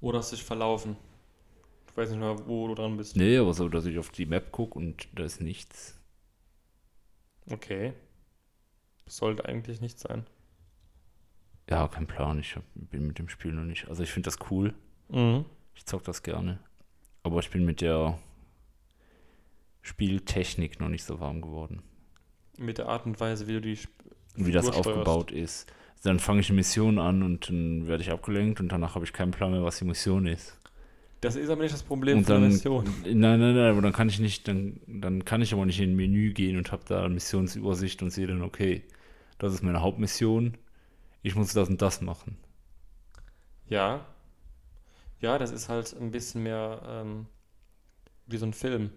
Oder 0.00 0.18
hast 0.18 0.32
dich 0.32 0.42
verlaufen? 0.42 0.96
Du 1.86 1.96
weißt 1.96 2.12
nicht 2.12 2.20
mehr, 2.20 2.36
wo 2.46 2.68
du 2.68 2.74
dran 2.74 2.96
bist. 2.96 3.16
Nee, 3.16 3.38
aber 3.38 3.54
so, 3.54 3.68
dass 3.68 3.86
ich 3.86 3.98
auf 3.98 4.10
die 4.10 4.26
Map 4.26 4.52
gucke 4.52 4.78
und 4.78 5.08
da 5.14 5.24
ist 5.24 5.40
nichts. 5.40 5.98
Okay. 7.50 7.92
Sollte 9.06 9.44
eigentlich 9.44 9.80
nicht 9.80 9.98
sein. 9.98 10.26
Ja, 11.68 11.88
kein 11.88 12.06
Plan, 12.06 12.38
ich 12.38 12.56
hab, 12.56 12.64
bin 12.74 13.06
mit 13.06 13.18
dem 13.18 13.28
Spiel 13.28 13.52
noch 13.52 13.64
nicht. 13.64 13.88
Also 13.88 14.02
ich 14.02 14.10
finde 14.10 14.26
das 14.26 14.38
cool, 14.50 14.74
Mhm. 15.08 15.44
ich 15.74 15.84
zock 15.86 16.04
das 16.04 16.22
gerne. 16.22 16.58
Aber 17.22 17.40
ich 17.40 17.50
bin 17.50 17.64
mit 17.64 17.80
der 17.80 18.18
Spieltechnik 19.82 20.80
noch 20.80 20.88
nicht 20.88 21.04
so 21.04 21.20
warm 21.20 21.40
geworden. 21.42 21.82
Mit 22.58 22.78
der 22.78 22.88
Art 22.88 23.06
und 23.06 23.18
Weise, 23.20 23.46
wie 23.46 23.52
du 23.54 23.60
die 23.60 23.72
Sp 23.76 23.90
Wie 24.36 24.52
das 24.52 24.66
steuerst. 24.66 24.86
aufgebaut 24.88 25.30
ist. 25.30 25.72
Dann 26.02 26.18
fange 26.18 26.40
ich 26.40 26.48
eine 26.50 26.56
Mission 26.56 26.98
an 26.98 27.22
und 27.22 27.48
dann 27.48 27.86
werde 27.86 28.02
ich 28.02 28.10
abgelenkt 28.10 28.60
und 28.60 28.68
danach 28.70 28.94
habe 28.94 29.04
ich 29.04 29.12
keinen 29.12 29.30
Plan 29.30 29.52
mehr, 29.52 29.62
was 29.64 29.78
die 29.78 29.84
Mission 29.86 30.26
ist. 30.26 30.58
Das 31.22 31.36
ist 31.36 31.48
aber 31.48 31.62
nicht 31.62 31.72
das 31.72 31.82
Problem 31.82 32.18
Und 32.18 32.24
von 32.24 32.34
der 32.34 32.40
dann, 32.42 32.52
Mission. 32.52 32.84
nein, 33.04 33.40
nein, 33.40 33.54
nein, 33.54 33.70
aber 33.70 33.80
dann 33.80 33.94
kann 33.94 34.10
ich 34.10 34.20
nicht, 34.20 34.46
dann, 34.46 34.80
dann 34.86 35.24
kann 35.24 35.40
ich 35.40 35.54
aber 35.54 35.64
nicht 35.64 35.80
in 35.80 35.92
ein 35.92 35.96
Menü 35.96 36.32
gehen 36.34 36.58
und 36.58 36.70
habe 36.72 36.82
da 36.86 37.00
eine 37.04 37.14
Missionsübersicht 37.14 38.02
und 38.02 38.10
sehe 38.10 38.26
dann, 38.26 38.42
okay, 38.42 38.82
das 39.38 39.54
ist 39.54 39.62
meine 39.62 39.80
Hauptmission, 39.80 40.58
ich 41.22 41.34
muss 41.34 41.54
das 41.54 41.70
und 41.70 41.80
das 41.80 42.02
machen. 42.02 42.36
Ja. 43.68 44.04
Ja, 45.24 45.38
das 45.38 45.52
ist 45.52 45.70
halt 45.70 45.96
ein 45.98 46.10
bisschen 46.10 46.42
mehr 46.42 46.82
ähm, 46.86 47.26
wie 48.26 48.36
so 48.36 48.44
ein 48.44 48.52
Film. 48.52 48.90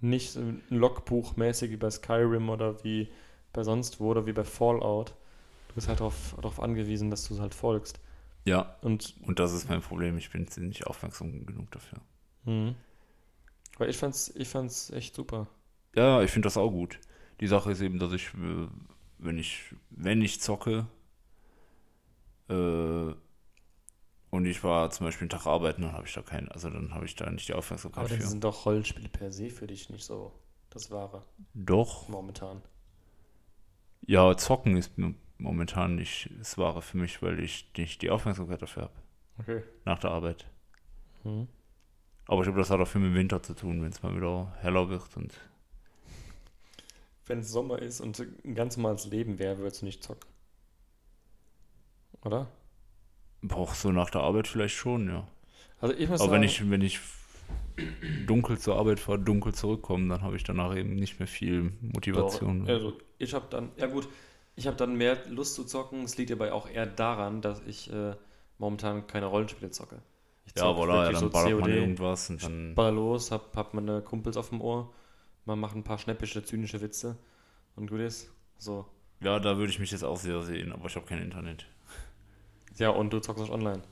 Nicht 0.00 0.30
so 0.32 0.40
ein 0.40 0.62
Logbuch 0.70 1.36
mäßig 1.36 1.70
wie 1.70 1.76
bei 1.76 1.90
Skyrim 1.90 2.48
oder 2.48 2.82
wie 2.84 3.10
bei 3.52 3.62
sonst 3.62 4.00
wo 4.00 4.12
oder 4.12 4.24
wie 4.24 4.32
bei 4.32 4.44
Fallout. 4.44 5.10
Du 5.68 5.74
bist 5.74 5.88
halt 5.88 6.00
darauf 6.00 6.58
angewiesen, 6.58 7.10
dass 7.10 7.28
du 7.28 7.38
halt 7.38 7.54
folgst. 7.54 8.00
Ja, 8.46 8.76
Und 8.80 9.14
und 9.26 9.38
das 9.38 9.52
ist 9.52 9.68
mein 9.68 9.82
Problem, 9.82 10.16
ich 10.16 10.30
bin 10.30 10.48
nicht 10.56 10.86
aufmerksam 10.86 11.44
genug 11.44 11.70
dafür. 11.70 12.00
Mhm. 12.44 12.74
Weil 13.76 13.90
ich 13.90 13.98
fand's, 13.98 14.32
ich 14.34 14.48
fand's 14.48 14.88
echt 14.90 15.14
super. 15.14 15.48
Ja, 15.94 16.22
ich 16.22 16.30
finde 16.30 16.46
das 16.46 16.56
auch 16.56 16.70
gut. 16.70 16.98
Die 17.40 17.46
Sache 17.46 17.72
ist 17.72 17.80
eben, 17.82 17.98
dass 17.98 18.12
ich, 18.12 18.28
äh, 18.34 18.68
wenn 19.18 19.38
ich, 19.38 19.74
wenn 19.90 20.22
ich 20.22 20.40
zocke, 20.40 20.86
äh, 22.48 23.14
und 24.32 24.46
ich 24.46 24.64
war 24.64 24.90
zum 24.90 25.04
Beispiel 25.04 25.26
einen 25.26 25.38
Tag 25.38 25.46
arbeiten, 25.46 25.82
dann 25.82 25.92
habe 25.92 26.06
ich 26.06 26.14
da 26.14 26.22
keinen, 26.22 26.48
also 26.48 26.70
dann 26.70 26.94
habe 26.94 27.04
ich 27.04 27.14
da 27.14 27.28
nicht 27.28 27.48
die 27.48 27.52
Aufmerksamkeit 27.52 27.98
Aber 28.06 28.08
das 28.08 28.24
für. 28.24 28.30
sind 28.30 28.42
doch 28.42 28.64
Rollenspiele 28.64 29.10
per 29.10 29.30
se 29.30 29.50
für 29.50 29.66
dich 29.66 29.90
nicht 29.90 30.04
so. 30.04 30.32
Das 30.70 30.90
Wahre. 30.90 31.22
Doch. 31.52 32.08
Momentan. 32.08 32.62
Ja, 34.06 34.34
zocken 34.34 34.78
ist 34.78 34.92
momentan 35.36 35.96
nicht 35.96 36.30
das 36.38 36.56
Wahre 36.56 36.80
für 36.80 36.96
mich, 36.96 37.20
weil 37.20 37.40
ich 37.40 37.70
nicht 37.76 38.00
die 38.00 38.08
Aufmerksamkeit 38.08 38.62
dafür 38.62 38.84
habe. 38.84 38.94
Okay. 39.38 39.62
Nach 39.84 39.98
der 39.98 40.12
Arbeit. 40.12 40.46
Mhm. 41.24 41.46
Aber 42.26 42.40
ich 42.40 42.46
glaube, 42.46 42.58
das 42.58 42.70
hat 42.70 42.80
auch 42.80 42.88
viel 42.88 43.02
mit 43.02 43.10
dem 43.10 43.16
Winter 43.16 43.42
zu 43.42 43.52
tun, 43.52 43.82
wenn 43.82 43.90
es 43.90 44.02
mal 44.02 44.16
wieder 44.16 44.54
heller 44.62 44.88
wird 44.88 45.14
und. 45.14 45.34
Wenn 47.26 47.40
es 47.40 47.50
Sommer 47.50 47.80
ist 47.80 48.00
und 48.00 48.18
ein 48.18 48.54
ganz 48.54 48.78
normales 48.78 49.04
Leben 49.04 49.38
wäre, 49.38 49.58
würdest 49.58 49.82
du 49.82 49.84
nicht 49.84 50.02
zocken. 50.02 50.30
Oder? 52.24 52.48
Boah, 53.42 53.74
so 53.74 53.90
nach 53.90 54.10
der 54.10 54.22
Arbeit 54.22 54.48
vielleicht 54.48 54.76
schon, 54.76 55.08
ja. 55.08 55.26
Also 55.80 55.94
ich 55.96 56.08
muss 56.08 56.20
Aber 56.20 56.32
wenn 56.32 56.48
sagen, 56.48 56.64
ich, 56.64 56.70
wenn 56.70 56.80
ich 56.80 57.00
dunkel 58.26 58.58
zur 58.58 58.76
Arbeit 58.76 59.00
fahre, 59.00 59.18
dunkel 59.18 59.52
zurückkomme, 59.52 60.08
dann 60.08 60.22
habe 60.22 60.36
ich 60.36 60.44
danach 60.44 60.74
eben 60.76 60.94
nicht 60.94 61.18
mehr 61.18 61.26
viel 61.26 61.72
Motivation. 61.80 62.66
Doch, 62.66 62.72
also 62.72 62.92
ich 63.18 63.34
habe 63.34 63.46
dann, 63.50 63.70
ja 63.76 63.86
gut, 63.86 64.08
ich 64.54 64.66
habe 64.66 64.76
dann 64.76 64.96
mehr 64.96 65.18
Lust 65.28 65.54
zu 65.54 65.64
zocken. 65.64 66.04
Es 66.04 66.16
liegt 66.16 66.30
aber 66.30 66.52
auch 66.52 66.68
eher 66.68 66.86
daran, 66.86 67.40
dass 67.40 67.60
ich 67.66 67.92
äh, 67.92 68.14
momentan 68.58 69.06
keine 69.06 69.26
Rollenspiele 69.26 69.70
zocke. 69.70 70.02
Ich 70.46 70.52
ja, 70.56 70.62
zock 70.62 70.78
voilà, 70.78 71.04
ja, 71.04 71.12
dann 71.12 71.30
ballert 71.30 71.60
man 71.60 71.70
irgendwas 71.70 72.30
und 72.30 72.42
dann. 72.42 72.74
baller 72.74 72.92
los, 72.92 73.30
hab, 73.30 73.56
hab 73.56 73.74
meine 73.74 74.02
Kumpels 74.02 74.36
auf 74.36 74.50
dem 74.50 74.60
Ohr, 74.60 74.92
man 75.44 75.58
macht 75.58 75.76
ein 75.76 75.84
paar 75.84 75.98
schnäppische, 75.98 76.44
zynische 76.44 76.80
Witze 76.80 77.16
und 77.76 77.88
gut 77.88 78.00
ist. 78.00 78.30
So. 78.58 78.86
Ja, 79.20 79.38
da 79.38 79.56
würde 79.56 79.70
ich 79.70 79.78
mich 79.78 79.92
jetzt 79.92 80.04
auch 80.04 80.16
sehr 80.16 80.42
sehen, 80.42 80.72
aber 80.72 80.86
ich 80.86 80.96
habe 80.96 81.06
kein 81.06 81.22
Internet. 81.22 81.66
Ja, 82.78 82.90
und 82.90 83.12
du 83.12 83.20
zockst 83.20 83.44
auch 83.44 83.50
online. 83.50 83.82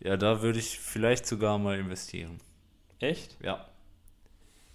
Ja, 0.00 0.16
da 0.16 0.42
würde 0.42 0.58
ich 0.58 0.78
vielleicht 0.78 1.26
sogar 1.26 1.58
mal 1.58 1.78
investieren. 1.78 2.40
Echt? 2.98 3.36
Ja. 3.42 3.66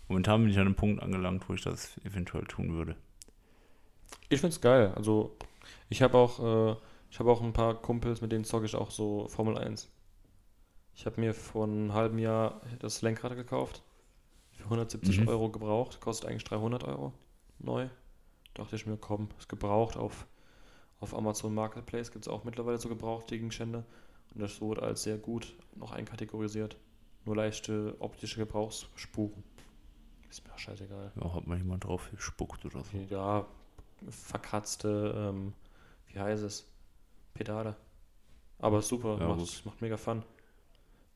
Momentan 0.07 0.41
bin 0.41 0.51
ich 0.51 0.57
an 0.57 0.65
einem 0.65 0.75
Punkt 0.75 1.01
angelangt, 1.03 1.47
wo 1.47 1.53
ich 1.53 1.61
das 1.61 1.97
eventuell 2.03 2.45
tun 2.45 2.73
würde. 2.73 2.95
Ich 4.29 4.41
find's 4.41 4.61
geil. 4.61 4.91
Also, 4.95 5.35
ich 5.89 6.01
habe 6.01 6.17
auch, 6.17 6.39
äh, 6.39 6.75
ich 7.11 7.19
habe 7.19 7.31
auch 7.31 7.41
ein 7.41 7.53
paar 7.53 7.75
Kumpels, 7.75 8.21
mit 8.21 8.31
denen 8.31 8.43
zocke 8.43 8.65
ich 8.65 8.75
auch 8.75 8.91
so 8.91 9.27
Formel 9.27 9.57
1. 9.57 9.89
Ich 10.95 11.05
habe 11.05 11.21
mir 11.21 11.33
vor 11.33 11.65
einem 11.65 11.93
halben 11.93 12.19
Jahr 12.19 12.61
das 12.79 13.01
Lenkrad 13.01 13.35
gekauft. 13.35 13.83
Für 14.51 14.63
170 14.65 15.21
Mhm. 15.21 15.27
Euro 15.27 15.49
gebraucht. 15.49 16.01
Kostet 16.01 16.29
eigentlich 16.29 16.43
300 16.43 16.83
Euro. 16.83 17.13
Neu. 17.59 17.87
Dachte 18.55 18.75
ich 18.75 18.85
mir, 18.85 18.97
komm, 18.97 19.29
ist 19.37 19.47
gebraucht. 19.47 19.95
Auf, 19.95 20.25
auf 20.99 21.15
Amazon 21.15 21.53
Marketplace 21.53 22.11
gibt 22.11 22.25
es 22.25 22.31
auch 22.31 22.43
mittlerweile 22.43 22.77
so 22.77 22.89
gebrauchte 22.89 23.35
Gegenstände. 23.35 23.85
Und 24.33 24.41
das 24.41 24.61
wurde 24.61 24.81
als 24.83 25.03
sehr 25.03 25.17
gut 25.17 25.55
noch 25.75 25.91
einkategorisiert. 25.91 26.77
Nur 27.25 27.35
leichte 27.35 27.95
optische 27.99 28.37
Gebrauchsspuren. 28.39 29.43
Ist 30.29 30.45
mir 30.45 30.53
auch 30.53 30.59
scheißegal. 30.59 31.11
Ja, 31.19 31.33
hat 31.33 31.47
mal 31.47 31.57
jemand 31.57 31.83
drauf 31.85 32.09
gespuckt 32.11 32.63
oder 32.65 32.83
so. 32.83 32.97
Ja, 33.09 33.45
verkratzte, 34.09 35.13
ähm, 35.17 35.53
wie 36.07 36.19
heißt 36.19 36.43
es? 36.43 36.67
Pedale. 37.33 37.75
Aber 38.59 38.81
super, 38.81 39.17
Ja, 39.19 39.27
macht, 39.27 39.39
gut. 39.39 39.61
macht 39.65 39.81
mega 39.81 39.97
Fun. 39.97 40.23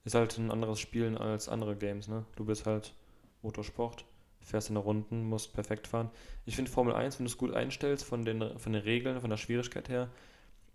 Ist 0.05 0.15
halt 0.15 0.37
ein 0.37 0.51
anderes 0.51 0.79
Spielen 0.79 1.17
als 1.17 1.47
andere 1.47 1.75
Games, 1.75 2.07
ne? 2.07 2.25
Du 2.35 2.45
bist 2.45 2.65
halt 2.65 2.93
Motorsport, 3.41 4.05
fährst 4.43 4.69
in 4.69 4.75
der 4.75 4.83
Runden, 4.83 5.23
musst 5.23 5.53
perfekt 5.53 5.87
fahren. 5.87 6.09
Ich 6.45 6.55
finde 6.55 6.69
Formel 6.69 6.93
1, 6.93 7.19
wenn 7.19 7.25
du 7.25 7.31
es 7.31 7.37
gut 7.37 7.53
einstellst, 7.53 8.05
von 8.05 8.25
den, 8.25 8.59
von 8.59 8.73
den 8.73 8.81
Regeln, 8.81 9.19
von 9.21 9.29
der 9.29 9.37
Schwierigkeit 9.37 9.89
her, 9.89 10.09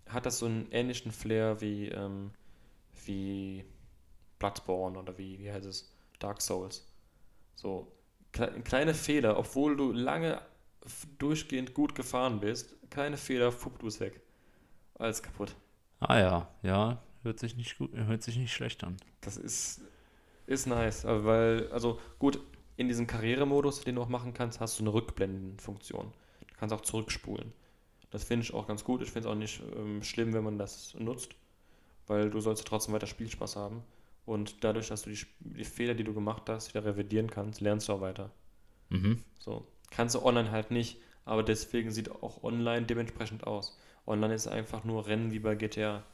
hat 0.08 0.26
das 0.26 0.38
so 0.38 0.46
einen 0.46 0.70
ähnlichen 0.70 1.12
Flair 1.12 1.60
wie, 1.60 1.88
ähm, 1.88 2.30
wie 3.04 3.64
Bloodborne 4.38 4.98
oder 4.98 5.18
wie, 5.18 5.38
wie 5.38 5.52
heißt 5.52 5.66
es? 5.66 5.94
Dark 6.18 6.40
Souls. 6.40 6.86
So, 7.54 7.92
kle 8.32 8.60
kleine 8.62 8.94
Fehler, 8.94 9.38
obwohl 9.38 9.76
du 9.76 9.92
lange 9.92 10.40
durchgehend 11.18 11.74
gut 11.74 11.94
gefahren 11.94 12.40
bist, 12.40 12.74
kleine 12.90 13.16
Fehler, 13.16 13.52
fupp, 13.52 13.78
du 13.78 13.88
es 13.88 14.00
weg. 14.00 14.20
Alles 14.94 15.22
kaputt. 15.22 15.54
Ah 16.00 16.18
ja, 16.18 16.48
ja, 16.62 17.02
hört 17.22 17.38
sich 17.38 17.56
nicht 17.56 17.78
gut, 17.78 17.92
hört 17.92 18.22
sich 18.22 18.36
nicht 18.36 18.52
schlecht 18.52 18.84
an. 18.84 18.96
Das 19.20 19.36
ist, 19.36 19.82
ist 20.46 20.66
nice, 20.66 21.04
weil, 21.04 21.70
also 21.72 22.00
gut, 22.18 22.40
in 22.78 22.86
diesem 22.86 23.08
Karrieremodus, 23.08 23.82
den 23.82 23.96
du 23.96 24.02
auch 24.02 24.08
machen 24.08 24.32
kannst, 24.32 24.60
hast 24.60 24.78
du 24.78 24.84
eine 24.84 24.94
Rückblendenfunktion. 24.94 26.12
Du 26.46 26.54
kannst 26.58 26.72
auch 26.72 26.80
zurückspulen. 26.80 27.52
Das 28.10 28.22
finde 28.22 28.44
ich 28.44 28.54
auch 28.54 28.68
ganz 28.68 28.84
gut. 28.84 29.02
Ich 29.02 29.10
finde 29.10 29.28
es 29.28 29.34
auch 29.34 29.38
nicht 29.38 29.60
ähm, 29.76 30.02
schlimm, 30.04 30.32
wenn 30.32 30.44
man 30.44 30.58
das 30.58 30.94
nutzt, 30.94 31.34
weil 32.06 32.30
du 32.30 32.40
sollst 32.40 32.66
trotzdem 32.66 32.94
weiter 32.94 33.08
Spielspaß 33.08 33.56
haben. 33.56 33.82
Und 34.26 34.62
dadurch, 34.62 34.88
dass 34.88 35.02
du 35.02 35.10
die, 35.10 35.18
die 35.40 35.64
Fehler, 35.64 35.94
die 35.94 36.04
du 36.04 36.14
gemacht 36.14 36.44
hast, 36.48 36.72
wieder 36.72 36.84
revidieren 36.84 37.28
kannst, 37.28 37.60
lernst 37.60 37.88
du 37.88 37.94
auch 37.94 38.00
weiter. 38.00 38.30
Mhm. 38.90 39.24
So. 39.40 39.66
Kannst 39.90 40.14
du 40.14 40.24
online 40.24 40.52
halt 40.52 40.70
nicht, 40.70 41.00
aber 41.24 41.42
deswegen 41.42 41.90
sieht 41.90 42.10
auch 42.10 42.44
online 42.44 42.86
dementsprechend 42.86 43.44
aus. 43.44 43.76
Online 44.06 44.34
ist 44.34 44.46
einfach 44.46 44.84
nur 44.84 45.06
Rennen 45.08 45.32
wie 45.32 45.40
bei 45.40 45.56
GTA. 45.56 46.04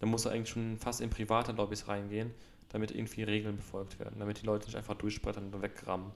Da 0.00 0.06
musst 0.06 0.26
du 0.26 0.28
eigentlich 0.28 0.50
schon 0.50 0.76
fast 0.76 1.00
in 1.00 1.08
private 1.08 1.52
Lobbys 1.52 1.88
reingehen, 1.88 2.34
damit 2.74 2.90
irgendwie 2.90 3.22
Regeln 3.22 3.56
befolgt 3.56 4.00
werden, 4.00 4.18
damit 4.18 4.42
die 4.42 4.46
Leute 4.46 4.66
nicht 4.66 4.76
einfach 4.76 4.96
durchsprettern 4.96 5.54
und 5.54 5.62
wegrammen. 5.62 6.10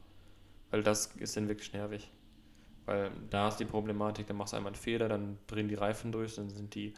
Weil 0.71 0.83
das 0.83 1.07
ist 1.17 1.37
dann 1.37 1.47
wirklich 1.47 1.73
nervig. 1.73 2.11
Weil 2.85 3.13
da 3.31 3.47
ist 3.47 3.59
die 3.59 3.65
Problematik, 3.65 4.27
dann 4.27 4.37
machst 4.37 4.53
du 4.53 4.57
einmal 4.57 4.73
einen 4.73 4.81
Fehler, 4.81 5.09
dann 5.09 5.39
drehen 5.47 5.69
die 5.69 5.77
Reifen 5.77 6.11
durch, 6.11 6.35
dann 6.35 6.51
sind 6.51 6.75
die 6.75 6.95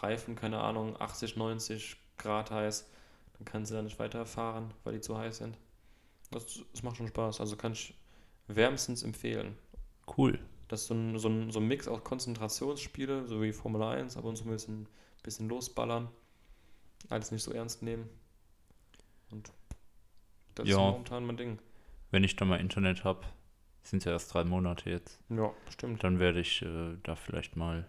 Reifen, 0.00 0.36
keine 0.36 0.60
Ahnung, 0.60 0.96
80, 1.00 1.36
90 1.36 1.96
Grad 2.18 2.52
heiß, 2.52 2.88
dann 3.32 3.44
kannst 3.44 3.72
du 3.72 3.74
da 3.74 3.82
nicht 3.82 3.98
weiterfahren, 3.98 4.72
weil 4.84 4.92
die 4.92 5.00
zu 5.00 5.18
heiß 5.18 5.38
sind. 5.38 5.58
Das, 6.30 6.60
das 6.72 6.84
macht 6.84 6.96
schon 6.96 7.08
Spaß, 7.08 7.40
also 7.40 7.56
kann 7.56 7.72
ich 7.72 7.98
wärmstens 8.46 9.02
empfehlen. 9.02 9.58
Cool. 10.16 10.38
Das 10.68 10.82
ist 10.82 10.86
so 10.86 10.94
ein, 10.94 11.18
so 11.18 11.28
ein, 11.28 11.50
so 11.50 11.58
ein 11.58 11.66
Mix 11.66 11.88
aus 11.88 12.04
Konzentrationsspiele, 12.04 13.26
so 13.26 13.42
wie 13.42 13.52
Formel 13.52 13.82
1, 13.82 14.16
aber 14.16 14.28
uns 14.28 14.42
ein 14.42 14.50
bisschen, 14.50 14.86
bisschen 15.24 15.48
losballern. 15.48 16.08
Alles 17.08 17.32
nicht 17.32 17.42
so 17.42 17.50
ernst 17.50 17.82
nehmen. 17.82 18.08
Und 19.30 19.52
das 20.54 20.66
ist 20.68 20.72
Ja. 20.72 20.78
momentan 20.78 21.24
mein 21.26 21.36
Ding. 21.36 21.58
Wenn 22.10 22.24
ich 22.24 22.36
da 22.36 22.44
mal 22.44 22.58
Internet 22.60 23.04
habe, 23.04 23.26
sind 23.82 24.04
ja 24.04 24.12
erst 24.12 24.34
drei 24.34 24.44
Monate 24.44 24.90
jetzt, 24.90 25.20
Ja, 25.28 25.52
bestimmt. 25.64 26.02
dann 26.04 26.18
werde 26.18 26.40
ich 26.40 26.62
äh, 26.62 26.96
da 27.02 27.14
vielleicht 27.16 27.56
mal 27.56 27.86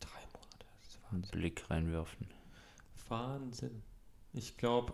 Drei 0.00 0.20
Monate. 0.32 0.66
Das 0.80 0.88
ist 0.88 1.00
einen 1.10 1.22
Blick 1.22 1.68
reinwerfen. 1.70 2.28
Wahnsinn. 3.08 3.82
Ich 4.32 4.56
glaube, 4.56 4.92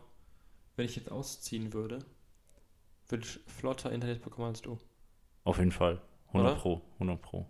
wenn 0.76 0.86
ich 0.86 0.96
jetzt 0.96 1.10
ausziehen 1.10 1.72
würde, 1.72 1.98
würde 3.08 3.24
ich 3.24 3.40
flotter 3.46 3.92
Internet 3.92 4.22
bekommen 4.22 4.48
als 4.48 4.62
du. 4.62 4.78
Auf 5.44 5.58
jeden 5.58 5.72
Fall. 5.72 6.00
100 6.28 6.52
Oder? 6.52 6.60
Pro, 6.60 6.82
100 6.94 7.20
Pro. 7.20 7.46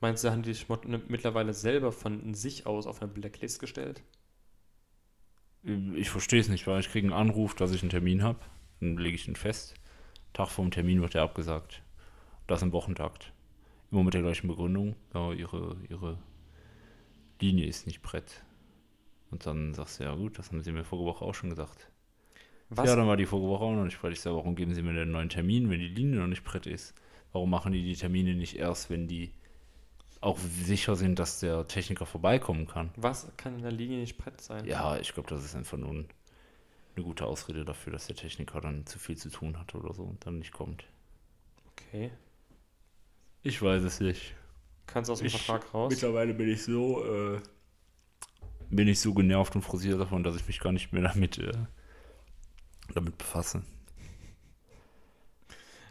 Meinst 0.00 0.24
du, 0.24 0.30
haben 0.30 0.42
die 0.42 0.52
sich 0.54 0.68
mittlerweile 0.68 1.52
selber 1.54 1.92
von 1.92 2.34
sich 2.34 2.66
aus 2.66 2.86
auf 2.86 3.02
eine 3.02 3.10
Blacklist 3.10 3.60
gestellt? 3.60 4.02
Ich 5.62 6.08
verstehe 6.08 6.40
es 6.40 6.48
nicht, 6.48 6.66
weil 6.66 6.80
ich 6.80 6.88
kriege 6.88 7.06
einen 7.06 7.28
Anruf, 7.28 7.54
dass 7.54 7.72
ich 7.72 7.82
einen 7.82 7.90
Termin 7.90 8.22
habe. 8.22 8.38
Dann 8.80 8.96
lege 8.96 9.14
ich 9.14 9.28
ihn 9.28 9.36
fest. 9.36 9.74
Tag 10.32 10.48
vor 10.48 10.64
dem 10.64 10.70
Termin 10.70 11.02
wird 11.02 11.14
er 11.14 11.22
abgesagt. 11.22 11.82
Das 12.46 12.62
im 12.62 12.72
Wochentakt. 12.72 13.32
Immer 13.90 14.04
mit 14.04 14.14
der 14.14 14.22
gleichen 14.22 14.48
Begründung. 14.48 14.96
Ja, 15.12 15.32
ihre, 15.32 15.76
ihre 15.88 16.18
Linie 17.40 17.66
ist 17.66 17.86
nicht 17.86 18.02
brett. 18.02 18.42
Und 19.30 19.46
dann 19.46 19.74
sagst 19.74 20.00
du, 20.00 20.04
ja 20.04 20.14
gut, 20.14 20.38
das 20.38 20.50
haben 20.50 20.62
sie 20.62 20.72
mir 20.72 20.84
vorige 20.84 21.08
Woche 21.08 21.24
auch 21.24 21.34
schon 21.34 21.50
gesagt. 21.50 21.90
Was? 22.68 22.88
Ja, 22.88 22.96
dann 22.96 23.06
war 23.06 23.16
die 23.16 23.26
vorige 23.26 23.48
Woche 23.48 23.64
auch 23.64 23.74
noch 23.74 23.84
nicht 23.84 24.00
brett. 24.00 24.12
Ich 24.12 24.20
sage, 24.20 24.36
warum 24.36 24.54
geben 24.54 24.74
sie 24.74 24.82
mir 24.82 24.92
denn 24.92 25.02
einen 25.02 25.12
neuen 25.12 25.28
Termin, 25.28 25.68
wenn 25.70 25.80
die 25.80 25.88
Linie 25.88 26.20
noch 26.20 26.26
nicht 26.26 26.44
brett 26.44 26.66
ist? 26.66 26.94
Warum 27.32 27.50
machen 27.50 27.72
die 27.72 27.82
die 27.82 27.96
Termine 27.96 28.34
nicht 28.34 28.56
erst, 28.56 28.90
wenn 28.90 29.08
die 29.08 29.32
auch 30.20 30.38
sicher 30.38 30.96
sind, 30.96 31.18
dass 31.18 31.40
der 31.40 31.66
Techniker 31.66 32.06
vorbeikommen 32.06 32.66
kann? 32.66 32.90
Was 32.96 33.28
kann 33.36 33.56
in 33.56 33.62
der 33.62 33.72
Linie 33.72 33.98
nicht 34.00 34.18
brett 34.18 34.40
sein? 34.40 34.64
Ja, 34.66 34.96
ich 34.98 35.14
glaube, 35.14 35.28
das 35.30 35.44
ist 35.44 35.54
einfach 35.54 35.78
nur 35.78 35.90
ein, 35.90 36.08
eine 36.96 37.04
gute 37.04 37.24
Ausrede 37.24 37.64
dafür, 37.64 37.92
dass 37.92 38.06
der 38.06 38.16
Techniker 38.16 38.60
dann 38.60 38.84
zu 38.86 38.98
viel 38.98 39.16
zu 39.16 39.30
tun 39.30 39.58
hat 39.58 39.74
oder 39.74 39.94
so 39.94 40.02
und 40.02 40.24
dann 40.26 40.38
nicht 40.38 40.52
kommt. 40.52 40.84
Okay. 41.72 42.10
Ich 43.42 43.62
weiß 43.62 43.82
es 43.82 44.00
nicht. 44.00 44.34
Kannst 44.86 45.08
du 45.08 45.12
aus 45.14 45.20
dem 45.20 45.28
Ich- 45.28 45.42
Vertrag 45.42 45.72
raus? 45.72 45.90
Mittlerweile 45.90 46.34
bin 46.34 46.50
ich 46.50 46.62
so, 46.64 47.02
äh, 47.04 47.40
bin 48.68 48.88
ich 48.88 49.00
so 49.00 49.14
genervt 49.14 49.54
und 49.56 49.62
frustriert 49.62 49.98
davon, 50.00 50.22
dass 50.22 50.36
ich 50.36 50.46
mich 50.46 50.60
gar 50.60 50.72
nicht 50.72 50.92
mehr 50.92 51.02
damit, 51.02 51.38
äh, 51.38 51.52
damit 52.94 53.16
befasse. 53.16 53.62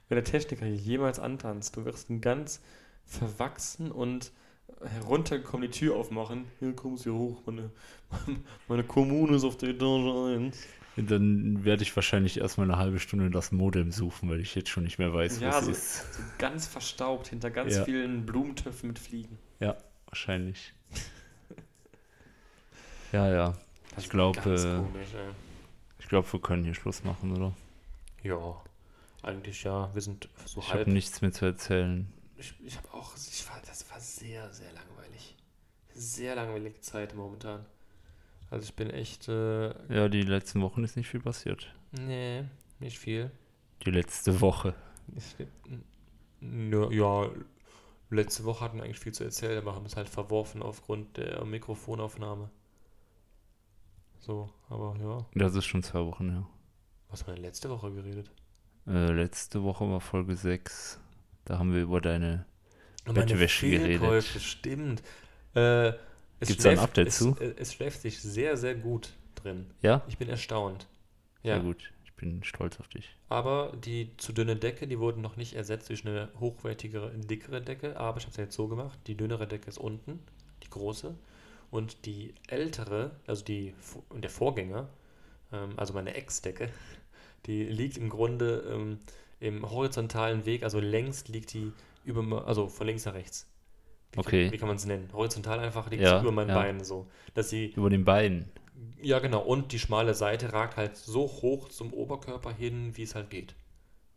Wenn 0.08 0.16
der 0.16 0.24
Techniker 0.24 0.66
jemals 0.66 1.20
antanzt, 1.20 1.76
du 1.78 1.86
wirst 1.86 2.10
ein 2.10 2.22
ganz 2.22 2.62
verwachsen 3.10 3.92
und 3.92 4.32
heruntergekommen 5.02 5.70
die 5.70 5.78
Tür 5.78 5.96
aufmachen. 5.96 6.46
Hier 6.60 6.74
kommen 6.76 6.98
sie 6.98 7.10
hoch, 7.12 7.42
meine, 7.46 7.70
meine 8.68 8.84
Kommune 8.84 9.36
ist 9.36 9.44
auf 9.44 9.58
der 9.58 9.70
Etage 9.70 10.38
1. 10.38 10.58
Dann 10.98 11.64
werde 11.64 11.84
ich 11.84 11.96
wahrscheinlich 11.96 12.40
erstmal 12.40 12.70
eine 12.70 12.78
halbe 12.78 13.00
Stunde 13.00 13.30
das 13.30 13.52
Modem 13.52 13.92
suchen, 13.92 14.30
weil 14.30 14.42
ich 14.42 14.54
jetzt 14.56 14.70
schon 14.70 14.84
nicht 14.84 15.00
mehr 15.00 15.14
weiß, 15.14 15.40
Ja, 15.40 15.50
was 15.54 15.66
so- 15.66 15.72
ist. 15.72 16.14
So 16.14 16.24
ganz 16.38 16.68
verstaubt 16.68 17.28
hinter 17.30 17.52
ganz 17.52 17.76
Ja. 17.78 17.84
vielen 17.86 18.26
Blumentöpfen 18.26 18.90
mit 18.90 19.00
Fliegen. 19.00 19.38
Ja, 19.60 19.78
wahrscheinlich. 20.08 20.74
ja, 23.12 23.30
ja. 23.32 23.54
Ich 23.98 24.10
glaube, 24.10 24.40
äh, 24.40 24.82
ich 26.00 26.08
glaube, 26.08 26.32
wir 26.32 26.40
können 26.42 26.64
hier 26.64 26.74
Schluss 26.76 27.04
machen, 27.04 27.36
oder? 27.36 27.54
Ja. 28.24 28.56
Eigentlich 29.24 29.64
ja, 29.64 29.94
wir 29.94 30.02
sind 30.02 30.30
so 30.46 30.62
Ich 30.62 30.70
halb. 30.70 30.82
habe 30.82 30.92
nichts 30.92 31.22
mehr 31.22 31.32
zu 31.32 31.46
erzählen. 31.46 32.08
Ich, 32.40 32.54
ich 32.64 32.78
habe 32.78 32.94
auch, 32.94 33.16
ich 33.16 33.50
war, 33.50 33.60
das 33.66 33.90
war 33.92 34.00
sehr, 34.00 34.52
sehr 34.54 34.72
langweilig. 34.72 35.36
Sehr 35.94 36.36
langweilige 36.36 36.80
Zeit 36.80 37.14
momentan. 37.14 37.66
Also 38.50 38.64
ich 38.64 38.76
bin 38.76 38.90
echt, 38.90 39.28
äh, 39.28 39.94
Ja, 39.94 40.08
die 40.08 40.22
letzten 40.22 40.62
Wochen 40.62 40.84
ist 40.84 40.96
nicht 40.96 41.10
viel 41.10 41.20
passiert. 41.20 41.74
nee, 41.92 42.46
nicht 42.80 42.98
viel. 42.98 43.30
Die 43.86 43.92
letzte 43.92 44.40
Woche. 44.42 44.74
Ich, 45.16 45.36
ja, 46.42 46.90
ja, 46.92 47.30
letzte 48.10 48.46
Woche 48.46 48.64
hatten 48.64 48.78
wir 48.78 48.84
eigentlich 48.84 49.00
viel 49.00 49.14
zu 49.14 49.24
erzählen, 49.26 49.58
aber 49.58 49.76
haben 49.76 49.86
es 49.86 49.96
halt 49.98 50.08
verworfen 50.10 50.62
aufgrund 50.64 51.18
der 51.18 51.44
Mikrofonaufnahme. 51.46 52.50
So, 54.20 54.50
aber 54.70 54.96
ja. 55.00 55.26
Das 55.36 55.56
ist 55.56 55.66
schon 55.66 55.84
zwei 55.84 56.06
Wochen 56.06 56.30
her. 56.30 56.48
Was 57.10 57.22
haben 57.22 57.28
wir 57.30 57.36
denn 57.36 57.44
letzte 57.44 57.70
Woche 57.70 57.92
geredet? 57.92 58.32
Äh, 58.88 59.12
letzte 59.12 59.64
Woche 59.64 59.90
war 59.90 60.00
Folge 60.02 60.36
6. 60.36 61.00
Da 61.46 61.58
haben 61.60 61.74
wir 61.74 61.82
über 61.82 62.02
deine. 62.02 62.46
Bettwäsche 63.06 63.70
geredet. 63.70 64.24
Stimmt. 64.40 65.02
Äh, 65.56 65.94
es 66.40 66.48
Gibt's 66.50 66.64
da 66.64 66.70
ein 66.70 66.80
Update 66.80 67.08
es, 67.08 67.18
zu? 67.18 67.36
äh, 67.40 67.54
Es 67.58 67.74
schläft 67.74 68.02
sich 68.02 68.20
sehr, 68.22 68.56
sehr 68.56 68.76
gut 68.76 69.14
drin. 69.36 69.66
Ja? 69.82 70.04
Ich 70.08 70.18
bin 70.18 70.30
erstaunt. 70.30 70.86
Sehr 71.44 71.58
Ja, 71.58 71.62
gut. 71.62 71.92
Ich 72.06 72.14
bin 72.14 72.44
stolz 72.44 72.80
auf 72.80 72.88
dich. 72.90 73.16
aber 73.30 73.74
die 73.84 74.16
zu 74.18 74.34
dünne 74.34 74.56
Decke, 74.58 74.88
die 74.88 75.00
wurden 75.00 75.22
noch 75.22 75.38
nicht 75.38 75.54
ersetzt 75.56 75.90
durch 75.90 76.06
eine 76.06 76.30
hochwertigere, 76.40 77.12
dickere 77.18 77.62
Decke. 77.62 77.98
Aber 77.98 78.18
ich 78.18 78.24
habe 78.26 78.32
es 78.32 78.38
jetzt 78.38 78.56
so 78.56 78.68
gemacht. 78.68 79.00
Die 79.08 79.16
dünnere 79.16 79.48
Decke 79.48 79.70
ist 79.70 79.78
unten, 79.78 80.20
die 80.64 80.70
große. 80.70 81.16
Und 81.72 82.06
die 82.06 82.34
ältere, 82.48 83.12
also 83.28 83.44
die, 83.44 83.74
der 84.16 84.30
Vorgänger, 84.30 84.90
ähm, 85.54 85.72
also 85.78 85.94
meine 85.94 86.14
Ex-Decke, 86.14 86.70
die 87.48 87.64
liegt 87.64 87.98
im 87.98 88.10
Grunde 88.10 88.64
ähm, 88.72 89.00
im 89.40 89.70
horizontalen 89.70 90.46
Weg, 90.46 90.64
also 90.64 90.80
längs 90.80 91.28
liegt 91.28 91.54
die 91.54 91.72
über, 92.06 92.48
also 92.48 92.68
von 92.68 92.88
links 92.88 93.06
nach 93.06 93.14
rechts. 93.14 93.48
Wie 94.12 94.20
Okay. 94.20 94.44
Kann, 94.46 94.54
wie 94.54 94.58
kann 94.58 94.68
man 94.68 94.78
es 94.78 94.86
nennen? 94.86 95.10
Horizontal 95.14 95.60
einfach 95.60 95.90
liegt 95.90 96.02
Ja, 96.04 96.18
sie 96.18 96.24
über 96.24 96.32
mein 96.32 96.50
ja. 96.50 96.56
Bein 96.56 96.84
so. 96.84 97.08
Dass 97.36 97.50
sie, 97.50 97.68
Über 97.76 97.90
den 97.90 98.04
Beinen. 98.06 98.52
ja 99.02 99.20
genau, 99.20 99.42
und 99.42 99.72
die 99.72 99.80
schmale 99.80 100.14
Seite 100.16 100.52
ragt 100.54 100.78
halt 100.78 100.98
so 100.98 101.22
hoch 101.28 101.70
zum 101.70 101.94
Oberkörper 101.94 102.52
hin, 102.52 102.98
wie 102.98 103.04
es 103.04 103.14
halt 103.16 103.30
geht. 103.30 103.56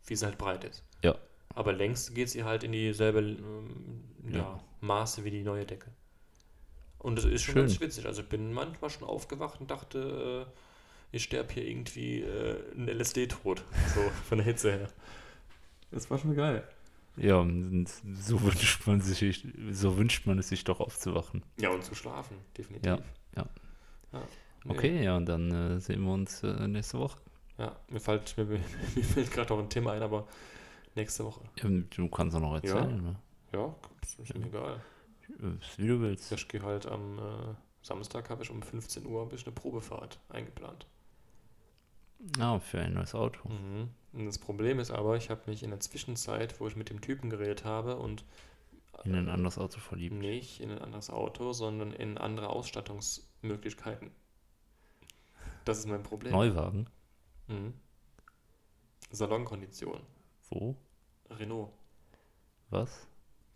Wie 0.07 0.15
es 0.15 0.23
halt 0.23 0.37
breit 0.37 0.63
ist. 0.63 0.83
Ja. 1.03 1.15
Aber 1.55 1.71
längs 1.73 2.13
geht 2.13 2.29
sie 2.29 2.43
halt 2.43 2.63
in 2.63 2.71
dieselbe 2.71 3.19
ähm, 3.19 4.03
ja, 4.29 4.37
Ja. 4.39 4.59
Maße 4.81 5.23
wie 5.23 5.31
die 5.31 5.43
neue 5.43 5.65
Decke. 5.65 5.91
Und 6.97 7.19
es 7.19 7.25
ist 7.25 7.43
schon 7.43 7.53
Schön. 7.53 7.65
ganz 7.67 7.79
witzig. 7.79 8.05
Also 8.05 8.21
ich 8.23 8.29
bin 8.29 8.51
manchmal 8.53 8.89
schon 8.89 9.07
aufgewacht 9.07 9.61
und 9.61 9.69
dachte, 9.69 10.47
äh, 10.47 10.51
ich 11.13 11.23
sterbe 11.23 11.53
hier 11.53 11.65
irgendwie 11.65 12.21
äh, 12.21 12.57
ein 12.75 12.89
LSD-Tod. 12.89 13.63
So 13.93 14.01
von 14.27 14.39
der 14.39 14.45
Hitze 14.45 14.71
her. 14.71 14.89
Das 15.91 16.09
war 16.09 16.17
schon 16.17 16.35
geil. 16.35 16.67
Ja, 17.15 17.45
so 18.15 18.41
wünscht 18.41 18.87
man 18.87 18.99
sich, 18.99 19.47
so 19.71 19.95
wünscht 19.97 20.25
man 20.25 20.39
es 20.39 20.49
sich 20.49 20.63
doch 20.63 20.79
aufzuwachen. 20.79 21.43
Ja, 21.59 21.69
und 21.69 21.83
zu 21.83 21.93
schlafen, 21.93 22.37
definitiv. 22.57 22.87
Ja, 22.87 22.97
ja. 23.35 23.45
ja 24.11 24.23
nee. 24.63 24.71
Okay, 24.71 25.03
ja, 25.03 25.15
und 25.15 25.27
dann 25.27 25.51
äh, 25.51 25.79
sehen 25.79 26.03
wir 26.03 26.11
uns 26.11 26.41
äh, 26.41 26.67
nächste 26.67 26.97
Woche. 26.97 27.19
Ja, 27.59 27.75
mir 27.91 27.99
fällt, 27.99 28.35
mir, 28.35 28.45
mir 28.45 28.59
fällt 29.03 29.31
gerade 29.31 29.53
noch 29.53 29.59
ein 29.59 29.69
Thema 29.69 29.91
ein, 29.91 30.01
aber 30.01 30.27
nächste 30.95 31.23
Woche. 31.23 31.41
Ja, 31.61 31.69
du 31.69 32.07
kannst 32.09 32.35
auch 32.35 32.41
noch 32.41 32.55
erzählen, 32.55 33.03
ne? 33.03 33.15
Ja, 33.53 33.75
das 34.01 34.15
ist 34.15 34.35
mir 34.35 34.47
egal. 34.47 34.81
Äh, 35.29 35.77
Wie 35.77 35.87
du 35.87 36.01
willst. 36.01 36.31
Ich 36.31 36.47
gehe 36.47 36.63
halt 36.63 36.87
am 36.87 37.19
äh, 37.19 37.21
Samstag, 37.83 38.31
habe 38.31 38.41
ich 38.41 38.49
um 38.49 38.63
15 38.63 39.05
Uhr 39.05 39.31
ich 39.31 39.45
eine 39.45 39.53
Probefahrt 39.53 40.19
eingeplant. 40.29 40.87
Ah, 42.39 42.59
für 42.59 42.79
ein 42.79 42.93
neues 42.93 43.15
Auto. 43.15 43.47
Mhm. 43.49 43.89
Und 44.13 44.25
das 44.25 44.37
Problem 44.39 44.79
ist 44.79 44.91
aber, 44.91 45.17
ich 45.17 45.29
habe 45.29 45.41
mich 45.49 45.63
in 45.63 45.71
der 45.71 45.79
Zwischenzeit, 45.79 46.59
wo 46.59 46.67
ich 46.67 46.75
mit 46.75 46.89
dem 46.89 47.01
Typen 47.01 47.29
geredet 47.29 47.65
habe 47.65 47.97
und 47.97 48.23
In 49.03 49.15
ein 49.15 49.27
anderes 49.29 49.57
Auto 49.57 49.79
verliebt. 49.79 50.15
nicht 50.15 50.59
in 50.61 50.71
ein 50.71 50.79
anderes 50.79 51.09
Auto, 51.09 51.51
sondern 51.53 51.91
in 51.91 52.17
andere 52.17 52.49
Ausstattungsmöglichkeiten. 52.49 54.11
Das 55.65 55.79
ist 55.79 55.87
mein 55.87 56.03
Problem. 56.03 56.31
Neuwagen? 56.33 56.87
Mhm. 57.47 57.73
Salonkondition. 59.11 59.99
Wo? 60.49 60.75
Renault. 61.29 61.71
Was? 62.69 63.07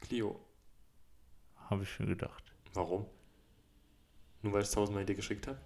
Clio. 0.01 0.39
Habe 1.69 1.83
ich 1.83 1.99
mir 1.99 2.05
gedacht. 2.07 2.43
Warum? 2.73 3.05
Nur 4.41 4.53
weil 4.53 4.61
ich 4.61 4.67
es 4.67 4.73
tausendmal 4.73 5.05
dir 5.05 5.15
geschickt 5.15 5.47
habe? 5.47 5.59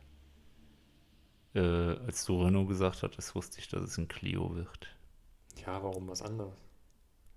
Äh, 1.54 1.60
als 1.62 2.26
du 2.26 2.42
Renault 2.44 2.68
gesagt 2.68 3.04
hattest, 3.04 3.36
wusste 3.36 3.60
ich, 3.60 3.70
dass 3.70 3.84
es 3.84 3.98
ein 3.98 4.08
Clio 4.10 4.56
wird. 4.56 4.90
Ja, 5.66 5.82
warum 5.82 6.10
was 6.10 6.22
anderes? 6.22 6.60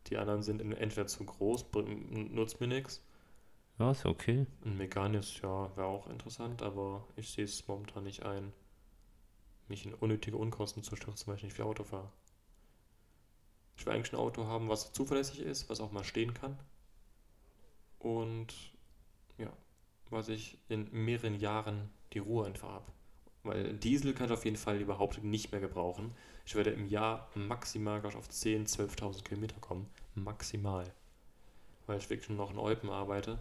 Die 0.09 0.19
anderen 0.19 0.43
sind 0.43 0.63
in- 0.63 0.73
entweder 0.73 1.07
zu 1.09 1.25
groß, 1.25 1.67
nutzt 2.11 2.61
mir 2.61 2.69
nichts. 2.69 3.03
Ja, 3.79 3.91
ist 3.93 4.05
ja 4.05 4.11
okay. 4.11 4.47
Ein 4.65 4.77
Meganis, 4.77 5.41
ja, 5.43 5.71
wäre 5.77 5.87
auch 5.87 6.09
interessant, 6.09 6.61
aber 6.61 7.07
ich 7.15 7.31
sehe 7.31 7.45
es 7.45 7.69
momentan 7.69 8.03
nicht 8.03 8.25
ein, 8.25 8.53
mich 9.69 9.85
in 9.85 9.93
unnötige 9.93 10.39
Unkosten 10.39 10.83
zu 10.83 10.97
stürzen, 10.97 11.27
weil 11.27 11.37
ich 11.37 11.43
nicht 11.43 11.53
viel 11.55 11.67
Auto 11.67 11.85
fahre. 11.85 12.11
Ich 13.77 13.87
will 13.87 13.93
eigentlich 13.93 14.13
ein 14.13 14.19
Auto 14.19 14.47
haben, 14.47 14.69
was 14.69 14.93
zuverlässig 14.93 15.39
ist, 15.39 15.69
was 15.71 15.79
auch 15.81 15.93
mal 15.93 16.03
stehen 16.03 16.35
kann. 16.35 16.59
Und 17.99 18.55
ja, 19.39 19.53
was 20.11 20.29
ich 20.29 20.59
in 20.69 20.89
mehreren 20.93 21.35
Jahren 21.41 21.91
die 22.13 22.21
Ruhe 22.21 22.47
einfach 22.47 22.69
habe. 22.71 22.93
Weil 23.45 23.75
Diesel 23.75 24.15
kann 24.15 24.27
ich 24.27 24.33
auf 24.33 24.45
jeden 24.45 24.57
Fall 24.57 24.81
überhaupt 24.81 25.23
nicht 25.23 25.53
mehr 25.53 25.61
gebrauchen. 25.61 26.13
Ich 26.47 26.55
werde 26.55 26.71
im 26.71 26.87
Jahr 26.87 27.29
maximal 27.35 28.03
ich, 28.05 28.17
auf 28.17 28.29
10.000, 28.29 28.97
12.000 28.97 29.23
Kilometer 29.23 29.57
kommen. 29.61 29.87
Maximal. 30.15 30.85
Weil 31.87 31.99
ich 31.99 32.11
wirklich 32.11 32.31
noch 32.31 32.51
in 32.51 32.59
Eupen 32.59 32.91
arbeite. 32.91 33.39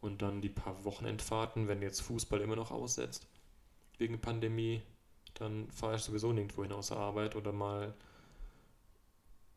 Und 0.00 0.22
dann 0.22 0.40
die 0.40 0.48
paar 0.48 0.84
Wochenendfahrten, 0.84 1.68
wenn 1.68 1.82
jetzt 1.82 2.00
Fußball 2.00 2.40
immer 2.40 2.56
noch 2.56 2.70
aussetzt, 2.70 3.26
wegen 3.98 4.20
Pandemie, 4.20 4.82
dann 5.34 5.68
fahre 5.70 5.96
ich 5.96 6.02
sowieso 6.02 6.32
nirgendwo 6.32 6.62
hin 6.62 6.72
außer 6.72 6.96
Arbeit 6.96 7.36
oder 7.36 7.52
mal 7.52 7.94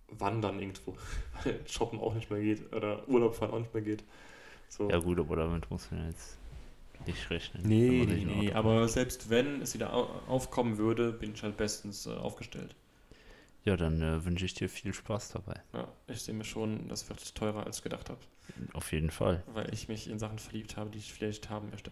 wandern 0.07 0.59
irgendwo, 0.59 0.95
weil 1.43 1.59
shoppen 1.67 1.99
auch 1.99 2.13
nicht 2.13 2.29
mehr 2.29 2.41
geht 2.41 2.73
oder 2.73 3.07
Urlaub 3.07 3.35
fahren 3.35 3.51
auch 3.51 3.59
nicht 3.59 3.73
mehr 3.73 3.83
geht. 3.83 4.03
So. 4.69 4.89
Ja 4.89 4.99
gut, 4.99 5.19
aber 5.19 5.35
damit 5.35 5.69
muss 5.69 5.89
man 5.91 6.07
jetzt 6.09 6.37
nicht 7.05 7.29
rechnen. 7.29 7.63
Nee, 7.63 8.05
nee, 8.07 8.25
nee, 8.25 8.51
aber 8.53 8.87
selbst 8.89 9.29
wenn 9.29 9.61
es 9.61 9.73
wieder 9.73 9.93
au- 9.93 10.09
aufkommen 10.27 10.77
würde, 10.77 11.11
bin 11.13 11.33
ich 11.33 11.43
halt 11.43 11.55
bestens 11.57 12.05
äh, 12.05 12.09
aufgestellt. 12.11 12.75
Ja, 13.63 13.77
dann 13.77 14.01
äh, 14.01 14.25
wünsche 14.25 14.43
ich 14.45 14.53
dir 14.53 14.67
viel 14.67 14.93
Spaß 14.93 15.29
dabei. 15.29 15.61
Ja, 15.73 15.87
ich 16.07 16.21
sehe 16.21 16.33
mir 16.35 16.43
schon, 16.43 16.87
das 16.89 17.07
wird 17.09 17.33
teurer 17.35 17.65
als 17.65 17.77
ich 17.77 17.83
gedacht 17.83 18.09
habe, 18.09 18.19
Auf 18.73 18.91
jeden 18.93 19.11
Fall. 19.11 19.43
weil 19.45 19.73
ich 19.73 19.87
mich 19.87 20.09
in 20.09 20.19
Sachen 20.19 20.39
verliebt 20.39 20.77
habe, 20.77 20.89
die 20.89 20.99
ich 20.99 21.11
vielleicht 21.13 21.49
haben 21.49 21.69
möchte. 21.71 21.91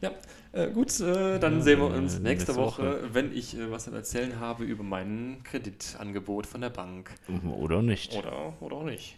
Ja, 0.00 0.12
äh, 0.52 0.70
gut, 0.70 1.00
äh, 1.00 1.38
dann 1.40 1.54
Ja, 1.54 1.60
sehen 1.60 1.80
wir 1.80 1.90
uns 1.92 2.18
äh, 2.18 2.20
nächste 2.20 2.54
nächste 2.54 2.56
Woche, 2.56 2.82
Woche. 2.82 3.14
wenn 3.14 3.36
ich 3.36 3.56
äh, 3.56 3.70
was 3.70 3.84
zu 3.84 3.90
erzählen 3.92 4.38
habe 4.40 4.64
über 4.64 4.84
mein 4.84 5.40
Kreditangebot 5.44 6.46
von 6.46 6.60
der 6.60 6.70
Bank. 6.70 7.10
Oder 7.44 7.82
nicht. 7.82 8.14
Oder, 8.14 8.60
oder 8.60 8.76
auch 8.76 8.84
nicht. 8.84 9.16